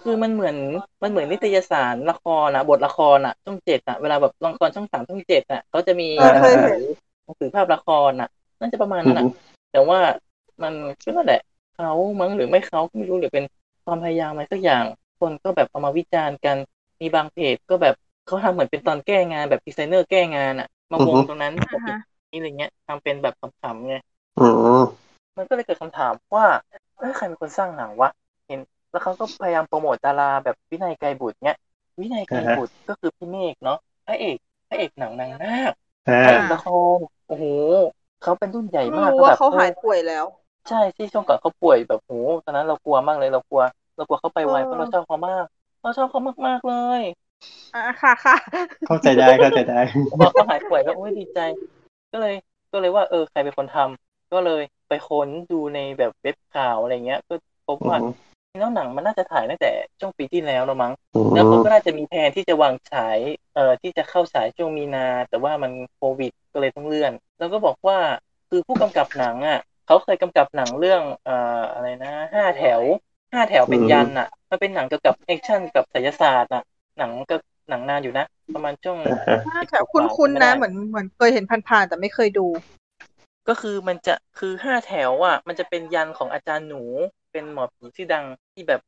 [0.02, 0.56] คือมันเหมือน
[1.02, 6.80] มันเหมือนนิตยสารละครนะบทละครอะช่องเจ็ดอะเวลาแบบละครช่องสามช่องเจ็ดอะเขาจะมีเออเคยเห็น
[7.24, 8.28] หนังสือภาพละครอะ
[8.58, 9.26] น่าจะประมาณนั้นอะ
[9.72, 9.98] แต่ว่า
[10.62, 10.74] มัน
[11.04, 11.40] ก็นั่นแหละ
[11.74, 13.44] เขามั้งหรือไม่เขาก็ไม่รู้หรือเป็น
[13.84, 14.84] ความพยายามอะไรสักอย่าง
[15.20, 16.56] คนก็แบบเอามาวิจารณ์กัน
[17.00, 17.94] มีบางเพจก็แบบ
[18.26, 21.96] เขาทำเหมือนเป็นตอนแก้งานแบบดีไซเนอร์แก้งานอะ มาวงอือฮึตรงนั้นอ่าฮะ
[22.30, 23.94] นี่อะไรเงี้ยทำเป็นแบบขำๆไง
[24.38, 24.46] อื
[24.80, 24.84] ม
[25.36, 26.46] มันก็เลยเกิดคำถามว่า
[26.96, 28.10] เอ้ยใครเป็นคนสร้างหนังวะ
[28.46, 28.60] เห็น
[28.90, 31.58] แล้วเขาก็พยายามโปรโมทดาราแบบวินัยไกรบุตรเนี้ย
[32.00, 34.36] วินัยไกรบุตรก็คือพี่เมฆเนาะพระเอก
[34.68, 35.72] พระเอกหนังนางนาค
[36.08, 36.66] อ่าพระเอกละค
[36.96, 37.44] รโอ้โห
[38.22, 40.24] เขาเป็นรุ่นใหญ่ไม่มากรู้ก็ว่าแบบเขาหายออป่วยแล้ว
[40.68, 42.12] ใช่ที่ช่วงก่อนเขาป่วยแบบโห
[42.44, 43.62] ตอนนั้นเรากลัวมากเลยเรากลัว
[43.96, 45.44] เรากลัวเขาไปไวเออเพราะเราชอบเขามาก
[45.82, 47.02] เราชอบเขามากๆเลย
[47.74, 48.36] อะค่ะค่ะ
[48.86, 49.80] เข้าใจได้เข้าใจได้
[50.20, 51.38] พอเขาหายป่วยก็โอ้ยดีใจ
[52.12, 52.34] ก็เลย
[52.72, 57.34] ก็เลยว่าเออใครเป็นคนทำก็เลยไปค้นดูในแบบเว็บข่าวอะไรเงี้ย ก็
[57.66, 57.98] พบว่า
[58.58, 60.92] แล้วหนังมันน่าจะถ่ายตั้งแต่ช่วงปีที่แล้วแล้วมั้ง
[61.34, 63.18] แล้วเขาก็น่าจะมีแผนที่จะวางฉาย
[63.54, 67.98] เอ่อที่จะเข้าฉายช่วงมีนา แต่ว่ามันโควิดก็เลยต้องเลื่อน แล้วก็บอกว่า
[68.48, 72.80] คือผู้กำกับหนังอะเขาเคยกำกับหนังเรื่องเอ่ออะไรนะห้าแถว
[73.32, 76.62] ห้าแถวเป็นยันต์อะ มันเป็นหนังเกี่ยวกับแอคชั่นกับไสยศาสตร์อะ
[76.98, 77.36] หนังก็
[77.70, 78.98] หนังนานอยู่นะ ประมาณช่วง
[79.70, 82.46] แถวคุ้นๆนะเหมือนเหมือนเคยเห็นผ่านๆแต่ไม่เคยดู
[83.48, 86.82] ก็คือมันจะคือห้าแถวอะ มันจะเป็นยันต์ของอาจารย์หนู
[87.32, 88.80] เป็นหมอผีที่ดังที่แบบ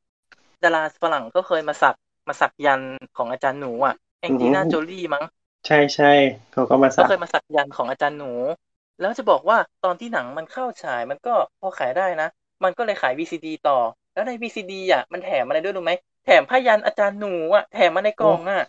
[0.63, 1.95] ดาราฝรั่งก็เคยมาสัก
[2.29, 2.83] มาสักยันต์
[3.17, 5.25] ของอาจารย์หนูอะแองจีน่าอือฮึโจลี่มั้ง
[5.67, 6.07] ใช่ใช่
[6.51, 8.33] เขาก็มาสัก็กเคยมาสักยันต์ของอาจารย์หนู
[9.01, 12.29] แล้วจะบอกว่าตอนที่หนังมันเข้าฉายมันก็พอขายได้นะ
[12.65, 13.79] มันก็เลยขาย VCD ต่อ
[14.13, 15.93] แล้วใน VCD อะมันแถมอะไรด้วยรู้ไหม
[16.25, 18.61] แถมผ้ายันอาจารย์หนูอะแถมมาในกล่องอะ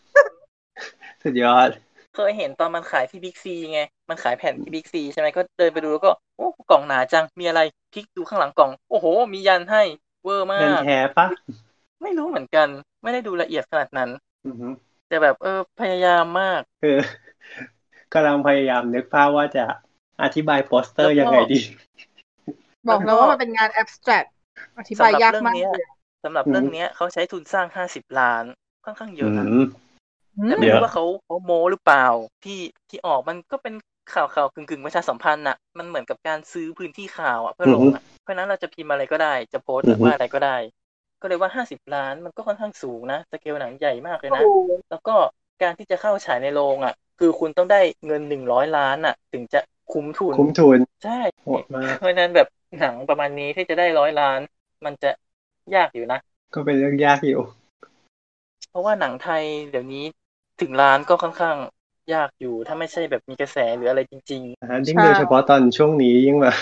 [1.22, 1.70] สุดยอด
[2.16, 3.80] เคยเห็นตอนมันขายที่บิ๊กซีไง
[4.10, 7.62] มันขายแผ่นที่บิ๊กซีใช่ไหมก็เดินไปดูแล้วก็โอ้กล่องหนาจังมีอะไร
[7.94, 9.84] พลิกดูข้างหลังกล่อง โอ้โห มียันให้
[10.24, 11.28] เวอร์มาเงินกแท้ปะ
[12.02, 12.68] ไม่รู้เหมือนกัน
[13.04, 14.10] ไม่ได้ดูละเอียดขนาดนั้น
[14.46, 14.68] อือฮึ
[15.08, 16.98] แต่แบบเออพยายามมาก คือ
[18.14, 19.66] กำลังพยายามนึกภาพว่าจะ
[20.24, 21.60] อธิบายโปสเตอร์แล้วก็ยังไงดี
[22.90, 24.28] บอกแล้วว่ามันเป็นงาน abstract
[24.80, 25.86] อธิบายยากมากสำหรับเรื่องเนี้ยเลย
[26.24, 28.44] สำหรับอืมเรื่องเนี้ยเขาใช้ทุนสร้างห้าสิบล้าน
[28.86, 29.62] ค่อนข้างเยอือะนะม
[30.48, 32.06] แต่ไม่เยรู้อะว่าเขาเขาโม้หรือเปล่า
[32.44, 33.74] ที่ที่ออกมันก็เป็น
[34.14, 40.58] ข่าวข่าวกึ่งกึ่งๆประชาสัมพันธ์น่ะ มันเหมือนกับการซื้อพื้นที่ข่าวอะเพื่อลงอะเพราะฉะนั้นเราจะพิมพ์อะไรก็ได้ จะโพสต์หรือว่าอะไรก็ได้
[41.22, 44.44] ก็เลยว่าห้าสิบล้านมันก็ค่อนข้างสูงนะสเกลหนังใหญ่มากเลยนะ
[44.90, 45.16] แล้วก็
[45.62, 49.60] การที่จะเข้าฉายในโรงอะ คือคุณต้องได้เงินหนึ่งร้อยล้านอะ ถึงจะ
[49.92, 52.48] คุ้มทุนคุ้มทุนใช่โหดมากเพราะฉะนั้นแบบ
[52.80, 54.40] หนังประมาณนี้ที่จะได้ร้อยล้าน
[54.86, 55.12] มันจะ
[55.76, 56.20] ยากอยู่นะ
[56.54, 57.42] ก็เป็นเรื่องยากอยู่
[58.70, 60.04] เพราะว่าหนังไทยเดี๋ยวนี้
[60.62, 61.56] ถึงล้านก็ค่อนข้าง
[62.14, 66.56] ยากอยู่ ถ้าไม่ใช่แบบมีกระแสหรืออะไรจริงนะฮะยิ่งใช่โดยเฉพาะตอนช่วงนี้ยิ่งแบบ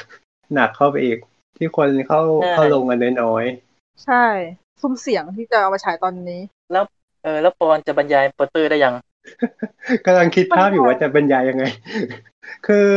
[0.54, 1.18] หนักเข้าไปอีก
[1.58, 3.46] ที่คนเข้าใช่เข้าลงกันน้อย
[4.06, 4.26] ใช่
[4.82, 6.84] ซุ้มเสียงที่จะเอามาฉายตอนนี้ๆแล้ว
[7.24, 11.64] เออแล้วปอนจะบรรยายโปสเตอร์ได้ยังๆกำลังคิดภาพอยู่ว่าจะบรรยายยังไง
[12.68, 12.88] คือ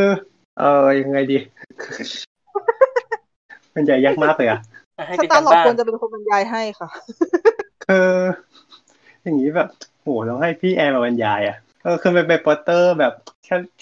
[0.59, 1.39] เออยังไงดี
[3.75, 4.59] บรรยายยากมากเลยอะ
[4.99, 6.89] อะให้สเป็นตาการร์ลอดบ้านควรจะเป็นคนบรรยายให้ค่ะ
[7.87, 8.11] คือ
[9.25, 9.69] อย่างนี้แบบ
[10.03, 13.13] โหต้องให้พี่แอร์มาบรรยายอะเออคือมันเป็นโปสเตอร์แบบ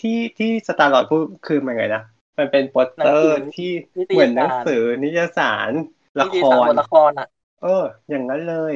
[0.00, 2.02] ที่ที่สตาร์ลอดพูดคือมันไงนะ
[2.38, 3.70] มันเป็นโปสเตอร์ที่
[4.08, 5.70] เหมือนหนังสือนิตยสาร
[6.18, 7.28] ละที่คดีสามรบทละครอะ
[7.62, 8.74] เออ อย่างนั้นเลย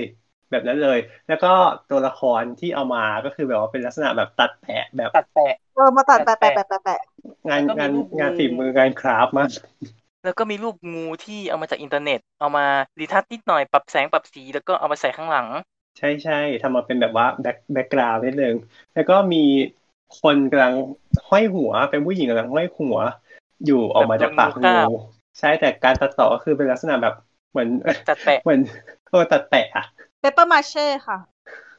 [0.50, 0.98] แบบนั้นเลย
[1.28, 1.52] แล้วก็
[1.90, 7.00] ตัวละครที่เอามาก็คือแบบว่าเป็นลักษณะแบบตัดแปะแบบตัดแปะเออมาตัดแปะแปะแปะแปะแปะ
[7.48, 9.50] งานแล้วก็มีงานรูปงานงูฝีมืองาน craft มาก
[10.24, 12.66] แล้วก็มีรูปงูที่เอามาจากอินเทอร์เน็ต เอามา
[13.00, 15.48] retouch นิดหน่อยปรับแสงปรับสีแล้วก็เอามาใส่ข้างหลัง
[15.98, 18.54] ใช่ใช่ทำมาเป็นแบบว่า back background นิดนึง
[18.94, 19.44] แล้วก็มี
[20.22, 20.74] คนกำลัง
[21.28, 22.96] ห้อยหัว เป็นผู้หญิงกำลังห้อยหัว
[23.66, 24.88] อยู่ออกมาจากปากแบบโดนงูงูคาบ
[25.38, 27.14] ใช่แต่การตัดต่อก็คือเป็นลักษณะแบบ
[27.50, 27.68] เหมือน
[28.08, 28.60] ตัดแปะเหมือน
[29.10, 29.84] เออตัดแปะอะ
[30.20, 31.18] เปเปอร์มาเช่ค่ะ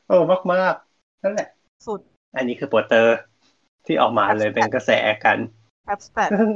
[0.08, 0.24] เออ
[0.54, 1.50] มากๆนั่นแหละ
[1.88, 2.00] สุด
[2.38, 3.18] อันนี้คือโปสเตอร์
[3.86, 4.92] ที่ออกมาเลยเป็นกระแส
[5.26, 5.38] กัน
[5.88, 6.50] abstract ซึ่ง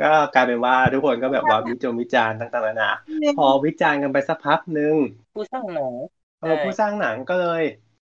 [0.00, 2.90] ก็กลายเป็นว่าทุกคนก็แบบว่าวิจงวิจารณ์ต่างๆนานา
[3.38, 4.94] พอวิจารณ์กันไปสักพักหนึ่ง
[5.34, 5.94] ผู้สร้างหนัง
[6.40, 7.62] เออใช่ผู้สร้างหนังก็เลย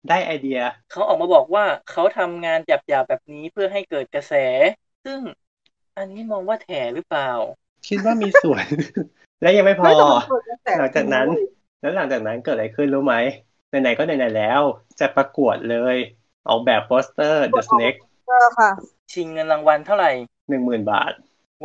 [0.10, 0.60] ได้ไอเดีย
[0.90, 4.34] เขาออกมาบอกว่าเขาทำงานหยาบๆแบบนี้เพื่อให้เกิดกระแส
[5.04, 5.20] ซึ่ง
[5.98, 7.30] อันนี้มองว่าแถหรือเปล่า
[7.88, 8.66] คิดว่ามีส่วน
[9.42, 11.28] และยังไม่พอไม่แต่มันเปิดกระแสหลังจากนั้น
[11.82, 13.16] แล้วหลังจากนั้นเกิดอะไรขึ้นรู้ไหม
[13.70, 14.62] ไหนๆก็ไหนๆแล้ว
[15.00, 15.96] จะประกวดเลย
[16.48, 18.70] ออกแบบโปสเตอร์ The Snake เออค่ะ
[19.14, 20.12] ชิงเงินรางวัลเท่าไหร่
[20.50, 21.12] หนึ่งหมื่นบาท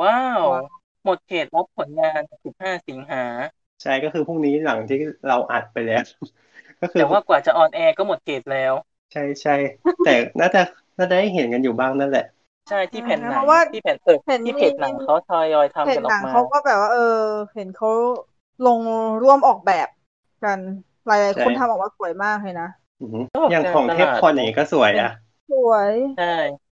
[0.00, 0.64] ว้าวว้าว
[1.04, 3.24] หมดเขตรับผลงาน 15 สิงหา
[3.82, 6.02] ใช่ก็คือพรุ่งนี้หลังที่เราอัดไปแล้ว
[6.80, 8.74] ก็คือแต่ว่ากว่าจะออนแอร์ก็หมดเขตแล้ว
[9.12, 9.52] ใช่ใช่
[10.00, 10.60] แต่น่าจะ
[10.98, 12.22] น่าจะได้เห็นกันอยู่บ้างนั่นแหละ
[12.68, 17.00] ใช่ที่แผ่นหนัเพงราะว่าที่แผ่นเออเห็นที่มีเพจหนังเขาทยอยทำเห็กันนอหนัอกงมาเขาก็แบบว่า เออ
[17.54, 17.88] เห็นเขา
[18.62, 18.80] ลง
[19.22, 19.88] ร่วมออกแบบ
[20.42, 20.60] กัน
[21.06, 22.64] หลายๆคนใช่ทำออกมาสวยมากเลยนะ
[23.00, 25.08] อือหือก็แบบอย่างของการเทพตลาดคอนอย่างนี้ก็สวยอะ
[25.48, 26.24] สวยใช่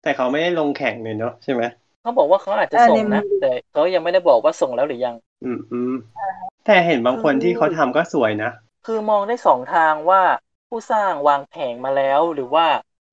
[0.01, 1.63] แต่เขาไม่ได้ลงแข่งเลยเนาะใช่ไหม
[2.01, 5.91] เขาบอกว่าเขาอาจจะเออส่งในมืนะอแต่เขายังไม่ได้บอกว่าส่งแล้วหรือยัง อืมอืม
[6.65, 8.49] แต่เห็นบางคนที่เขาทำก็สวยนะ
[8.83, 10.21] คือมองได้สองทางว่า
[10.69, 12.65] ผู้สร้างวางแผงมาแล้ว หรือว่า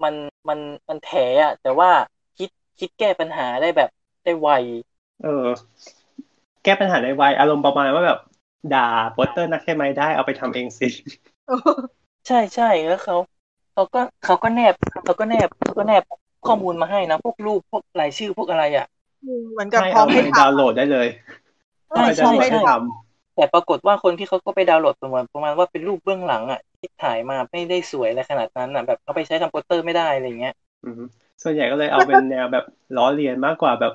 [0.03, 0.15] มัน
[0.49, 1.07] มันมันแถ
[1.43, 1.91] อะแต่ว่า
[2.37, 3.91] คิดคิดแก้ปัญหาได้แบบ
[4.25, 4.51] ได้ไว
[5.23, 5.29] เออ
[6.65, 8.19] แก้ปัญหาในวัยอารมณ์ประมาณว่าแบบ
[8.71, 8.81] ด่า
[9.13, 10.87] โปสเตอร์นักใช่ไหมได้เอาไปทำเองสิ
[12.27, 13.15] ใช่ใช่แล้วเขา
[13.73, 16.03] เขาก็เขาก็แนบเขาก็แนบเขาก็แนบ
[16.43, 18.85] ข้อมูลมาให้นะพวกรูปพวกรายชื่อพวกอะไรอะ
[19.53, 21.07] เหมือนกับให้พร้อเอามไปให้ดาวน์ทำโหลดได้เลย
[21.89, 23.06] ใช่เอาไปใช่ดาวน์โหลดให้ให้ทท
[23.37, 31.01] แต่ปรากฏว่าคนที่เขาก็ไปดาวน์โหลดประมาณประมาณว่าเป็นรูปเบื้องหลังอะที่ถ่ายมาไม่ได้สวยอะไรขนาดนั้นอะแบบเอาไปใช้ทำโปสเตอร์ไม่ได้อะไรเงี้ยำอืม
[31.43, 32.65] ส่วนใหญ่ก็เลยเอาเป็นแนวแบบ
[32.95, 33.93] ล้อเลียนมากกว่าแบบ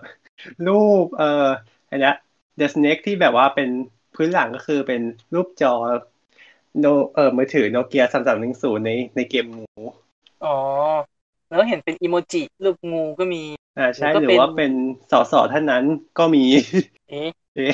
[0.66, 0.72] รู
[1.04, 1.26] ปเอ่อ
[1.90, 2.14] อันเนี้ย
[2.58, 3.70] The Snake ที่แบบว่าเป็น
[4.14, 5.02] พื้นหลังก็คือเป็น
[5.34, 5.70] รูปจอ
[6.80, 9.66] โนเออมือถือโนเกียสามสามหนึ่งศูนย์ในในเกมหมู
[10.42, 10.50] อ๋อ
[11.50, 13.38] แล้วเห็นเป็นอีโมจิรูปงูก็มี
[13.76, 14.72] อ่าใช่แล้วก็หรืเป็อนว่าเป็น
[15.12, 15.84] สอสอท่านนั้น
[16.18, 16.40] ก็มี
[17.10, 17.74] เอ๊ะเอ๊ะ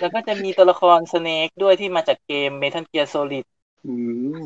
[0.00, 3.44] แล้วก็จะมีตัวละครสเนกด้วยที่มาจากเกม Metal Gear Solid
[3.86, 3.94] อื
[4.34, 4.36] ม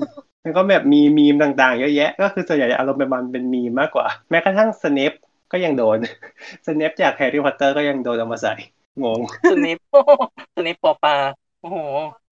[0.43, 5.13] แล้วก็แบบมีมีมต่างๆ เยอะแยะ ก็คือส่วนใหญ่อารมณ์เป็นมันเป็นมีมมากกว่า แม้กระทั่งสเนป
[5.53, 5.99] ก็ยังโดน
[6.67, 8.55] สเนปจากแฮร์รี่พอตเตอร์ก็ยังโดนเอามาใส่
[9.03, 9.21] งง
[9.51, 9.79] สเนป
[10.57, 11.17] สเนปปอปลา
[11.61, 11.79] โอ้โห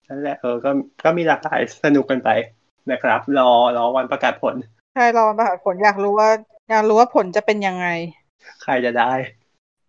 [0.08, 0.70] นั่นแหละเออก็
[1.04, 2.30] ก็มีหลากหลายสนุกกันไป
[2.90, 4.54] นะครับ รอรอวันประกาศผล
[4.94, 6.30] ใช่รอประกาศผลอยากรู้ว่า
[6.70, 7.86] อยากรู้ว่าผลจะเป็นยังไง
[8.62, 9.12] ใครจะได้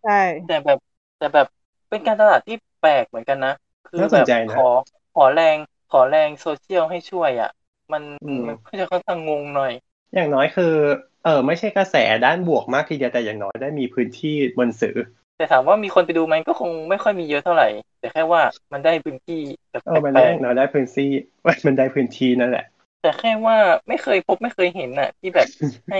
[0.03, 0.79] ใช่แต่แบบ
[1.17, 1.47] แต่แบบ
[1.89, 3.53] เป็นการตลาดที่แปลกเหมือนกันนะ
[3.87, 4.67] คือน่าสแบนบใจนะขอ
[5.13, 5.57] ขอแรง
[5.91, 7.51] ขอแรงโซเชียลให้ช่วยอะ
[7.91, 9.71] มันอืมมันก็จะค่อนข้างงงหน่อย
[10.13, 10.73] อย่างน้อยคือ
[11.23, 11.95] เออไม่ใช่กระแส
[12.25, 14.97] ด้านบวกมากทีเดียวแต่อย่างน้อยได้มีพื้นที่บนสื่อ
[15.37, 17.67] แต่ถามว่ามีคนไปดูไหมก็คงไม่ค่อยมีเยอะเท่าไหร่
[17.99, 18.41] แต่แค่ว่า
[18.73, 19.41] มันได้พื้นที่
[19.71, 21.09] แบบเออมันแปลได้กอย่างน้อยได้พื้นที่
[21.65, 23.57] มันได้พื้นที่นั่นแหละๆแต่แค่ว่า
[23.87, 25.47] ไม่เคยพบไม่เคยเห็นอะ ที่แบบ
[25.89, 25.99] ให้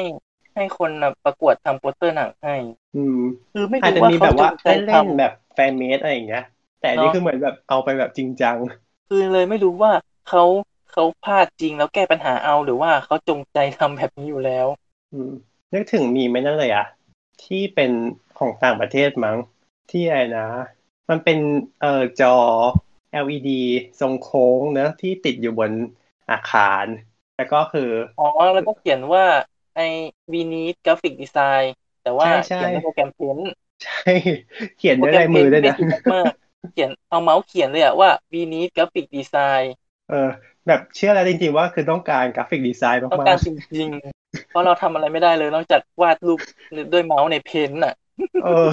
[0.56, 2.56] ให้คนน่ะประกวดทำโปสเตอร์หนังให้
[2.96, 3.18] อืม
[3.52, 6.44] คือไม่อาจรู้จะว่ามีเขาแบบว่าจงใจเล่ทนๆแบบ fanmade อะไรอย่างเงี้ย
[6.84, 9.94] แต่อันนี่เนอะคือเหมือนแบบเอาไปแบบจริงจังำคือเลยไม่รู้ว่า
[10.28, 10.44] เขา
[10.92, 14.68] เขาพลาดจริงแล้วแก้ปัญหาเอาหรือว่าเขาจงใจทำแบบนี้อยู่แล้ว
[15.12, 15.30] อืม
[15.74, 16.84] นึกถึงมีไหมนั่นเลยอะ
[17.42, 17.92] ที่เป็น
[18.36, 19.38] ของต่างประเทศมั้ง
[19.90, 20.42] ที่อะไรนะ
[21.10, 21.38] มันเป็น
[21.80, 21.88] เอ่อ
[22.18, 22.28] จอ
[23.12, 23.52] LED
[24.00, 25.72] ทรงโค้งเนอะที่ติดอยู่บน
[26.30, 26.86] อาคาร
[27.36, 27.82] แล้วก็คือ
[28.18, 28.24] อ๋อ
[28.54, 29.26] แล้วก็เขียนว่า
[29.74, 29.80] I we
[30.34, 33.38] need graphic design แต่ว่าใช่ใช่เขียนในโปรแกรม Paint
[33.84, 34.12] ใช่
[34.76, 35.82] เขียนโปรด้วยแกรลายมเพมืนอด้วยไม่นะดี
[36.14, 39.74] มากๆ เขียนเอาเมาส์เขียนเลยอะว่า we need graphic design
[40.10, 40.30] เออ
[40.68, 46.40] แบบเชื่อแล้วจริงๆว่าคือต้องการ graphic design ต้องมาการกจริงๆ เพราะเราทำอะไรไม่ได้เลยนอกจากวาดรูป
[46.94, 48.70] ด้วยเมาส์ใน Paint น่ะๆเออ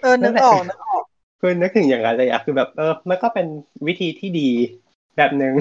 [0.00, 1.04] เออนึกออกนึกออก
[1.40, 3.46] คือนึกถึงอย่างนั้นเลยอะคือแบบเออมันก็เป็น
[3.86, 4.48] วิธีที่ดี
[5.16, 5.54] แบบหนึ่ง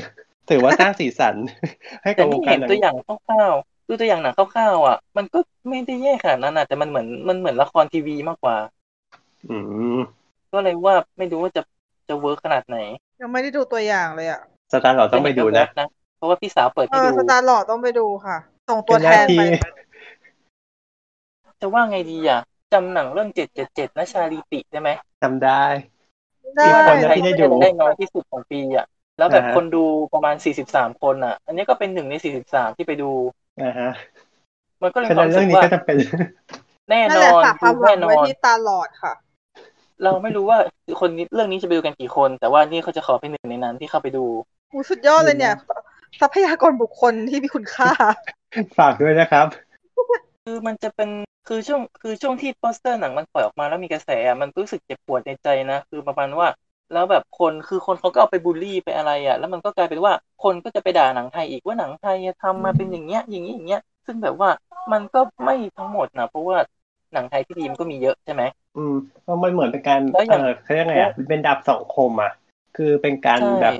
[0.49, 1.35] ถือว่าสร้างสีสัน
[2.03, 5.39] ให้แต่กับวนี่งการเห็นหนังตัวอย่างคร่าวๆดูตัวอย่างหนังคร่าวๆอะ มันก็
[5.69, 8.57] ไม่ได้แย่ขนาดนั้นอะแต่มันเหมือนมันเหมือนละครทีวีมากกว่า
[9.49, 9.57] อื
[9.95, 9.97] ม
[10.53, 11.61] ก็เลยว่าไม่รู้ว่าจะ
[12.09, 12.77] จะเวิร์กขนาดไหน
[13.21, 14.41] ยังไม่ได้ดูตัวอย่างเลยอะ
[14.71, 15.87] สตาร์หลอดต้องไปดูนะนะ
[16.17, 18.37] เพราะว่าพี่สาวเปิดเอให้อดูสตาร์หลอดต้องไปดูค่ะ
[18.69, 19.41] ส่งตัเป็วนหแทน้านที่ไป
[21.61, 22.39] จะว่าไงดีอะ
[22.73, 24.89] จำหนังเรื่องเจ็ดเจ็ดเจ็ดนะชาลีติได้ไหม
[25.21, 25.63] จำได้
[26.57, 28.85] ได้อีกคนไทยที่ได้ก็ดูได้น้อยที่สุดของปีอะ
[29.17, 29.83] แล้วแบบอ่าฮะคนดู
[30.13, 33.11] ประมาณสี่สิบสามคนอะ อันนี้ก็เป็นหนึ่งในสี่สิบสามที่ไปดู
[33.63, 33.89] นะฮะ
[34.81, 35.97] มันก็เลยฉะควานั้มนรู้เรื่สึอกงนี้ว่าก็จะเป็น
[36.89, 39.13] แน่นั่นนแหละอนฝากความหวัแน่งนอไว้นที่ตาหลอดค่ะ
[40.03, 40.59] เราไม่รู้ว่า
[41.01, 44.25] คนนี้เรื่องนี้จะไปดูกันกี่คน แต่ว่านี่เขาจะขอเป็นหนึ่งในนั้นที่เข้าไปดู
[44.71, 45.53] อูสุดยอดเลยเนี่ย
[46.19, 47.89] ทรัพยากรบุคคลที่มีคุณค่า
[48.77, 49.47] ฝากด้วยนะครับ
[50.43, 51.09] คือมันจะเป็น
[51.47, 56.47] คือช่วงคือช่วงที่โปสเตอร์หนังมันปล่อยออกมาแล้วมีกระแสอะมันรู้สึกเจ็บปวดในใจนะคือประมาณว่า
[56.91, 64.49] แล้วแบบคนคือคนเขาก็เอาไปบูลลี่ไปอะไรอะ แล้วมันก็กลายเป็นว่าคนก็จะไปด่าหนังไทยอีกว่าหนังไทยอะทำมาเป็นอย่างเงี้ยอย่างนี้อย่างเงี้ย ซึ่งแบบว่า
[64.91, 66.57] มันก็ไม่ทั้งหมดนะเพราะว่า
[67.13, 68.43] หนังไทยที่ดีมันก็มีเยอะใช่ไหม
[68.77, 72.31] อืมเพราะมันเหมือนเป็นการแล้วอย่างเออเขาเรียกไงอะเป็นดาบสองคมอะ
[72.75, 73.75] คือเป็นการใช่แบบ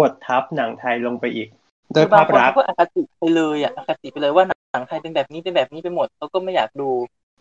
[0.00, 1.48] กดทับหนังไทยลงไปอีก
[1.92, 6.84] โดคืยอบาภางพคนลักษเขาณ์ก็อคติไปเลยอะอคติไปเลยว่าหนังไทยเป็นแบบนี้เป็นแบบนี้ไปหมดเขาก็ไม่อยากดู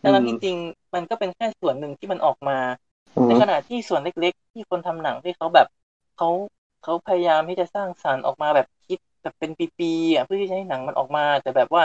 [0.04, 0.56] ดังนั้นที่จริง
[0.94, 2.58] มันก็เป็นแค่ส่วนหนึ่งที่มันออกมา
[3.16, 5.68] อืมในขณะที่ส่วนเล็กๆ ที่คนทำหนังที่เขาแบบ
[6.16, 6.28] เขา
[6.82, 11.84] เขาพยายามที่จะสร้างสรรค์ออกมาแบบคิดแบบเป็นปีๆอะเพื่อที่จะให้หนังมันออกมา แต่แบบว่า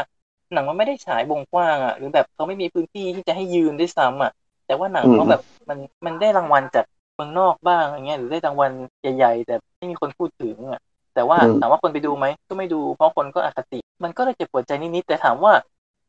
[0.53, 4.31] หนังมันไม่ได้ฉายวงกว้างอะหรือแบบเขาไม่มีพื้นที่ที่จะให้ยืนด้วยซ้ำอะ
[4.67, 6.85] แต่ว่าหนังเขาแบบมันมันได้รางวัลจาก
[7.15, 8.71] เมืองนอกบ้างอะไรเงี้ยหรือได้รางวัล
[9.01, 10.81] ใหญ่ๆ แต่ไม่มีคนพูดถึงอะ
[11.15, 15.53] แต่ว่าถามว่าคนไปดูไหมก็ไม่ดู เพราะคนก็อคติ มันก็เลยเจ็บปวดใจนิดๆแต่ถามว่า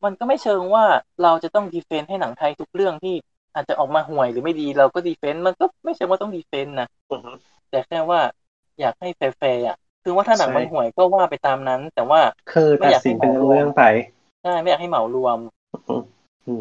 [0.04, 0.86] มันก็ไม่เชิงว่า
[1.24, 3.16] เราจะต้องดีเฟนต์ให้หนังไทยทุกเรื่องที่
[3.56, 7.32] อาจจะออกมาห่วยหรือไม่ดีเราก็ดีเฟนต์มันก็ไม่เชิงว่าต้องดีเฟนต์นะอือฮึ
[7.70, 8.20] แต่แค่ว่า
[8.80, 9.22] อยากให้แฟ
[9.56, 12.22] ร์ๆอะคือว่าถ้าหนังใช่มันห่วยก็ว่าไปตามนั้น แต่ว่า
[12.52, 13.82] คือตัดสินเป็นเรื่องๆไป
[14.44, 15.40] ใช่ไม่อยากให้เหมารวม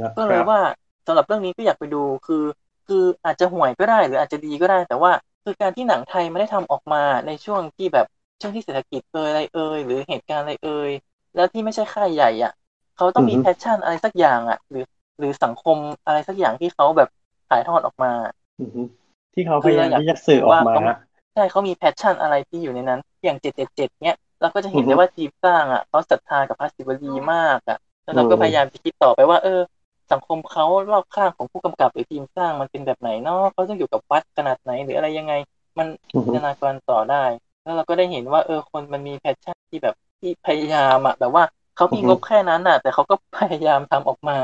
[0.03, 0.61] นะก็คเลยรับว่า
[1.07, 2.45] สำหรับเรื่องนี้ก็อยากไปดูคือ
[2.87, 5.13] คืออาจจะห่วยก็ได้หรืออาจจะดีก็ได้ แต่ว่า
[5.45, 8.07] คือการที่หนังไทยไม่ได้ทำออกมาในช่วงที่แบบ
[8.41, 10.91] ช่วงที่เศรษฐกิจเอยอะไรเอยหรือเหตุการณ์อะไรเอย
[11.35, 12.53] แล้วที่ไม่ใช่ค่ายใหญ่อะ
[12.97, 14.85] เขาต้องมีอือฮึ passion อะไรสักอย่างอะ หรือ
[15.19, 15.77] หรือสังคม
[16.07, 17.09] อะไรสักอย่างที่เขาแบบ
[17.49, 18.13] ถ่ายทอดออกมา
[18.61, 18.83] อือฮึ
[19.35, 20.77] ที่เขาพยายามที่จะสื่อออกมา
[21.35, 29.61] ใช่เขามี passion อะไรที่อยู่ในนั้น อย่างเจ็ดเจ็ดเจ็ดเนี้ยเราก็จะเห็นอือฮึได้ว่าทีมสร้างอะเขาศรัทธากับพระศิวลีมากอะแล้วเราก็อืมพยายามจะคิดต่อไปว่า เออ
[30.13, 35.35] สังคมเขารอบข้างของผู้กำกับหรือทีมสร้างมันเป็นแบบไหนเนาะเขาต้องอยู่กับวัดขนาดไหนหรืออะไรยังไง
[35.79, 37.25] มันอือฮึจินตนาการต่อได้
[37.63, 41.45] แล้วเราก็ได้เห็นว่า เออคนมันมี passion ที่แบบที่พยายามอะแบบว่า
[41.77, 44.39] เขามีงบแค่นั้นอะ แต่เขาก็พยายามทำออกมา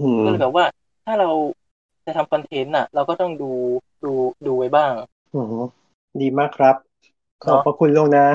[0.00, 0.64] อืมก็เลยแบบว่า
[1.04, 1.30] ถ้าเรา
[2.06, 3.50] จะทำคอนเทนต์อะ เราก็ต้องดู
[4.04, 4.12] ดู
[4.46, 4.92] ดูไว้บ้าง
[5.34, 5.62] อืม
[6.20, 6.76] ดีมากครับ
[7.44, 8.26] ขอบเนาะพระคุณลวงหนะ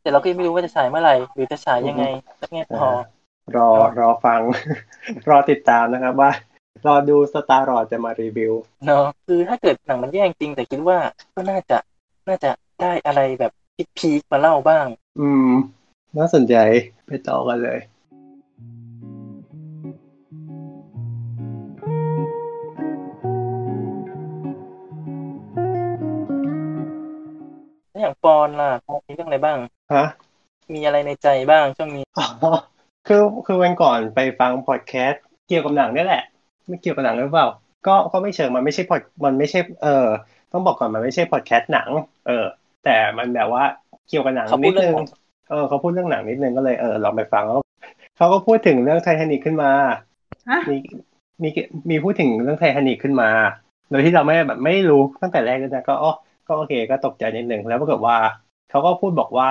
[0.00, 2.04] แต่เราก็ยังไม่รู้ว่าจะฉายเมื่อไหร่ หรือจะฉายยังไง
[2.40, 2.88] สักแง่พอ
[3.56, 4.40] รอรอฟัง
[5.28, 6.30] รอติดตามนะครับว่า
[6.86, 8.52] รอดูสตาร์รอดจะมารีวิว
[8.86, 10.98] เนาะคือถ้าเกิดหนังมันแย่งจริงแต่คิดว่า
[11.34, 11.78] ก็น่าจะ
[12.28, 12.50] น่าจะ
[12.80, 13.52] ได้อะไรแบบ
[13.98, 14.86] พีคๆมาเล่าบ้าง
[15.20, 15.50] อืม
[16.18, 16.56] น่าสนใจ
[17.06, 17.78] ไปต่อกันเลย
[27.90, 29.58] แล้วอย่างปอนล่ะปอนมีเรื่องอะไรบ้าง
[29.94, 30.04] ฮะ
[30.74, 32.26] มีอะไรในใจบ้างช่วงนี้อ๋อ
[33.08, 36.22] คือคือวันก่อนไปฟังพอดแคสต์เกี่ยวกับหนังนี่แหละ
[36.68, 37.46] ไม่เกี่ยวกับหนังหรือเปล่า
[37.86, 40.06] ก็ก็ไม่เชิงมันไม่ใช่พอดมันไม่ใช่เออ
[40.52, 41.88] ต้องบอกก่อนมันไม่ใช่พอดแคสต์หนัง
[42.26, 42.46] เออ
[42.84, 43.64] แต่มันแบบว่า
[44.08, 45.06] เกี่ยวกับหนังเขาพูนิดดเรื่นึองงหนัง
[45.50, 47.60] เออเขาพูดเรื่องหนังนิดนึงก็เลยเออลองไปฟังแล้ว
[48.16, 49.70] เขาก็พูดถึงเรื่องไททานิกขึ้นมา
[50.48, 50.76] ฮะมี
[51.42, 51.48] มี
[51.90, 53.30] มีพูดถึงเรื่องไททานิกขึ้นมา
[53.90, 56.10] โดยที่เราไม่แบบไม่รู้ตั้งแต่แรกเลยนะก็อ๋อ
[56.46, 58.18] ก็โอเคก็ตกใจนิดหนึ่งแล้วปรากฏว่า
[58.70, 59.46] เขาก็พูดบอกว่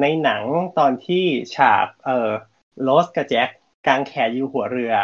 [0.00, 0.44] ในหนัง
[0.78, 1.24] ตอนที่
[1.54, 2.30] ฉากเอ่อ
[2.82, 3.48] โรสกับแจ็ค
[3.86, 4.94] กางแขนอยู่หัวเรือ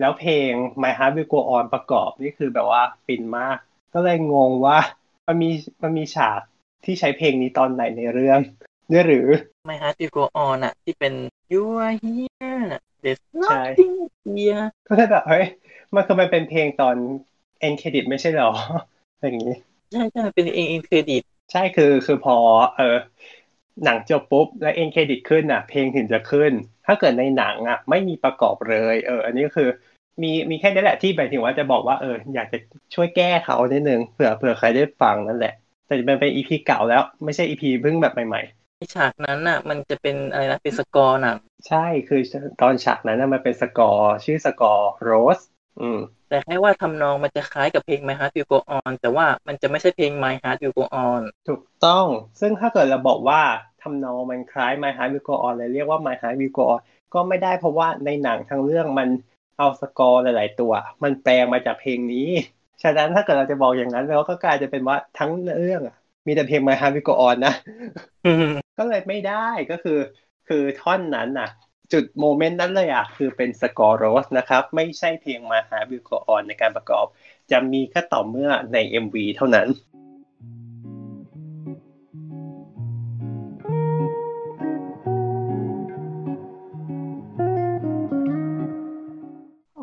[0.00, 0.50] แล้วเพลง
[0.82, 3.56] My Heart Will Go On ประกอบนี่คือแบบว่าฟินมาก
[3.94, 4.78] ก็เลยงงว่า
[5.26, 5.50] มันมี
[5.82, 6.40] มันมีฉาก
[6.84, 8.40] ที่ใช้เพลงนี้ตอนไหนในเรื่อง
[8.92, 9.28] ด้วยหรือ
[9.68, 11.14] My Heart Will Go On อะที่เป็น
[11.52, 13.94] You Are Here น่ะ There's ใช่ Nothing
[14.26, 15.44] I Fear ก็เลยแบบเฮ้ย
[15.94, 16.96] มันคือมันเป็นเพลงตอน
[17.66, 18.52] end credit ไม่ใช่เหรอ
[19.14, 19.56] อะไรอย่างนี้
[19.92, 22.36] ใช่ใช่เป็น end creditใช่คือคือพอ
[22.76, 22.96] เออ
[23.84, 26.52] หนังจบปุ๊บ แล้ว end credit ขึ้นอะ เพลงถึงจะขึ้น
[26.88, 29.68] ถ้าเกิดในหนังอะไม่มีประกอบเลยเอออันนี้ก็คือ
[30.22, 32.58] มีมีแค่นี้แหละที่หมายถึงว่าจะบอกว่าเอออยากจะ
[32.94, 35.54] ช่วยแก้เขานิดนึงเผื่อเผื่อใครได้ฟังนั่นแหละ
[35.86, 38.42] แต่มันเป็น EP เก่าแล้ว ไม่ใช่ EP เพิ่งแบบใหม่
[38.76, 42.20] ในฉากนั้นน่ะ มันจะเป็นอะไรนะเป็นสกอร์หนังๆใช่คือ
[42.62, 45.40] ตอนฉากนั้นนะมันเป็นสกอร์ชื่อสกอร์โรส
[45.80, 45.98] อืม
[46.28, 52.06] แต่แค่ว่าทำนองมันจะคล้ายกับเพลง My Heart Will Go On แต่ว่ามันจะไม่ใช่เพลง My Heart Will Go On ถูกต้อง
[52.40, 53.40] ซึ่งถ้าเกิดเราบอกว่า
[53.82, 56.80] ทำนองมันคล้าย My Heart Will Go On เลยเรียกว่า My Heart Will Go On
[57.14, 59.08] ก็ไม่ได้เพราะว่าในหนังทั้งเรื่องมัน
[59.58, 60.72] เอาสกอร์หลาย ๆ ตัว
[61.02, 62.28] มันแปลงมาจากเพลงนี้
[62.82, 65.96] ฉะนั้นถ้าเกิดเราจะบอกอย่างนั้นเราก็กลายจะเป็นว่าทั้งเรื่องอะ
[66.26, 67.54] มีแต่เพลง My Heart Will Go On นะ
[68.78, 69.98] ก็เลยไม่ได้ก็คือ
[70.48, 71.48] คือท่อนนั้นน่ะ
[71.92, 77.06] จุด moment นั้นเลยอะ คือเป็นสกอร์โรสนะครับ ไม่ใช่เพลง My Heart Will Go On ในการประกอบ
[77.50, 79.68] จะมีแค่ต่อเมื่อใน MV เท่านั้น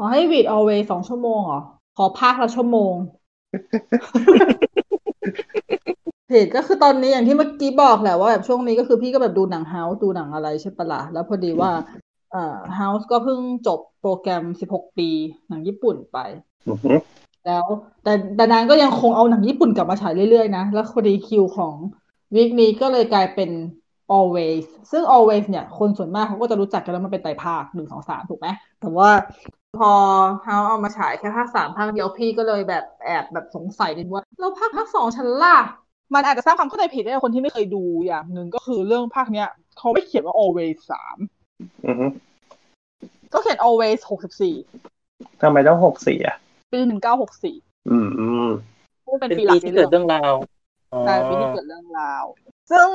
[0.06, 1.62] อ๋อให้วีด always สองชั่วโมงเหรอ
[1.98, 2.94] ขอภาคละชั่วโมง
[6.32, 11.72] เหตุก็คือตอนนี้อย่างที่เมื่อกี้บอกแหละว่าแบบช่วงนี้ก็คือพี่ก็แบบดูหนังเฮาส์ดูหนังอะไรใช่ปะละ่ะแล้วพอดีว่า
[12.32, 15.10] เอ่อเฮาส์ก็เพิ่งจบโปรแกรม16ปี
[15.50, 16.18] หนังญี่ปุ่นไป
[16.68, 16.94] อือฮึ
[17.46, 17.66] แล้ว
[18.04, 21.76] แต่แต่นางก็ยังคงเอาหนังญี่ปุ่นกลับมาฉายเรื่อยๆนะ แล้วพอดีคิวของ
[22.36, 23.50] วีคนี้ก็เลยกลายเป็น
[24.18, 28.48] always ซึ่ง always เนี่ย คนส่วนมากเขาก็จะรู้จักกันแล้วมันเป็นไตรภาคหนึ่งสองสามถูกไหม
[28.82, 29.10] แต่ว่า
[29.78, 29.92] พอ
[30.44, 35.58] เฮาเอามาฉายแค่ภาคสามภาคเดียวพี่ก็เลยแบบแอบแบบสงสัยนิดว่า แล้วภาคภาคสองฉันล่ะ
[36.14, 41.18] มันอาจจะสร้างความเข้าใจผิดให้กับคนที่ไม่เคยดูอย่างหนึ่งก็คือเรื่องภาคเนี้ยเขาไม่เขียนว่า always สาม
[41.86, 42.06] อือฮึ
[43.34, 44.56] ก็เขียน always หกสิบสี่
[45.42, 46.36] ทำไมต้องหกสี่อะ
[46.74, 47.56] ปีหนึ่งเก้าหกสี่
[47.90, 48.50] อืมอืม
[49.20, 50.34] เป็นเป็นปีหลัปีกในที่เรื่เกิอดงเรื่องราว
[50.94, 52.24] อ๋อใช่ปีที่เกิดเรื่องราว
[52.72, 52.88] ซึ่ง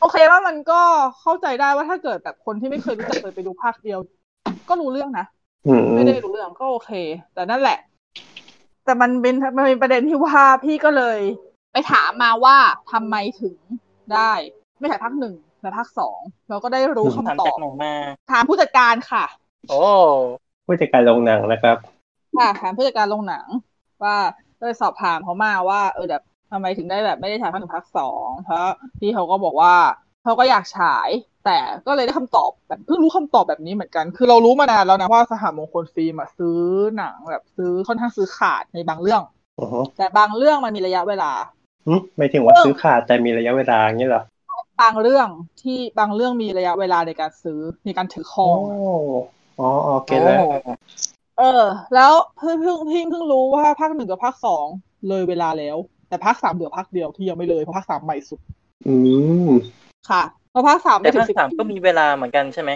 [0.00, 0.80] โอเคว่ามันก็
[1.20, 3.98] เข้าใจได้ว่าถ้าเกิดแบบคนที่ไม่เคยรู้จักเลยไปดูภาคเดียว
[4.68, 5.26] ก็รู้เรื่องนะ
[5.66, 6.90] อืมไม่ได้รู้เรื่องก็โอเค
[7.34, 7.78] แต่นั่นแหละ
[8.84, 11.18] แต่มันเป็นมันเป็นประเด็นที่ว่าพี่ก็เลย
[11.72, 12.56] ไปถามมาว่า
[12.92, 13.56] ทำไมถึง
[14.14, 14.32] ได้
[14.78, 16.18] ไม่ใช่ภาคหนึ่งแต่ภาคสอง
[16.48, 17.92] เราก็ได้รู้ถามคำตอจากบไหนมา
[18.30, 19.24] ถามผู้จัดการค่ะ
[19.68, 19.80] โอ้
[20.66, 21.76] ผู้จัดการโรงหนังนะครับ
[22.36, 23.46] ค่ะถามผู้จัดการโรงหนัง
[24.02, 24.16] ว่า
[24.58, 28.66] ก็เลยสอบถามเขามาว่า เออแบบ ทำไมถึงได้แบบไม่ได้ฉายภาคหนึ่งภาคสองเพราะ
[29.00, 29.74] พี่เขาก็บอกว่า
[30.24, 31.08] เขาก็อยากฉาย
[31.44, 36.60] แต่ก็เลยได้คำตอบแบบเพิ่งรู้คำตอบแบบนี้เหมือนกัน คือเรารู้มานานแล้วนะว่าสหมงคลฟิล์มอะซื้อ
[36.96, 39.22] หนังแบบซื้อค่อนข้างซื้อขาดในบางเรื่อง
[39.60, 41.32] อือฮึแต่บางเรื่องมันมีระยะเวลา
[41.86, 44.22] หึไม่ถึงว่าซื้อขาดแต่มีระยะเวลาอย่างนี้เหรอ
[44.80, 45.28] บางเรื่อง
[45.62, 48.58] ที่บางเรื่องมีระยะเวลาในการซื้อในการถือครอ๋ออง
[49.58, 50.44] อ๋อโอเคแล้ว
[51.38, 51.64] เออ
[51.94, 54.66] แล้วเพิ่งเพิ่งเพิ่งเพิ่งรู้ว่าภาคหนึ่งกับภาคสอง
[55.08, 55.76] เลยเวลาแล้ว
[56.08, 58.40] แต่ภาคสามเหลือภาคเดียวที่ยังไม่เลยเพราะภาคสามใหม่สุด
[58.86, 58.94] อื
[59.48, 59.50] ม
[60.10, 62.70] ค่ะเพราะภาคสามแต่ไม่ถึภางคสิบสามก็มีเวลาเหมือนกันใช่ไหม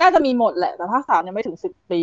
[0.00, 2.02] น่าจะมีหมดแหละ แต่ภาคสามยังไม่ถึงสิบปี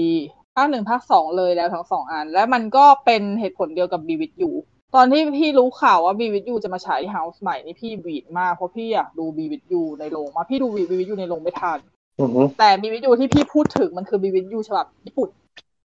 [0.55, 4.51] ภาคหนึ่งภาคสองเลยแล้วทั้งสองอัน และมันก็เป็นเหตุผลเดียวกับบีวิทยู
[4.95, 11.79] ตอนที่พี่รู้ข่าวว่าบีวิทยูจะมาฉายที่เฮาส์ใหม่นี่พี่บีดมากเพราะพี่อยากดูบีวิทยูในโรงมากพี่ดูบีวิทยูในโรงไม่ทัน
[12.19, 15.29] อือฮึแต่บีวิทยูที่พี่พูดถึงมันคือบีวิทยูฉบับญี่ปุ่น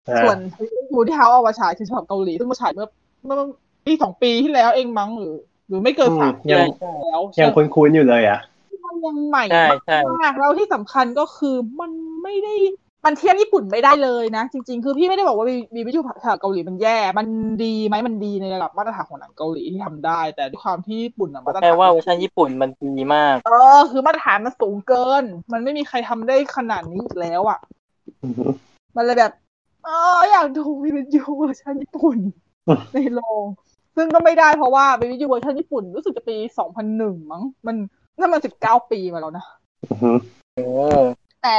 [0.08, 2.88] อ่าส่วนบีวิทยูที่เขาเอามาฉายคือฉบับเกาหลีซึ่งมาฉายเมื่อ
[3.24, 3.38] เมื่อ
[3.86, 5.34] ปีสองปีที่แล้วเองมั้งหรือ
[5.68, 6.68] หรือไม่เกินสามปียัง
[7.04, 8.40] แล้วยังคุ้นๆอยู่เลยอะ
[8.84, 11.90] มันยังใหม่ใช่ใช่มากแล้วที่สำคัญก็คือมัน
[12.22, 12.54] ไม่ได้
[13.04, 17.26] มันเทียบญี่ปุ่นไม่ได้เลยนะ จริง ๆ คือพี่ไม่ได้บอกว่า Be With You ฉบับเกาหลีมันแย่ มัน
[17.64, 27.58] ดีไหมมันดีในระดับมาตรฐานของหนังเกาหลีที่ทำได้ แต่ด้วยความที่ญี่ปุ่นอะมาตรแค่ฐานว่าเวอร์ชันญี่ปุ่นมันดีมาก เออ คือมาตรฐานมันสูงเกิน มันไม่มีใครทำได้ขนาดนี้อีกแล้วอะ
[28.24, 28.46] อือฮึ
[28.96, 29.32] มันเลยแบบ
[29.84, 29.88] เอ
[30.18, 32.18] ออยากดู Be With You เวอร์ชันญี่ปุ่น
[32.68, 33.44] อืมในโรง
[33.96, 37.76] ซึ่งก็ไม่ได้เพราะว่า Be With You เวอร์ชันญี่ปุ่นรู้สึกจะปีสองพันหนึ่งมั้ง มัน
[38.18, 39.44] นั่นมันสิบเก้าปีมาแล้วนะ
[39.90, 40.12] อือฮึ
[40.54, 40.66] โอ้
[41.42, 41.56] แต่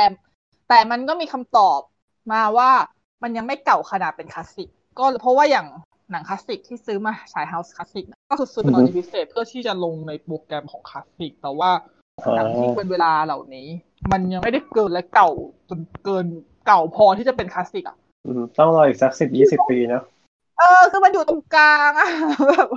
[0.70, 1.80] แต่มันก็มีคำตอบ
[2.32, 2.70] มาว่า
[3.24, 4.70] มันยังไม่เก่าขนาดเป็นคลาสสิก
[5.00, 5.68] ก็เพราะว่าอย่าง
[6.12, 11.72] หนังคลาสสิกที่ซื้อมาฉายเฮาส์คลาสสิกก็คือซื้อเป็นกรณีพิเศษเพื่อที่จะลงในโปรแกรมของคลาสสิก แต่ว่า
[12.26, 13.68] อ่าหนังที่เป็นเวลาเหล่านี้
[14.12, 15.30] มันยังไม่ได้เกินและเก่า
[15.70, 16.26] จนเกิน
[16.68, 20.04] เก่าพอที่จะเป็นคลาสสิกอะอืมต้องรออีกสักสิบยี่สิบปีเนาะ
[20.58, 22.10] เออ คือมันอยู่ตรงกลางอะ
[22.48, 22.68] แบบ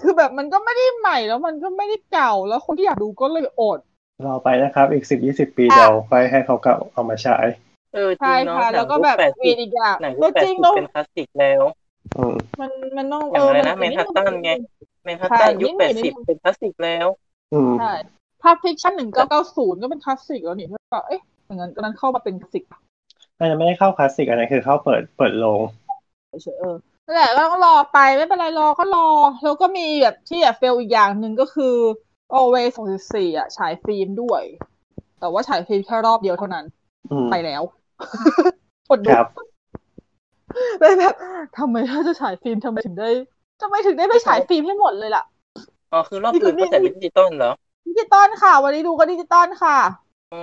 [0.00, 3.78] คือแบบมันก็ไม่ได้ใหม่แล้วมันก็ไม่ได้เก่าแล้วคนที่อยากดูก็เลยอด
[4.24, 7.46] รอไปนะครับ อีกสิบยี่สิบปีค่ะเดี๋ยวค่อยให้เขาเก่าเอามาฉาย
[7.92, 11.62] เออจริใช่งเนาะค่ะหนัแล้งวก็ยุแบคบแปดวีสิบดอีกอย่างหนังยุก็คแปจดริสิงบเนาะเป็นคลาสสิกแล้ว
[12.16, 14.50] อืมมันมันต้องอย่างอะไรนะมัแมนฮัตตันไง
[15.04, 17.06] แมนฮัตตันยุคแปดสิบเป็นคลาสสิกแล้ว
[17.52, 17.92] อืมใช่
[18.42, 22.64] ภาพฟิกชั่นหนึ่งเก้าเก้าศูนย์ก็เป็นคลาสสิกแล้วนี่ก็เอ๊ะอย่างนั้นก็นั้นเข้ามาเป็นคลาสสิก
[23.38, 25.60] อันนั้นไม่ได้เข้าคลาสสิกอันนั้นคือเข้าเปิดเปิดโรง
[26.42, 29.08] เฉยๆเออ นั่นแหละก็ต้องรอไปไม่เป็นไรรอก็รอ
[29.42, 31.74] แล้วก็มีแบบที่อยาก fail อีกอย่างหนึ่งก็คือ
[32.38, 34.42] Always สองสี่อะฉายฟิล์มด้วย
[35.20, 36.64] แต่ว่าฉายฟิล์มแค่รอบเดียวเท่านั้น
[37.10, 37.62] อืมไปแล้ว
[38.90, 39.28] อดดูครับ
[40.80, 41.14] เลยแบบ
[41.58, 43.10] ทำไมถ้าจะฉายฟิล์มทำไมถึงได้
[43.62, 45.24] ทำไมถึงได้ไม่ฉายฟิล์มให้หมดเลยล่ะ
[45.92, 47.52] อ๋อคือรอบอื่นก็แต่เป็นดิจิตอลเหรอ
[47.88, 49.78] ดิจิตอลค่ะ วันนี้ดูก็ดิจิตอลค่ะ
[50.32, 50.42] อ๋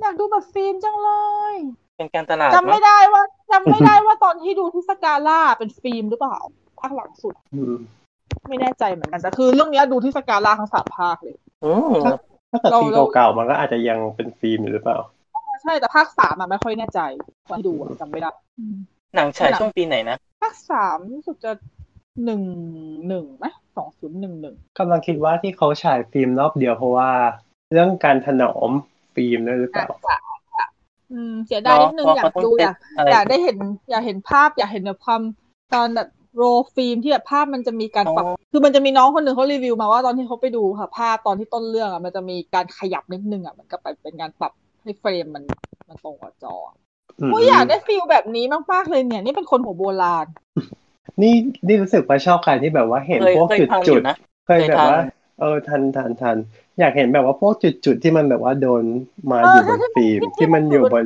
[0.00, 1.10] อยากดูแบบฟิล์มจังเล
[1.52, 1.54] ย
[1.96, 6.36] เป็นการตลาดจำไม่เนาะได้ว่าจำไม่ได้ว่าตอนที่ดูที่สกาล่าเป็นฟิล์มหรือเปล่า
[6.80, 7.74] ภาคหลังสุดอืม
[8.48, 11.92] ไม่แน่ใจเหมือนกันแต่คือเรื่องเนี้ยดูที่สกาล่าทั้งสามภาคเลยอืม
[12.52, 14.98] ถ้าเกิดเราปีเราเก่าๆมันก็อาจจะยังเป็นฟิล์มอยู่หรือเปล่า
[15.62, 17.00] ใช่แต่ภาคสามอะไม่ค่อยแน่ใจ
[17.48, 18.76] ตอนที่ดูอะจำไม่ได้อืม
[19.16, 21.52] หนังฉายช่วงปีไหนนะภภาคสามรู้สึกจะ
[22.24, 22.42] หนึ่ง
[23.08, 23.46] หนึ่งไหม
[23.76, 27.10] สองศูนย์หนึ่งหนึ่งกำลังคิดว่าที่เขาฉายฟิล์มรอบเดียวเพราะว่า
[27.72, 28.70] เรื่องการถนอม
[29.14, 30.16] ฟิล์มด้วยหรือเปอาจล่าจะ
[31.14, 33.56] อืมเสียดายนิดนึงเพราะอยากเขาต้องดูเซ็อตยากอะไรอยากได้เห็น
[33.90, 35.20] อยากเห็นภาพ อยากเห็นแบบความ
[35.74, 36.42] ตอนแบบโร
[36.74, 45.44] ฟิล์มที่แบบภาพมันจะมีการปรับอ๋อคือมันจะมีน้องคนหนึ่งเขารีวิวมาว่าตอนที่เขาไปดูค่ะ ภาพตอนที่ต้นเรื่องอะมันจะมีการขยับนิดนึงอะมันก็ไปเป็นการปรับให้ frame มัน
[45.88, 46.54] มันตรงกับจอ
[47.20, 50.26] อืมโอ้ยอยากได้ feel แบบนี้มากๆเลยเนี่ย นี่เป็นคนหัวโบราณ
[51.22, 51.34] นี่
[51.66, 54.16] นี่รู้สึกว่าชอบการที่แบบว่าเห็นเคยพวกเคยจุดทันอจุดยู่นะ
[54.46, 56.36] เคยแบบว่าเคยทันเออทันทันทัน
[56.80, 58.84] อยากเห็นแบบว่าพวกจุดจุดที่มันแบบว่าโดน
[59.30, 61.04] มาเอออยู่บนที่ฟิล์มที่ที่มันอยู่บน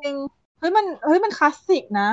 [0.00, 0.14] จริง
[0.58, 2.10] เฮ้ยมันเฮ้ยมันคลาสสิกนะ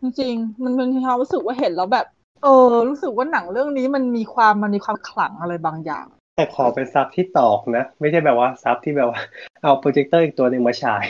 [0.00, 2.06] จริงๆมันมันมีความรู้สึกว่าเห็นแล้วแบบ
[2.42, 6.06] เออ รู้สึกว่าหนังเรื่องนี้มันมีความมันมีความขลังอะไรบางอย่าง
[6.36, 9.20] แต่ขอเป็นซับที่ตอกนะ ไม่ใช่แบบว่าซับที่แบบว่า
[9.62, 11.04] เอาโปรเจคเตอร์อีกตัวหนึ่งมาฉาย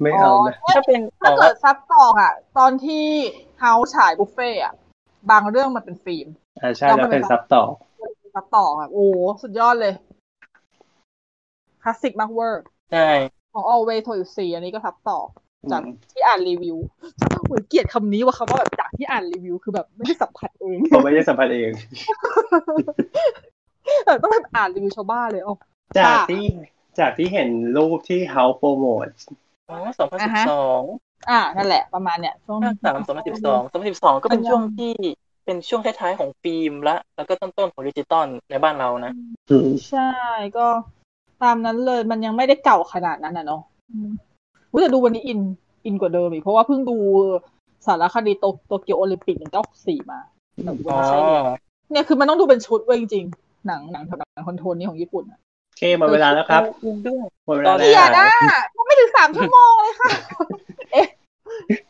[0.00, 3.04] ไม่เอานะถ้าเป็นถ้าอ๋อเกิดซับต่อกอะ ตอนที่
[3.58, 4.74] เฮาฉายบุฟเฟ่อะ
[5.30, 6.28] บางเรื่องมันเป็นฟิล์ม
[6.60, 7.68] อ่าใช่แล้วเป็นซับตอก
[8.34, 9.06] ซับต่อกอะโอ้
[9.42, 9.94] สุดยอดเลย
[11.84, 12.98] คลาสสิกมากเวอร์ใช่
[13.52, 15.18] ของ Always t o y o u See อันนี้ก็ซับต่อ
[15.70, 15.82] จาก
[16.12, 16.76] ที่อ่านรีวิว
[17.48, 21.70] โอ้ยเกลียดคำนี้ว่าคำว่าแบบจากที่อ่านรีวิวคือแบบไม่ได้สัมผัสเองผมไม่ได้สัมผัสเอง
[24.06, 25.54] แบบต้องไปอ่านรีวิวชาวบ้านเลยอ๋อ
[25.96, 26.44] จากค่ะที่
[26.98, 29.06] จากที่เห็นรูปที่เขาโปรโมท
[29.68, 30.82] อ๋อสองพันสิอ่าบฮะสอง
[31.30, 34.92] อ่านั่นแหละประมาณเนี้ยช่วงภาคสามสองพันสิบสองสองพันสิบสองก็เป็นช่วงที่
[35.46, 39.12] เป็นช่วงท้ายๆของฟิล์มละ แล้วก็ต้นๆของดิจิตอลในบ้านเรานะ
[39.50, 40.10] อืมใช่
[40.56, 40.66] ก็
[41.44, 44.10] ตามนั้นเลยมันยังไม่ได้เก่าขนาดนั้นนะเนาะอืม
[44.72, 45.40] อุ๊ยแต่ดูวันนี้อิน
[45.86, 46.96] อินกว่าเดิมอีกเพราะว่าเพิ่งดู
[47.86, 50.18] สารคดีโตโตเกียวโอลิมปิกหนึ่งเก้าสี่มา
[50.64, 51.42] แต่ดูวันอ๋อนี้ใช่เลย
[51.90, 55.38] เนี่ยคือมันต้องดูเป็นชุดเว้ยจริงๆหนังหนังหนังคอนโทรลนี้ของญี่ปุ่นอะ
[55.68, 58.30] โอเคหมดเวลาแล้วครับจริงด้วยหมดเวลาตอนแล้นี้เกียวดอะ
[58.76, 60.10] ยังไม่ถึงสามชั่วโมงเลยค่ะ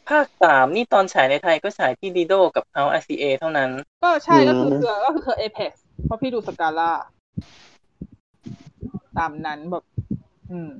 [0.08, 3.70] ภาคสามนี่ตอนฉายในไทยก็ฉายที่ดีโดกับเอา RCA เท่านั้น
[4.04, 5.58] ก็ใช่ก็คือเครือก็คือเครือเอเพ
[6.06, 6.90] เพราะพี่ดูสกาล่า
[9.18, 9.84] ตามนั้นแบบ
[10.50, 10.70] อืม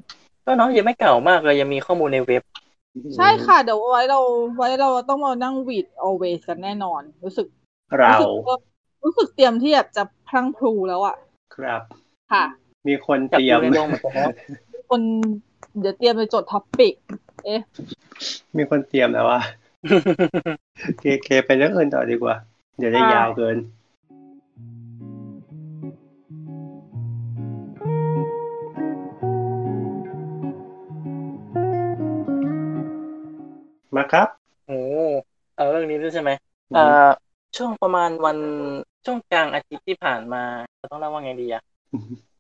[0.45, 2.43] ก็เนาะยังไม่เก่ามากเลยยังมีข้อมูลในเว็บ
[3.17, 4.21] ใช่ค่ะ เดี๋ยวไว้เรา
[4.57, 7.47] ไว้เราต้องมานั่งวีด always กันแน่นอน รู้สึก
[7.99, 8.59] เรารู้สึกว่า
[9.05, 11.17] รู้สึกเตรียมที่แบบจะพลังพลูแล้วอะ
[11.55, 11.83] ครับ
[12.33, 12.45] ค่ะ
[12.89, 14.31] มีคนจับเตรีอยมยู่ในโรงเหมือนกันแล้ว
[14.91, 15.01] คน
[15.81, 16.95] เดี๋ยวเตรียมไปจดท็อปปิก
[17.45, 17.61] เอ๊ะ
[18.57, 19.41] มีคนเตรียมแล้วว่า
[20.99, 22.37] เคเคไปเรื่องอื่นต่อดีกว่า
[22.79, 23.57] เดี๋ยวได้ยาวเกิน
[33.97, 34.29] มาครับ
[34.67, 34.81] โอ้
[35.55, 36.31] เอาเรื่องนี้ด้วยใช่ไหม
[36.75, 37.09] เอ่อ
[37.57, 38.39] ช่วงประมาณวัน
[39.05, 40.43] ช่วงกลางอาทิตย์ที่ผ่านมา
[40.81, 41.63] จะต้องเล่าว่าไงดีอะ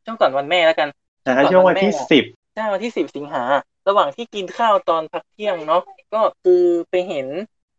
[0.04, 0.88] ช่วงก่อนวันแม่แล้วกัน
[1.26, 2.24] นะฮะช่วงวันที่สิบ
[2.54, 3.42] ใช่วันที่สิบสิงหา
[3.88, 5.82] ระหว่างที่กินข้าวตอนพักเที่ยงเนาะ
[6.14, 7.26] ก็คือไปเห็น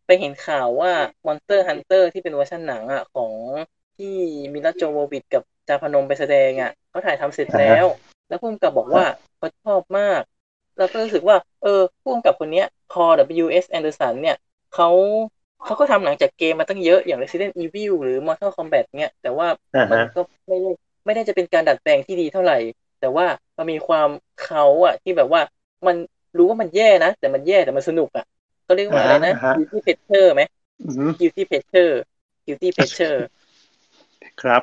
[0.06, 0.92] ไปเห็นข่าวว่า
[1.26, 3.32] Monster Hunter ที่เป็นเวอร์ชันหนังอะของ
[3.96, 4.14] ที่
[4.52, 7.86] มิลาโจโววิดกับจาพนมไปแสดงอะเขาถ่ายทำเสร็จแล้ว
[8.28, 9.04] แล้วพุ่มกับบอกว่า
[9.36, 10.22] เขาชอบมาก
[10.78, 11.68] แล้วก็รู้สึกว่า เออ
[12.02, 13.66] พุ่มกับคนเนี้ยพอ W.S.
[13.76, 14.36] Anderson เนี่ย
[14.70, 14.88] เขา
[15.64, 20.70] เขาก็ทำหนังจากเกมมาตั้งเยอะอย่าง Resident Evil หรือ Mortal Kombat เนี่ยแต่ว่าอ่ามันฮะก็ไม่ได้
[21.04, 22.58] ไม่ได้จะเป็นการดัดแปลงที่ดีเท่าไหร่
[23.00, 23.26] แต่ว่า
[23.56, 25.40] มันมีความเขาอะที่แบบว่า
[25.86, 25.96] มัน
[26.36, 28.24] รู้ว่ามันแย่นะ แต่มันแย่แต่มันสนุกอะ
[28.64, 30.42] เขาเรียกว่าอะไรนะอ่าฮะ guilty pleasure ไหม
[30.80, 31.94] อืม guilty pleasure
[32.46, 33.18] guilty pleasure
[34.42, 34.62] ครับ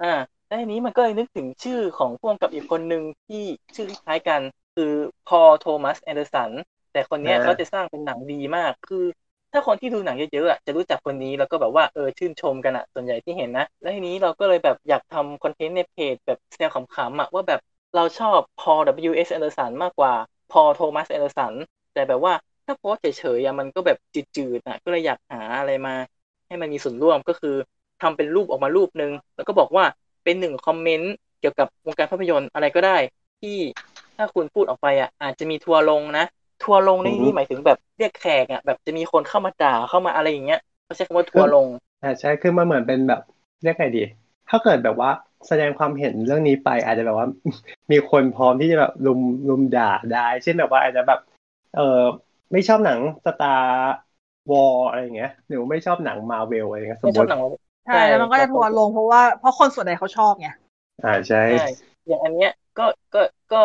[0.00, 0.06] อ่า
[0.46, 3.42] แล้วทีนี้มันก็เลยนึกถึงชื่อของพ่วงกับอีกคนหนึ่งที่
[3.76, 4.40] ชื่อคล้ายกัน
[4.74, 4.92] คือ
[5.24, 6.52] Paul Thomas Anderson
[6.92, 9.04] แต่คนเนี้ยอ่าเขาจะสร้างเป็นหนังดีมาก คือ
[9.52, 17.60] ถ้าคนที่ดูหนังเยอะๆอะจะรู้จักคนนี้แล้วก็แบบว่าเออชื่นชมกันอะส่วนใหญ่ที่เห็นนะ แล้วทีนี้เราก็เลยแบบอยากทำคอนเทนต์ในเพจแบบแซวขำๆอะว่าแบบ
[17.94, 19.28] เราชอบพอ W.S.
[19.36, 20.12] Anderson มากกว่า
[20.48, 21.54] Paul Thomas Anderson
[21.92, 22.34] แต่แบบว่า
[22.66, 23.06] ถ้าโพสต์เฉ
[23.36, 25.94] ยๆอะมันก็แบบจืดๆอะก็เลยอยากหาอะไรมา
[26.46, 27.54] ให้มันมีส่วนร่วมก็คือ
[28.00, 29.84] ทำเป็นรูปออกมารูปหนึ่งแล้วก็บอกว่า
[30.24, 32.96] เป็นหนึ่งคอมเมนต์เกี่ยวกับวงการภาพยนตร์อะไรก็ได้
[33.40, 33.56] ที่
[34.16, 36.24] ถ้าคุณพูดออกไปอะ อาจจะมีทัวร์ลงนะ
[36.62, 41.68] ทัวร์ลงในอือฮึนี้หมายถึงแบบเรียกแขกอะแบบจะมีคนเข้ามาด่าเข้ามาอะไรอย่างเงี้ยเขาใช้คำว่าทัวร์ลง
[42.02, 43.20] อ่าใช่คือมันเหมือนเป็นแบบ
[43.62, 44.00] เรียกไงดี
[44.48, 45.10] ถ้าเกิดแบบว่า
[45.48, 47.26] แสดงความเห็นเรื่องนี้ไป อาจจะแบบว่า
[47.92, 51.18] มีคนพร้อมที่จะแบบลุมลุมด่าได้เช่นแบบว่าอาจจะแบบ
[51.72, 51.82] เออ
[52.52, 57.40] ไม่ชอบหนัง Star Wars อะไรอย่างเงี้ยหรือว่าไม่ชอบหนังมาเวลอะไรเงี้ยสมไม่ชอบหนัง
[57.84, 60.48] ใช่แล้วมันก็จะทัวร์ลงเพราะว่าเพราะคนส่วนใหญ่เขาชอบไง
[61.02, 61.56] อ่าใช่ใช่
[62.06, 62.82] อย่างอันเนี้ยก็
[63.12, 63.18] ก็
[63.50, 63.56] ก็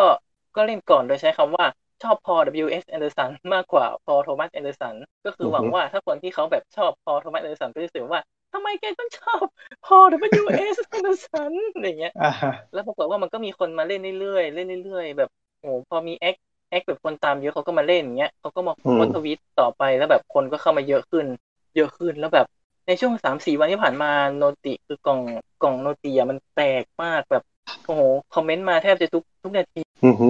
[0.56, 1.66] ก็เล่นก่อนโดยใช้คำว่า
[2.02, 2.84] ชอบพอ W.S.
[2.94, 8.20] Anderson มากกว่า Paul Thomas Anderson ก็คือหวังว่าถ้าคนที่เขาแบบชอบ Paul Thomas Anderson ก็จะรู้สึกว่า
[8.52, 9.44] ทำไมแกต้องชอบ
[9.82, 10.76] พอ W.S.
[10.96, 15.28] Anderson อะไรเงี้ยอ่าฮะแล้วปรากฏว่ามันก็มีคนมาเล่นเรื่อยๆเล่นเรื่อยๆแบบ
[15.60, 16.36] โอ้พอมี acc
[16.70, 21.26] acc แบบคนตามเยอะเขาก็มาเล่นอย่างเงี้ยเขาก็มาโพสต์ทวิตต่อไปแล้วแบบคนก็เข้ามาเยอะขึ้น
[21.74, 22.46] เยอะขึ้นแล้วแบบ
[22.86, 25.20] ในช่วงสามสี่วันที่ผ่านมา noti คือกล่อง
[25.60, 27.42] กล่อง noti อะมันแตกมากแบบ
[27.86, 28.02] โอ้โห
[28.34, 30.28] คอมเมนต์มาแทบจะทุกทุกนาทีอือฮึ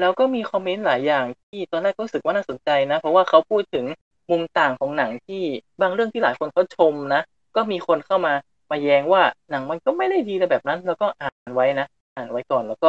[0.00, 3.84] แล้วก็มีคอมเมนต์หลายอย่างที่ตอนแรกก็รู้สึกว่าน่าสนใจนะ เพราะว่าเขาพูดถึง
[4.30, 5.42] มุมต่างของหนังที่
[5.80, 7.22] บางเรื่องที่หลายคนเขาชมนะ
[7.56, 8.34] ก็มีคนเข้ามา
[8.70, 11.86] มาแย้งว่าหนังมันก็ไม่ได้ดีแต่แบบนั้น แล้วก็อ่านไว้นะ
[12.16, 12.88] อ่านไว้ก่อนแล้วก็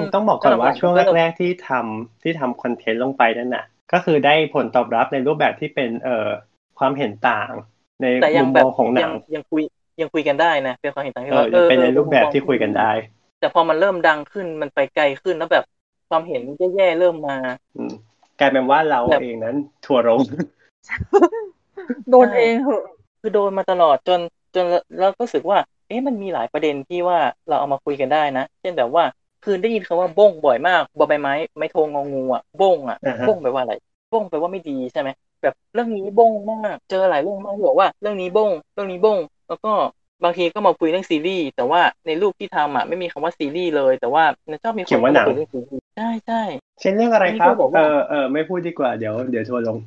[0.00, 6.28] มต้องบอกก่อนว่าช่วงก็แรกๆที่ทำที่ทำคอนเทนต์ลงไปนั่นน่ะ ก็คือได้ผลตอบรับในรูปแบบที่เป็นเอ่อ
[6.78, 7.50] ความเห็นต่าง
[8.02, 9.62] ในแต่ยัมุงมแบมบองของหนัยังงยังคุย
[10.00, 12.90] ยังคุยกันได้นะเป็นความเห็นต่างที่เออว่ายังเป็นในออรูปแบบมุมมองที่คุยกันได้
[13.38, 15.64] แต่พอมันเริ่มดังขึ้นมันไปไกลขึ้นแล้วแบบ
[16.08, 16.42] ความเห็น
[16.74, 17.36] แย่ๆเริ่มมา
[17.76, 17.92] อืม
[18.38, 20.20] กลายเป็นว่าเราแบบเองนั้นทัวร์ลง
[22.10, 22.84] โดนเองเหอะ
[23.20, 24.20] คือโดนมาตลอดจน
[24.54, 24.64] จน
[25.00, 25.58] เราก็รู้สึกว่า
[25.88, 29.04] เอ๊ะมันมีหลายประเด็นที่ว่าเราเอามาคุยกันได้นะ เช่นแบบว่า
[29.44, 33.74] คือได้ยินคำว่าบ้งบ่อยมากบอใบไม้ไม่โทงงองูอะบ้งอะอ่าฮะบ้งแปลว่าอะไร
[34.12, 35.08] บ้งแปลว่าไม่ดีใช่ไหม
[35.42, 39.72] แบบเรื่องนี้บ้งมาก เจอหลายเรื่องมากที่บอกว่า เรื่องนี้บ้งเรื่องนี้บ้งแล้วก็
[40.22, 46.42] บางทีก็มาคุยเรื่องซีรีส์แต่ว่าในรูปที่ทำอะไม่มีคำว่าซีรีส์เลย แต่ว่ามันชอบมีคเขียนนว่าหนังคุยเรื่องซีรีส์ใช่ใช่
[46.80, 49.78] เช่นเรื่องอะไรครับนี่ก็บอกเอว่าอเออไม่พูดดีกว่าเดี๋ยวเดี๋ยวทัวร์ลง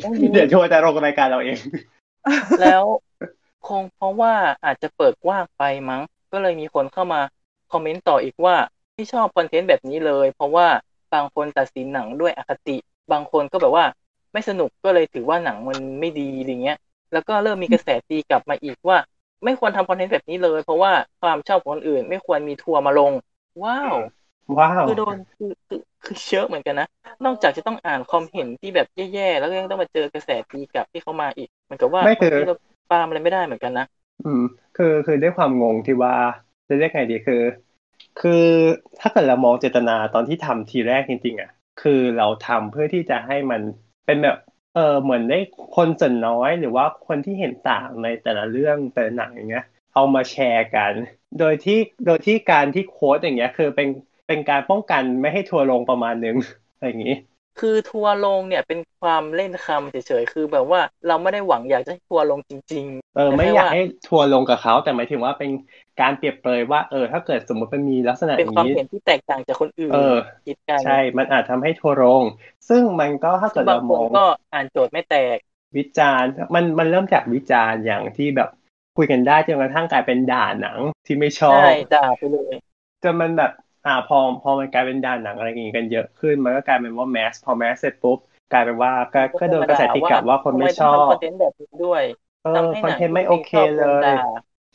[0.00, 1.58] เรื่องนี้เดี๋ยวทัวร์จะลงรายการเราเอง
[2.60, 2.84] แล้ว
[3.68, 4.34] คงเพราะว่า
[4.64, 6.02] อาจจะเปิดกว้างไปมั้ง
[6.32, 7.20] ก็เลยมีคนเข้ามา
[7.72, 8.56] คอมเมนต์ต่ออีกว่า
[8.94, 10.66] ไม่ชอบคอนเทนต์แบบนี้เลย เพราะว่า
[11.14, 12.76] บางคนตัดสินหนังด้วยอคติ
[13.12, 13.84] บางคนก็แบบว่า
[14.32, 16.78] ไม่สนุกก็เลยถือว่าหนังมันไม่ดีอะไรเงี้ย
[17.14, 18.98] แล้วก็เริ่มมีกระแสตีกลับมาอีกว่า
[19.44, 23.12] ไม่ควรทำคอนเทนต์แบบนี้เลย เพราะว่าความชอบของคนอื่น ไม่ควรมีทัวร์มาลง
[23.62, 23.94] ว้าว
[24.58, 26.88] ว้าวคือโดนคือคือคือเยอะเหมือนกันนะ
[27.24, 32.56] นอกจากจะต้องอ่านคอมเห็นที่แบบแย่ๆ แล้วก็ยังต้องมาเจอกระแสตีกลับที่เข้ามาอีกเหมือนกับว่าไม่คือบางทีเรา
[32.90, 33.86] ปาล์มอะไรไม่ได้เหมือนกันนะ
[34.24, 34.42] อืม
[34.76, 36.14] คือคือด้วยความงงที่ว่า
[36.68, 37.42] จะเรียกไงดีคือ
[38.20, 38.44] คือ
[39.00, 41.50] ถ้าเกิดเรามองเจตนาตอนที่ทำทีแรกจริงๆอะ
[41.82, 43.60] คือเราทำเพื่อที่จะให้มัน
[44.06, 44.36] เป็นแบบ
[44.74, 45.36] เออเหมือนได้
[45.72, 50.94] คนส่วนน้อยหรือว่าคนที่เห็นต่างในแต่ละเรื่องแต่ละหนังอย่างเงี้ย เอามาแชร์กัน
[51.38, 51.74] โดยที่
[52.04, 53.88] โดยที่การที่โค้ดอย่างเงี้ยคือเป็น
[54.26, 56.36] เป็นการป้องกันไม่ให้ทัวร์ลงประมาณนึง
[56.72, 57.12] อะไรอย่างงี้
[57.60, 62.86] คือทัวร์ลงเนี่ยเป็นความเล่นคำเฉยๆ คือแบบว่าเราไม่ได้หวังอยากจะให้ทัวร์ลงจริง
[63.16, 65.50] เออแต่ไม่แค่อยากว่าให้ทัวร์ลงกับเขา แต่หมายถึงว่าเป็น
[66.00, 70.14] การเปรียบเปรยว่าเออถ้าเกิดสมมติมันมีลักษณะๆเป็นความนี้เห็นที่แตกต่างจากคนอื่นเออ
[70.44, 72.24] คิดกันใช่ มันอาจทำให้ทัวร์ลง
[72.68, 75.38] ซึ่งมันก็ถ้าซึ่เกิงดบางเราคมนองก็อ่านโจทย์ไม่แตก
[75.76, 78.48] วิจารณ์มันมันเริ่มจากวิจารณ์อย่างที่แบบ
[78.96, 82.54] คุยกันได้จนกระทั่งกลายเป็นด่าหนังที่ไม่ชอบใช่ด่าไปเลย
[83.02, 83.50] จนมันแบบ
[83.84, 88.18] อ่าพอพอมันกลายเป็นด่าหนังอะไรอย่างงี้กันเยอะขึ้น มันก็กลายเป็นว่าแมสพอแมสเสร็จปุ๊บ
[88.50, 92.02] กลายเป็นว่าก็ก็โดนกระแสตีกลับว่าคนไม่ชอทำบคอนเทนต์แบบนี้ด้วย
[92.40, 94.18] เออทำให้คอนหนังเทนต์ไม่โอเคที่เลชอบโดนยด่า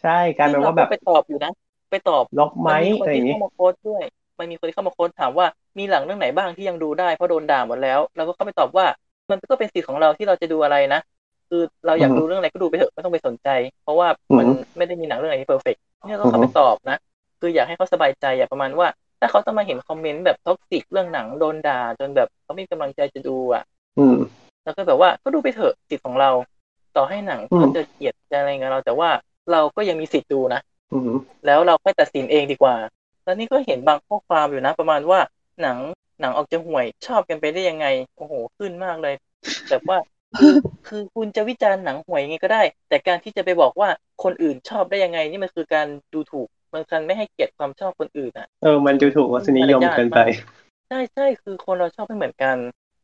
[0.02, 1.52] ใช่กลายเป็นว่าแบบซึ่งรก็ไปตอบอยู่นะ
[1.90, 4.04] ไปตอบลบไหมมันมีคนอะไรอย่างที่งี้เข้ามาโค้ดด้วย
[4.40, 8.86] มันมีคนที่เข้ามาโค้ดถามว่ามีหลังเรื่องไหนบ้างที่ยังดูได้เพราะโดนด่าหมดแล้วเราก็เข้าไปตอบว่า
[9.30, 11.00] มันก็เป็นสิทธิ์ของเราที่เราจะดูอะไรนะ
[11.50, 13.48] คือเราอยากอือฮึดูเรื่องอะไรก็ดูไปเถอะไม่ต้องไปสนใจ
[13.82, 14.08] เพราะว่า
[14.38, 16.96] มันอือฮึไม่ได้มีหนังเรื่องไหนที่ perfect เนี่ยเราอือฮึเข้าไปตอบนะ
[17.40, 18.88] คืออยากให้เขาสบายใจอะประมาณว่า
[19.20, 23.64] ถ้าเขาต้องมาเห็นคอมเมนต์แบบ toxic เรื่องหนังโดนด่า จนแบบเขาไม่มีกำลังใจจะดูอะ
[23.98, 24.18] อืม
[24.64, 26.30] แล้วก็แบบว่าก็ดูไปเถอะสิทธิ์ของเรา
[26.96, 29.10] ต่อให้หนังอืมเขาจะเกลียดจะอะไรเงี้ยเรา แต่ว่า
[29.52, 30.62] เราก็ยังมีสิทธิ์ดูนะ
[30.94, 31.12] อืม
[31.46, 32.76] แล้วเราค่อยตัดสินเองดีกว่า
[33.24, 35.20] แล้วนี่ก็เห็นบางข้อความอยู่นะ ประมาณว่า
[35.62, 35.78] หนัง
[36.22, 37.86] หนังออกจะห่วยชอบกันไปได้ยังไง
[38.18, 39.16] โอ้โหขึ้นมากเลย
[39.70, 39.98] แบบว่า
[40.38, 40.54] คือ
[40.88, 43.90] คือคุณจะวิจารณ์หนังห่วยยังไงก็ได้ แต่การที่จะไปบอกว่า
[44.24, 50.20] คนอื่นชอบได้ยังไง นี่มันคือการดูถูก มันการไม่ให้เกียรติความชอบคนอื่นอะ เออ มันดูถูกรสนิยมเกินไป
[50.90, 52.58] ใช่ใช่คือคนเราชอบไม่เหมือนกัน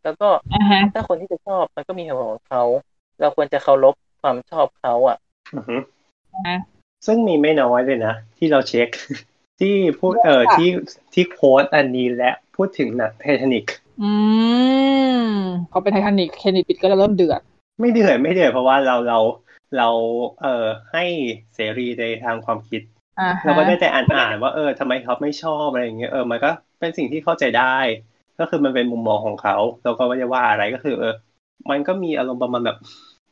[0.04, 2.64] แล้วก็อ่าฮะถ้าคนที่จะชอบมันก็มีเหตุผลของเขา
[3.20, 5.18] เราควรจะเคารพความชอบเขาอะ
[5.56, 5.78] อือฮึ
[6.36, 6.56] อ่า
[7.06, 8.90] ซึ่งมีไม่น้อยเลยนะ ที่เราเช็ค
[9.60, 10.70] ที่พูดเออค่ะที่
[11.14, 13.66] ที่โค้ดอันนี้และพูดถึงหนังไททานิก
[14.02, 14.12] อื
[15.22, 15.26] ม
[15.72, 17.42] พอเป็นไททานิกเคนนิปิดก็จะเริ่มเดือด
[17.80, 19.20] ไม่เดือดไม่เดือดเพราะว่าเราเรา
[19.78, 19.90] เรา
[20.42, 21.04] เอ่อให้
[21.54, 22.95] เสรีในทางความคิดอ่า
[23.44, 27.64] เราฮะก็ได้แต่อ่านอ่านว่าเออทำไมเขาไม่ชอบอะไรอย่างเงี้ยเออมันก็เป็นสิ่งที่เข้าใจได้
[28.38, 31.14] ก็คือมันเป็นมุมมองของเขาเราก็ไม่ได้ว่าอะไรก็คือ เออ
[31.70, 32.78] มันก็มีอารมณ์ประมาณแบบ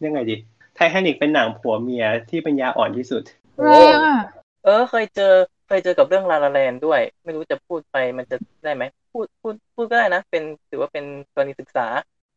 [0.06, 0.34] ยังไงดี
[0.76, 3.24] ไททานิกเป็นหนังผัวเมียที่เป็นยาอ่อนที่สุด
[3.62, 4.16] แรงอะ
[4.64, 5.24] เออ เคยเจอ
[5.66, 11.82] เคยเจอกับเรื่องลาลาแลนด้วย ไม่รู้จะพูดไปมันจะได้ไหมพูดพูดพูดก็ได้นะ เป็นถือว่าเป็นกรณีศึกษา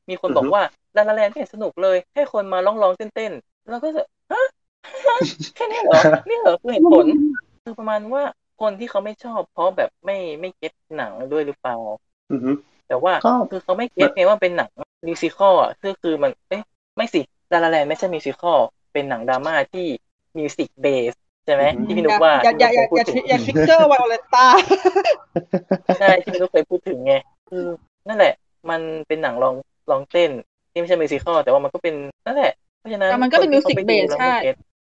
[0.09, 0.63] มีคนบออืกอฮึว่า
[0.97, 4.49] ลาลาแลนไม่เห็นสนุกเลย ให้คนมาร้องร้องๆเต้นๆแล้วก็จะฮะฮะ
[5.57, 7.05] แค่นี้เหรอ นี่เหรอคือเหตุผล
[7.65, 8.23] คือประมาณว่า
[8.61, 11.77] คนที่เขาไม่ชอบเพราะแบบไม่ไม่เก็ตหนังด้วยหรือเปล่า
[12.33, 12.51] อือฮึ
[12.89, 14.71] แต่ว่าก็คือเขาไม่เก็ตไงว่าเป็นหนัง
[15.07, 16.63] มิวสิคอลอะคือคือมันเอ๊ะ
[16.97, 17.21] ไม่สิ
[17.53, 18.59] ลาลาแลนไม่ใช่มิวสิคอล
[18.93, 19.87] เป็นหนังดราม่าที่
[20.39, 21.15] มิวสิกเบส
[21.45, 24.47] ใช่ไหมอือฮึที่พี่นุกว่าอย่าอย่าอย่าอย่าที่อย่าทริกเกอร์วาโอเลต้า
[26.01, 27.15] ใช่ที่พี่นุกเคยพูดถึงไง
[27.51, 27.65] คือ
[28.09, 28.35] นั่นแหละ
[28.71, 29.55] มันเป็นหนังลอง
[29.91, 30.31] ลองเต้น
[30.73, 31.95] ที่ไม่ใช่มิวสิคอลแต่ว่ามันก็เป็น
[32.27, 32.53] นั่นแหละ
[32.87, 34.76] ราะฉะนั้นแต่มันก็เป็นคที่ music ขาไปดู base แล้วไม่ใช่เก็ตอือฮึ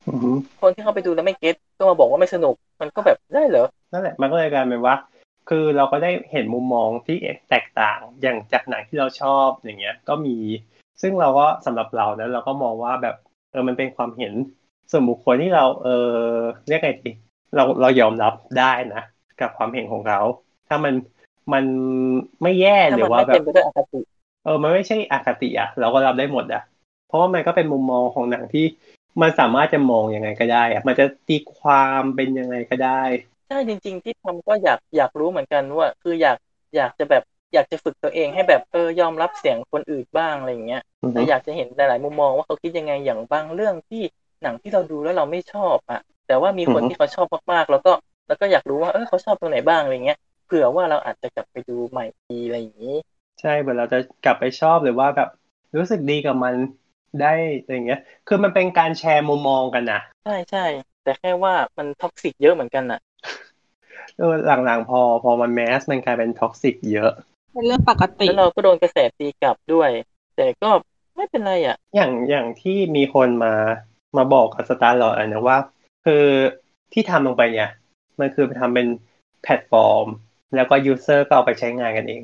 [0.62, 4.96] คนที่เขาไปดูแล้วไม่เก็ตก็มาบอกว่าไม่สนุก มันก็แบบได้เหรอ นั่นแหละ มันก็เลยกลายเป็นว่า
[5.50, 7.18] คือเราก็ได้เห็นมุมมองที่
[7.50, 10.38] แตกต่าง อย่างจากหนังที่เราชอบอย่างเงี้ย ก็มี
[11.02, 13.16] ซึ่งเราก็สำหรับเรานะเราก็มองว่าแบบ
[13.52, 14.34] เออ มันเป็นความเห็น
[14.92, 16.16] ส่วนบุคคลที่เรา เออ
[16.68, 17.12] เรียกไงดี
[17.56, 19.04] เราเรายอมรับได้นะ
[19.42, 20.22] กับความเห็นของเขา
[20.68, 20.94] ถ้ามัน
[21.54, 21.66] มัน
[22.44, 24.02] ไม่แย่ถ้าหรืมันอว่าไม่แบเต็มบไปด้วยอคติ
[24.44, 26.62] เออ มันไม่ใช่อคติอะ เราก็รับได้หมดอะ
[27.08, 28.66] เพราะว่ามันก็เป็นมุมมองของหนังที่
[29.22, 33.04] มันสามารถจะมองยังไงก็ได้อะมันจะตีความเป็นยังไงก็ได้
[33.48, 36.38] ใช่จริง ๆ ที่ทำก็อยากอยากรู้เหมือนกันว่า คืออยาก
[36.76, 37.24] อยากจะแบบ
[37.54, 44.02] อยากจะฝึกตัวเองให้แบบเออยอมรับเสียงคนอื่นบ้างอะไรอย่างเงี้ยอือฮึแต่อยากจะเห็นหลายๆมุมมองว่าเขาคิดยังไงอย่างบางเรื่องที่
[44.44, 47.92] หนังที่เราดูแล้วเราไม่ชอบอะแต่ว่ามีคนที่เขาชอบมากๆ แล้วก็
[48.28, 52.96] แล้วก็อยากรู้ว่าเออเขาชอบตรงไหนบ้างอะไรเงี้ยเผื่อว่าเราอาจจะกลับไปดูใหม่ดีอะไรอย่างนี้
[53.42, 55.30] ใช่เหมือนเราจะกลับไปชอบหรือว่าแบบ
[55.78, 56.56] รู้สึกดีกับมัน
[57.22, 60.66] ได้อะไรอย่างเงี้ย คือมันเป็นการแชร์มุมมองกันนะใช่ใช่
[61.04, 63.00] แต่แค่ว่ามัน toxic เยอะเหมือนกันน่ะ
[64.18, 64.34] เออ
[64.66, 67.12] หลังๆพอพอมัน mass มันกลายเป็น toxic เยอะ
[67.54, 69.90] เป็นเรื่องปกติแล้วเราก็โดนกระแสตีกลับด้วย
[70.36, 70.70] แต่ก็
[71.16, 73.54] ไม่เป็นไรอะอย่างอย่างที่มีคนมา
[74.18, 75.58] มาบอกกับ Star-Lord นะว่า
[76.06, 76.26] คือ
[76.94, 77.70] ที่ทำลงไปเนี่ย
[78.20, 78.88] มันคือไปทำเป็น
[79.44, 80.06] แพลตฟอร์ม
[80.56, 82.22] แล้วก็ user ก็เอาไปใช้งานกันเอง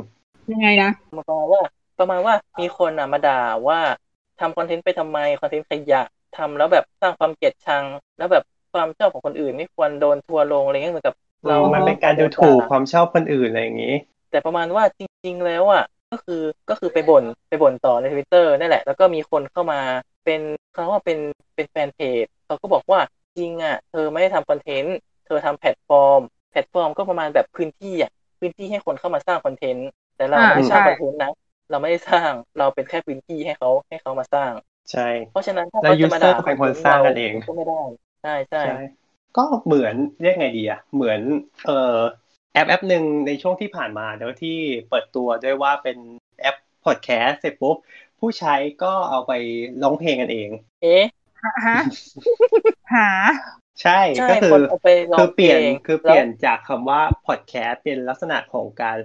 [0.51, 1.61] ยังไงนะประมาณว่า
[1.99, 3.79] ประมาณว่ามีคนอะมาด่าว่า
[4.39, 6.01] ทำคอนเทนต์ไปทำไมคอนเทนต์ขยะ
[6.37, 7.85] ทำแล้วแบบสร้างความเกลียดชัง
[8.17, 8.43] แล้วแบบ
[8.73, 11.15] ความชอบของคนอื่นไม่ควรโดนทัวร์ลงอะไรเงี้ยเหมือนกับ
[11.47, 13.93] เรามันเป็นการดูถูกความชอบคนอื่นอะไรอย่างนี้
[14.29, 19.79] แต่ประมาณว่าจริง ๆ แล้วอะก็คือก็คือไปบ่นไปบ่นต่อในทวิตเตอร์นั่นแหละ แล้วก็มีคนเข้ามา
[20.25, 20.41] เป็น
[20.71, 21.19] เขาว่าเป็น
[21.55, 22.99] เป็นแฟนเพจเขาก็บอกว่า
[23.37, 24.95] จริงอะ เธอไม่ได้ทำคอนเทนต์
[25.25, 26.19] เธอทำแพลตฟอร์ม
[26.51, 31.31] แพลตฟอร์มก็ประมาณแบบพื้นที่อะพื้นที่ให้คนเข้ามาสร้างคอนเทนต์แต่เราอ่าไม่ได้สร้างใช่คอนเทนต์นะ
[31.69, 34.51] เราไม่ได้สร้าง เราเป็นแค่พื้นที่ให้เขาให้เขามาสร้าง
[34.91, 37.81] ใช่ เพราะฉะนั้นถ้าแล้วเขาจะมาด่า user เป็นคนสร้างกันเองก็ไม่ได้
[38.23, 38.79] ใช่ใช่ใช่
[39.37, 41.19] ก็เหมือนเรียกไงดีอะเหมือน
[41.65, 41.99] เอ่อ
[42.53, 44.57] แอปแอปหนึ่งในช่วงที่ผ่านมาเดี๋ยวที่
[44.89, 45.97] เปิดตัวด้วยว่าเป็น
[46.41, 47.77] แอปพอดแคสต์เสร็จปุ๊บ
[48.19, 49.31] ผู้ใช้ก็เอาไป
[49.83, 50.49] ร้องเพลงกันเอง
[50.83, 51.05] เอ๊ะ
[51.65, 51.79] ฮะ
[52.93, 53.09] หา
[53.81, 58.97] ใช่ใช่ก็คืคอนเอาไปร้องคือเปลี่ยนเพลงคือเปลี่ยนจากคำว่าพอดแคสต์เป็นลักษณะของการ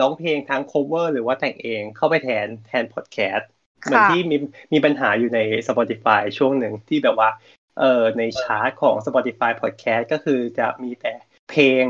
[0.00, 3.48] ร้องเพลงทั้ง cover หรือว่าแต่งเองเข้าไปแทนแทนพอดแคสต์
[3.82, 4.36] เหมือนที่มี
[4.72, 7.30] มีปัญหาอยู่ใน Spotify ช่วงหนึ่งที่แบบว่า
[7.78, 11.12] เอ่อในชาร์ตของ Spotify Podcast ก็คือจะมีแต่
[11.50, 11.84] เพลง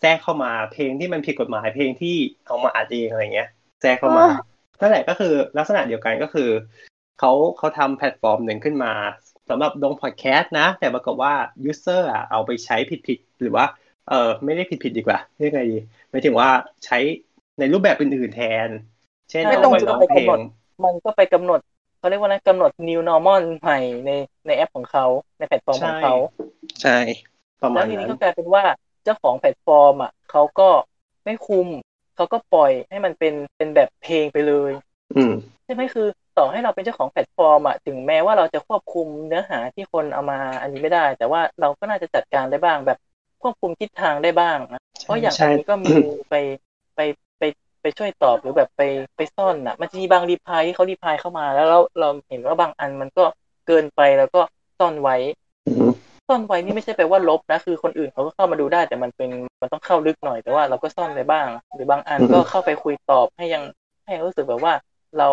[0.00, 2.16] แทรกเข้ามาเพลงที่มันผิดกฎหมายเพลงที่
[2.46, 3.48] เอามาอัดเองอะไรเงี้ย
[3.80, 4.42] แทรกเข้ามาอ๋อ
[4.80, 6.50] นั่นแหละก็คือลักษณะเดียวกันก็คือ
[7.18, 8.92] เขาเขาทำแพลตฟอร์มหนึ่งขึ้นมา
[9.50, 11.32] สำหรับลงพอดแคสต์นะ แต่ปรากฏว่า
[11.70, 12.76] user อะเอาไปใช้
[13.06, 13.64] ผิดๆหรือว่า
[14.08, 15.78] เออไม่ได้ผิดๆดีกว่าเรียกไงดี
[16.10, 16.48] หมายถึงว่า
[16.84, 16.98] ใช้
[17.58, 18.68] ในรูปแบบอื่นๆแทน
[19.30, 20.38] เช่นไม่เอาตรงไปจุดร้องไปเพลกำหนงด
[20.84, 21.60] มันก็ไปกำหนด
[21.98, 24.10] เขาเรียกว่านะกำหนด new normal ใหม่ใน
[24.46, 25.06] ในแอปของเขา
[25.38, 26.14] ในแพลตฟอร์มของเขา
[26.82, 26.98] ใช่
[27.62, 28.64] ประมาแล้ณวทีนั้นี้นก็กลายเป็นว่า
[29.04, 30.68] เจ้าของแพลตฟอร์มอะเขาก็
[31.24, 31.68] ไม่คุม
[32.16, 34.72] เขาก็ปล่อยให้มันเป็นเป็นแบบเพลงไปเลย
[35.16, 35.32] อืม
[35.64, 36.06] ใช่ไหมคือ
[36.38, 42.98] ต่อให้เราเป็นเจ้าของแพลตฟอร์มอะถึงแม้ว่าเราจะควบคุมเนื้อหาที่คนเอามาอันนี้ไม่ได้ แต่ว่าเราก็น่าจะจัดการได้บ้างแบบ
[43.42, 45.94] ควบคุมทิศทางได้บ้างนะเพราะอย่างอันนี้ก็มี
[46.30, 46.34] ไป
[46.96, 47.00] ไป
[47.80, 48.82] ไปไปช่วยตอบหรือแบบไป
[49.16, 53.24] ไปซ่อนอะ มันจะมีบางรีพายที่เขารีพายเข้ามา แล้วเราเราเห็นว่าบางอันมันก็
[53.66, 54.40] เกินไปแล้วก็
[54.78, 55.16] ซ่อนไว้
[55.66, 55.90] อืม
[56.28, 59.30] ซ่อนไว้นี่ไม่ใช่แปลว่าลบนะคือคนอื่นเขาก็เข้ามาดูได้แต่มันเป็น
[59.60, 63.62] มันต้องเข้าลึกหน่อยแต่ว่าเราก็ซ่อนไว้บ้าง หรือบางอันก็เข้าไปคุยตอบให้ยัง
[64.06, 64.74] ให้รู้สึกแบบว่า
[65.18, 65.28] เรา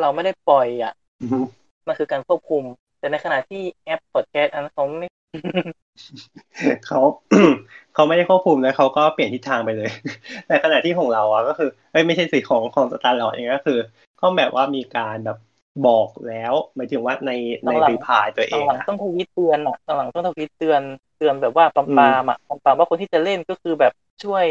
[0.00, 0.92] เราไม่ได้ปล่อยอะ
[1.22, 1.44] อืม
[1.86, 2.62] มันคือการควบคุม
[2.98, 5.08] แต่ในขณะที่แอปพอดแคสต์อันนั้นเขาไม่
[6.86, 7.00] เขา
[7.94, 9.90] เขาไม่ได้ควบคุมนะเขาก็เปลี่ยนทิศทางไปเลย
[10.46, 13.78] แต่ขณะที่ของเราอะก็คือเอ้ยไม่ใช่สิของของสตาร์ลอดเองก็คือ
[14.20, 15.38] ก็แบบว่ามีการแบบ
[15.86, 17.32] บอกแล้วหมายถึงว่าใน
[17.64, 20.82] ในหลังๆรีพายตัวเอตอนงหลังอะต้องทวีตเตือนอะตอนหลังต้องทวีตเตือน
[21.16, 23.92] เตือนแบบว่าปั๊มปามอะปั๊มปามว่าคนที่จะเล่นก็คือแบบ
[24.24, 24.44] ช่วย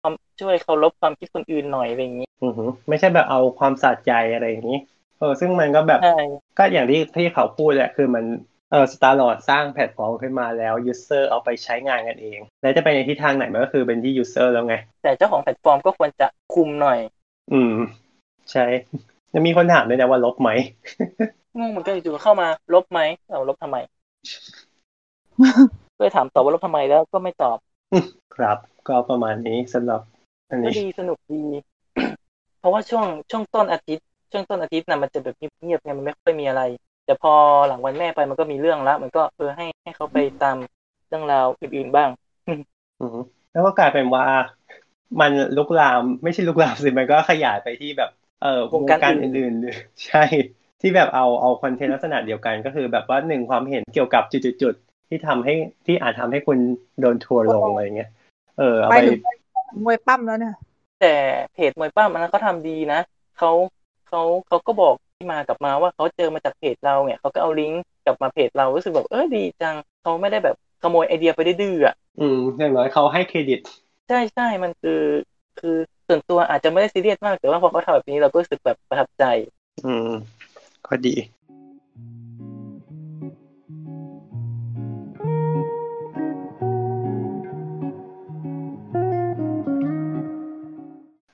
[0.00, 4.78] ความช่วยเคารพความคิดคนอื่นหน่อยอะไรอย่างนี้อือหือไม่ใช่แบบเอาความสะใจอะไรอย่างนี้
[5.18, 6.16] เออ ซึ่งมันก็แบบใช่
[6.58, 8.24] ก็อย่างที่ที่เขาพูดแหละคือมัน
[8.70, 16.98] เออ Star-Lord สร้างแพลตฟอร์มขึ้นมาแล้ว user เอาไปใช้งานกันเอง แล้วจะไปในทิศทางไหนมันก็คือเป็นที่ user แล้วไง แต่เจ้าของแพลตฟอร์มก็ควรจะคุมหน่อย
[17.52, 17.74] อืม
[18.52, 18.64] ใช่
[19.34, 20.50] ยังมีคนถามด้วยนะว่าลบไหม
[21.58, 23.76] งงเหมือนกันอยู่ๆเข้ามา ลบไหมเอาลบทำไม
[25.96, 27.58] ก็เลยถามตอบว่าลบทำไมแล้วก็ไม่ตอบ
[28.34, 30.00] ครับ ก็ประมาณนี้สำหรับ
[30.50, 31.42] อันก็นี้ดีสนุกดี
[32.58, 36.62] เพราะว่าช่วงช่วงต้นอาทิตย์ช่วงต้นอาทิตย์น่ะมันจะแบบเงียบๆไงมันไม่ค่อยมีอะไร
[37.10, 37.34] แต่พอ
[37.68, 40.56] หลังวันแม่ไปมันก็มีเรื่องละมันก็เออให้ให้เขาไปตาม
[41.08, 42.08] เรื่องราวอื่นๆบ้าง
[43.00, 43.20] อือฮึ
[43.52, 44.24] แล้วก็กลายเป็นว่า
[45.20, 48.10] มันลุกลามไม่ใช่ลุกลามสิมันก็ขยายไปที่แบบ
[48.42, 50.24] เออวงการอื่นๆใช่
[50.80, 55.54] ที่แบบเอาเอาคอนเทนต์ลักษณะเดียวกันก็คือแบบว่าหนึ่งความเห็นเกี่ยวกับจุดๆๆที่ทำให้
[55.86, 56.58] ที่อาจทำให้คุณ
[57.00, 58.10] โดนทัวร์ลงอะไรเงี้ย
[58.58, 59.20] เออเอาไปไปถึง
[59.84, 60.54] มวยปั้มแล้วเนี่ย
[61.00, 61.14] แต่
[61.54, 63.00] เพจมวยปล้ำอันนั้นเขาทำดีนะ
[63.38, 63.50] เขา
[64.08, 73.60] เขาเขาก็บอกที่ มากลับมาว่าเขาเจอมาจากเพจเราเนี่ยเขาก็เอาลิงก์กลับมาเพจเรารู้สึกแบบเออดีจังเขาไม่ได้แบบขโมยไอเดียไปดื้อๆอะอืมอย่างน้อยเขาให้เครดิต
[74.08, 75.02] ใช่ใช่มันคือ
[75.58, 75.76] คือ
[76.08, 79.24] ส่วนตัวอาจจะไม่ได้ซีเรียสมากแต่ว่าพอเขาทำแบบนี้เราก็รู้สึกแบบประทับใจ
[79.84, 80.10] อืม
[80.86, 81.14] ก็ดี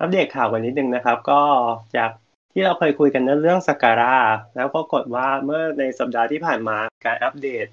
[0.01, 1.41] อัปเดตข่าวกันนิดนึงนะครับ ก็
[1.97, 2.11] จาก
[2.59, 4.17] ที่เราเคยคุยกันเรื่องสการ่า
[4.57, 7.67] แล้วปรากฏว่าเมื่อในสัปดาห์ที่ผ่านมาการอัปเดต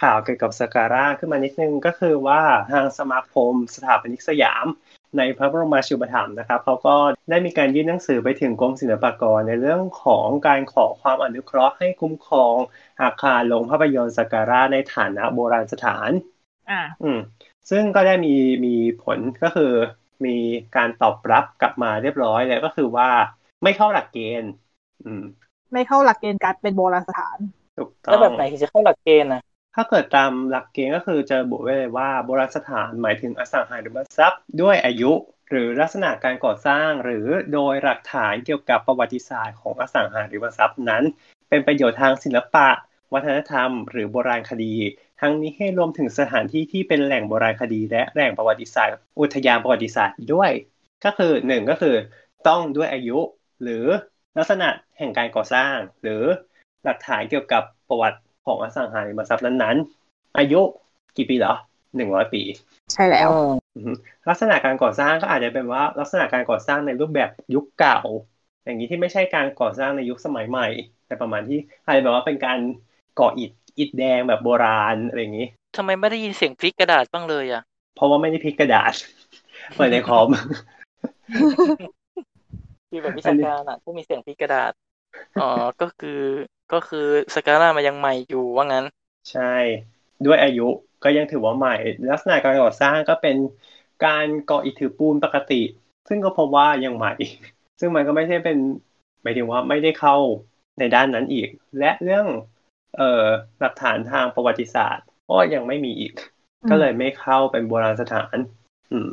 [0.00, 2.40] ข่าวเกี่ยวกับสการ่าขึ้นมานิดนึงก็คือว่า
[2.72, 4.66] ทางสมาคมสถาปนิกสยาม
[5.18, 6.96] ในพระบรมราชูปถัมภ์นะครับเขาก็
[7.30, 12.54] ได้มีการยื่นหนังสือไปถึงกรมศิลปากรในเรื่องของการขอความอนุเคราะห์ให้คุ้มครอง
[13.02, 16.10] อาคารโรงภาพยนตร์สการ่าในฐานะโบราณสถาน
[16.70, 17.18] อ่าอืม
[17.70, 18.34] ซึ่งก็ได้มี
[18.66, 19.72] มีผลก็คือ
[20.26, 20.36] มี
[20.76, 23.10] การตอบรับกลับมาเรียบร้อยแล้วก็คือว่า
[23.62, 24.50] ไม่เข้าหลักเกณฑ์
[25.04, 25.24] อืม
[25.72, 27.38] ไม่เข้าหลักเกณฑ์การเป็นโบราณสถาน
[27.78, 29.42] ถูกต้อแล้วแบบงไหนที่จะเข้าหลักเกณฑ์นะ
[29.74, 35.12] ถ้าเกิดตามหลักเกณฑ์ก็คือจะระบุไว้เลยว่าโบราณสถานหมายถึงอสังหาริมทรัพย์ ด้วยอายุ
[35.50, 41.04] หรือลักษณะการก่อสร้างหรือโดยหลักฐานเกี่ยวกับประวัติศาสตร์ของอสังหาริมทรัพย์นั้น
[41.48, 42.68] เป็นประโยชน์ทางศิลปะ
[43.14, 44.74] วัฒนธรรม หรือโบราณคดี
[45.20, 50.50] ทั้งนี้ให้รวมถึงสถานที่ที่เป็นแหล่งโบราณคดี และแหล่งประวัติศาสตร์ อุทยานประวัติศาสตร์ด้วย
[51.04, 51.94] ก็คือหนึ่งก็คือ
[52.48, 53.18] ต้องด้วยอายุ
[53.62, 53.84] หรือ
[54.38, 54.68] ลักษณะ
[54.98, 56.22] แห่งการก่อสร้าง หรือ
[56.84, 60.60] หลักฐานเกี่ยวกับประวัติของอสังหาริมทรัพย์นั้นๆ อายุ
[61.16, 61.54] กี่ปีเหรอ
[61.96, 62.42] หนึ่งร้อยปี
[62.92, 63.28] ใช่แล้ว
[63.74, 63.92] อือฮึ
[64.28, 68.00] ลักษณะการก่อสร้างก็อาจจะเป็นว่าลักษณะการก่อสร้างในรูปแบบยุคเก่า
[68.64, 70.68] อย่างนี้ที่ไม่ใช่การก่อสร้างในยุคสมัยใหม่
[71.06, 72.58] แต่ประมาณที่อาจจะแบบว่าเป็นการ
[73.20, 77.62] ก่ออิฐอิฐแดงแบบโบราณอะไรอย่างนี้ทำไมไม่ได้ยินเสียงพลิกกระดาษบ้างเลยอะ
[77.96, 78.94] เพราะว่าไม่ได้พลิกกระดาษ
[79.76, 80.28] เปิดในคอม
[82.90, 84.72] คือแบบวิอัชานนี้การอะต้องมีเสียงพลิกกระดาษ
[85.40, 85.48] อ๋อ
[85.80, 86.20] ก็คือ
[86.72, 88.84] ก็คือสกาล่ามันยังใหม่อยู่ว่างั้น
[89.30, 89.54] ใช่
[90.26, 90.66] ด้วยอายุ
[91.04, 91.76] ก็ยังถือว่าใหม่
[92.10, 93.36] ลักษณะการก่อสร้างก็เป็น
[94.06, 95.62] การก่ออิฐถือปูนปกติ
[96.08, 97.14] ซึ่งก็พบว่ายังใหม่
[97.80, 98.58] ซึ่งมันก็ไม่ใช่เป็น
[99.22, 100.16] หมายถึงว่าไม่ได้เข้า
[100.78, 101.48] ในด้านนั้นอีก
[101.78, 102.26] และเรื่อง
[102.96, 103.26] เอ่อ
[103.60, 106.12] หลักฐานทางประวัติศาสตร์ก็ยังไม่มีอีก
[106.62, 108.36] อืมก็เลยไม่เข้าเป็นโบราณสถาน
[108.90, 109.10] อืม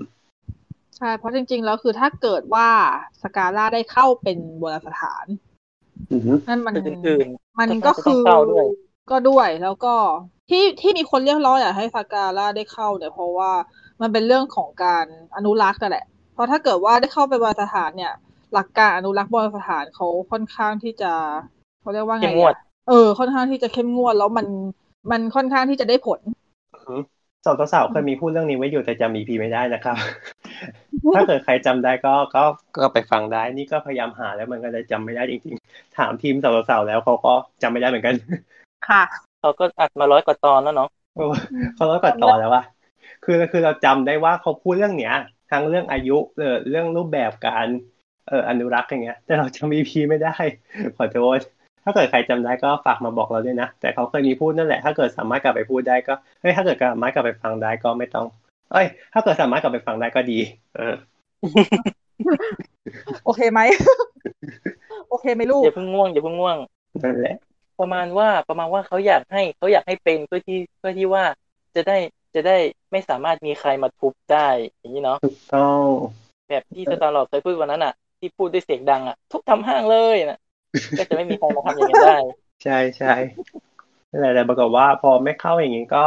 [0.98, 2.70] ใช่ เพราะจริง ๆ แล้วคือถ้าเกิดว่า
[3.22, 5.26] สกาล่าได้เข้าเป็นโบราณสถาน
[6.12, 7.28] อือฮึนั่นมันตึกอื่น
[7.60, 8.66] มันก็ก็คือต้องเข้าด้วย
[9.12, 9.94] ก็ด้วยแล้วก็
[10.50, 13.52] ที่ที่มีคนเรียกร้องอยากให้สกาล่าได้เข้าเนี่ยเพราะว่า
[14.02, 15.06] มันเป็นเรื่องของการ
[15.36, 18.14] อนุรักษ์นั่นแหละ เพราะถ้าเกิดว่าได้เข้าไปโบราณสถานเนี่ย
[18.54, 21.12] หลักการอนุรักษ์โบราณสถานเขาค่อนข้างที่จะ
[21.82, 22.56] เขาเรียกว่าไงเข้อะมงวด
[22.88, 24.48] เออค่อนข้างที่จะเข้มงวดแล้วมัน
[25.12, 26.20] มันค่อนข้างที่จะได้ผล
[26.74, 26.96] อือฮึ
[27.46, 29.96] สองต่อสาวเคยมีพูดเรื่องนี้ไว้อยู่แต่จำอีพีไม่ได้นะครับ
[31.16, 32.44] ถ้าเกิดใครจำได้ก็ก็
[32.82, 38.16] ก็ไปฟังได้ นี่ก็พยายามหาแล้วมันก็เลยจำไม่ได้จริงๆ ถามทีมสาวสาวๆแล้วเขาก็จำไม่ได้เหมือนกัน
[38.88, 39.04] ค่ะ
[39.42, 41.26] เขาก็อัดมาร้อยกว่าตอนแล้วเนาะโอ้
[41.76, 42.64] เขาร้อยกว่าตอนแล้ววะ
[43.26, 45.16] คือคือเราจำได้ว่าเขาพูดเรื่องเนี้ย
[45.52, 47.68] ทั้งเรื่องอายุเออเรื่องรูปแบบการ
[48.28, 50.36] เอออนุรักษ์อย่างเงี้ย แต่เราจำ EP ไม่ได้
[50.98, 51.40] ขอโทษ
[51.84, 58.26] ถ้าเกิดใครจำได้ก็ฝากมาบอกเราด้วยนะ แต่เขาเคยมีพูดนั่นแหละ ถ้าเกิดสามารถกลับไปพูดได้ก็เฮ้ยถ้าเกิดสามารถกลับไปฟังได้ก็ไม่ต้อง
[58.72, 60.40] เอ้ย ถ้าเกิดสามารถกลับไปฟังได้ก็ดี
[60.78, 60.96] เออ
[63.26, 63.62] โอเคไหม
[65.10, 66.58] โอเคไหมลูกอย่าเพิ่งง่วงอย่าเพิ่งง่วง
[67.04, 67.36] นั่นแหละ
[67.80, 71.24] ประมาณว่าประมาณว่าเขาอยากให้เขาอยากให้เป็นเพื่อที่เพื่อที่ว่า
[71.76, 71.98] จะได้
[72.36, 72.58] จะได้
[72.92, 74.48] ไม่สามารถมีใครมาทุบได้
[74.80, 75.86] อย่างนี้เนาะถูกต้อง
[76.50, 80.40] แบบที่สตาร์ลอดเคยพูดวันนั้นอะ ที่พูดด้วยเสียงดังอะ ทุบทำห้างเลยนะ
[80.98, 82.18] ก็จะไม่มีใครมาทำอย่างนั้นได้
[82.64, 83.14] ใช่ใช่
[84.12, 86.06] นั่นแหละแต่ปรากฏว่าพอไม่เข้าอย่างนี้ก็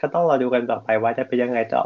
[0.00, 1.84] ก็ต้องรอดูกันต่อไปว่าจะเป็นยังไงต่อ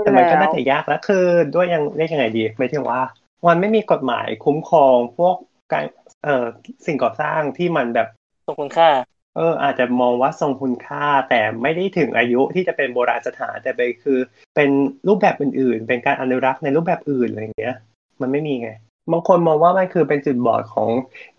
[0.00, 1.24] แต่มันก็น่าจะยากแล้วคือ
[1.54, 3.00] ด้วยยังเรียกยังไงดีไม่ถึงว่า
[3.48, 5.36] มันไม่มีกฎหมายคุ้มครองพวก
[5.72, 5.84] การ
[6.24, 6.46] เอ่อ
[6.86, 8.08] สิ่งก่อสร้างที่มันแบบ
[8.46, 8.88] ทรงคุณค่า
[9.36, 14.18] เออ อาจจะมองว่าทรงคุณค่า แต่ไม่ได้ถึงอายุที่จะเป็นโบราณสถานแต่ไปคือ
[14.56, 14.70] เป็น
[15.08, 17.76] รูปแบบอื่น ๆ เป็นการอนุรักษ์ในรูปแบบอื่นอะไรอย่างเงี้ย
[18.20, 18.70] มันไม่มีไง
[19.12, 20.90] บางคนมองว่ามันคือเป็นจุดบอดของ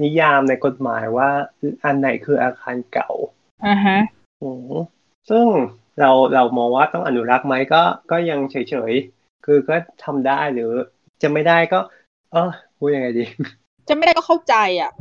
[0.04, 1.30] นิยามในกฎหมายว่า
[1.84, 3.12] อันไหนคืออาคารเก่า
[3.66, 3.98] อ่าฮะ
[4.42, 4.74] อืม
[5.30, 5.46] ซึ่ง
[6.00, 7.82] เราเรามองว่าต้องอนุรักษ์ไหมก็
[8.12, 10.72] ก็ยังเฉยๆ คือก็ทำได้หรือ
[11.22, 11.80] จะไม่ได้ก็
[12.32, 13.26] เออพูดยังไงดี
[13.90, 14.91] จะไม่ได้ก็เข้าใจอะ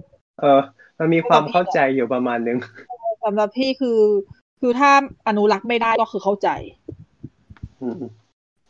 [0.41, 0.61] เออ
[0.99, 2.59] มันมีความเข้าใจอยู่ประมาณนึง
[3.25, 4.01] สำหรับพี่คือ
[4.61, 4.91] คือถ้า
[5.29, 6.49] อนุรักษ์ไม่ได้ก็คือเข้าใจ
[7.83, 8.03] อืม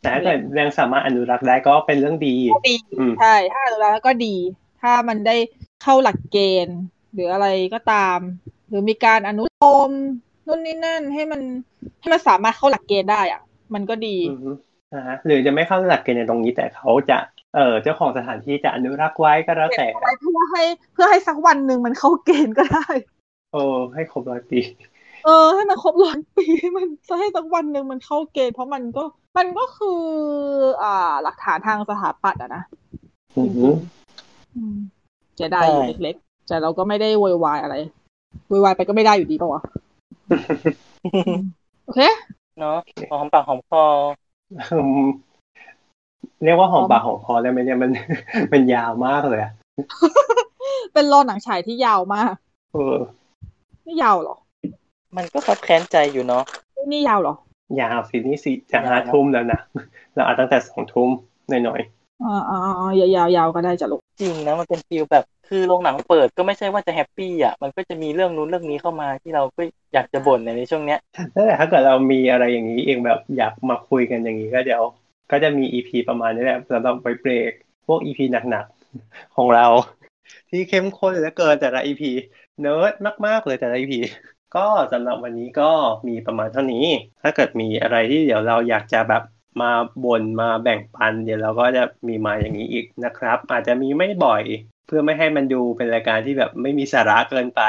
[0.01, 2.35] แต่ถ้าเกิดยังสามารถอนุรักษ์ได้ก็เป็นเรื่องดี
[2.69, 4.35] ดีอืมใช่ถ้าอนุรักษ์ก็ดี
[4.83, 5.37] ถ้ามันได้
[5.83, 6.79] เข้าหลักเกณฑ์
[7.12, 8.19] หรืออะไรก็ตาม
[8.69, 9.91] หรือมีการอนุโลม
[10.49, 11.41] นู่นนี่นั่นให้มัน
[12.01, 13.41] ให้มันสามารถเข้าหลักเกณฑ์ได้อะ
[13.75, 14.51] มันก็ดีอือฮึ
[14.95, 17.19] นะฮะหรือจะไม่เข้าหลักเกณฑ์ในตรงนี้แต่เขาจะ
[17.55, 20.62] เออเจ้าของสถานที่จะอนุรักษ์ไว้ก็แล้วแต่เก็บเอาไว้เพื่อให้
[20.93, 22.87] เพื่อให้สักวันหนึ่งมันเข้าเกณฑ์ก็ได้
[23.53, 23.62] โอ้
[23.95, 24.61] ให้ครบร้อยปี
[25.25, 29.05] เออ ให้มันครบร้อยปีให้มันจะให้สักวันหนึ่งมันเข้าเกณฑ์เพราะมันก็
[29.39, 30.01] มันก็คือ
[30.83, 32.62] อ่า หลักฐานทางสถาปัตย์อะนะ
[33.39, 33.66] อือฮึ
[34.57, 34.77] อืม
[35.41, 37.75] จะได้อยู่เล็กๆแต่เราก็ไม่ได้โวยวายอะไร
[38.49, 39.62] โวยวายไปก็ไม่ได้อยู่ดีปะวะ
[41.85, 42.01] โอเค
[42.59, 42.77] เนาะ
[43.11, 43.85] หอมปากหอมคอ
[44.73, 45.07] อืม
[46.45, 47.91] เรียกว่าหอมปากหอมคอได้ไหมเนี่ยมัน
[48.53, 49.53] มันยาวมากเลยอะ
[50.93, 52.35] เป็นรอหนังฉายที่ยาวมาก
[52.73, 52.97] เออ
[53.87, 54.37] นี่ยาวเหรอ
[55.17, 56.43] มันก็คับแค้นใจอยู่เนาะ
[56.93, 57.35] นี่ยาวเหรอ
[57.81, 59.61] ยาวสินี่สิจะยาวห้านะทุ่มแล้วนะ
[60.15, 61.11] เราอัดตั้งแต่สองทุ่ม
[61.49, 61.81] หน่อย
[62.25, 69.62] อ่าอ่าอ่ายาวยาวก็ได้จ้ะลูก จริงนะ มันเป็น feel แบบ คือโรงหนังเปิดก็ไม่ใช่ว่าจะ happy อะ มันก็จะมีเรื่องนู้นเรื่องนี้เข้ามาที่เราก็
[69.95, 71.01] อยากจะบ่นในช่วงเนี้ย
[71.35, 74.82] นั่นแหละถ้าเกิดเรามีอะไรอย่างนี้เองแบบอยากมาคุยกันอย่างนี้ก็เดี๋ยว
[75.31, 77.53] ก็จะมี EP ประมาณนี้แหละสำหรับไปเบรก
[77.86, 79.66] พวก EP หนักๆของเรา
[80.51, 82.11] ที่เข้มข้นเหลือเกินแต่ละ EP
[82.61, 82.93] nerd
[83.27, 84.01] มากๆเลยแต่ละ EP
[84.57, 85.70] ก็สำหรับวันนี้ก็
[86.09, 86.86] มีประมาณเท่านี้
[87.23, 89.23] ถ้าเกิดมีอะไรที่เดี๋ยวเราอยากจะแบบ
[89.61, 89.70] มา
[90.05, 94.43] บ่นมาแบ่งปัน เดี๋ยวเราก็จะมีมาอย่างนี้อีกนะครับ อาจจะมีไม่บ่อย
[94.87, 97.62] เพื่อไม่ให้มันดูเป็นรายการที่แบบไม่มีสาระเกินไป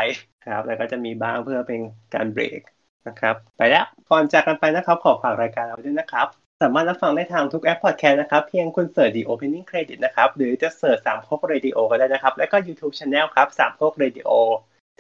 [0.46, 1.82] ครับแล้วก็จะมีบ้างเพื่อเป็น
[2.14, 2.62] การเบรก
[3.08, 6.28] นะครับ ไปแล้วก่อนจากกันไปนะครับ ขอฝากรายการเราด้วยนะครับ
[6.62, 14.30] สามารถรับฟังได้ทางทุกแอปพอดแคสต์นะครับ เพียงคุณ search The Opening Credit นะครับ หรือจะ search สามโคกเรดิโอก็ได้นะครับ แล้วก็ YouTube Channel ครับสามโคกเรดิโอ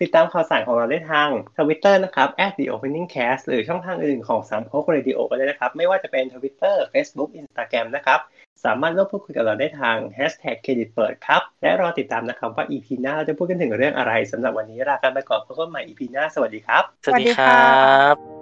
[0.01, 2.27] ติดตามข่าวสารของเราได้ทาง Twitter นะครับ
[2.57, 8.19] @The Opening Cast หรือช่องทางอื่นของสามโคกเรดิโอก็ได้นะครับ ไม่ว่าจะเป็น Twitter Facebook Instagram นะครับ
[8.65, 18.38] สามารถร่วมพูดคุยกับเราได้ทาง Hashtag เครดิตเปิดครับ และรอติดตามนะครับว่า EP หน้าเราจะพูดกันถึงเรื่องอะไรสำหรับวันนี้ลากันไปก่อนพบกันใหม่ EP หน้า สวัสดีครับ สวัสดีสวัสดีค่ะรับ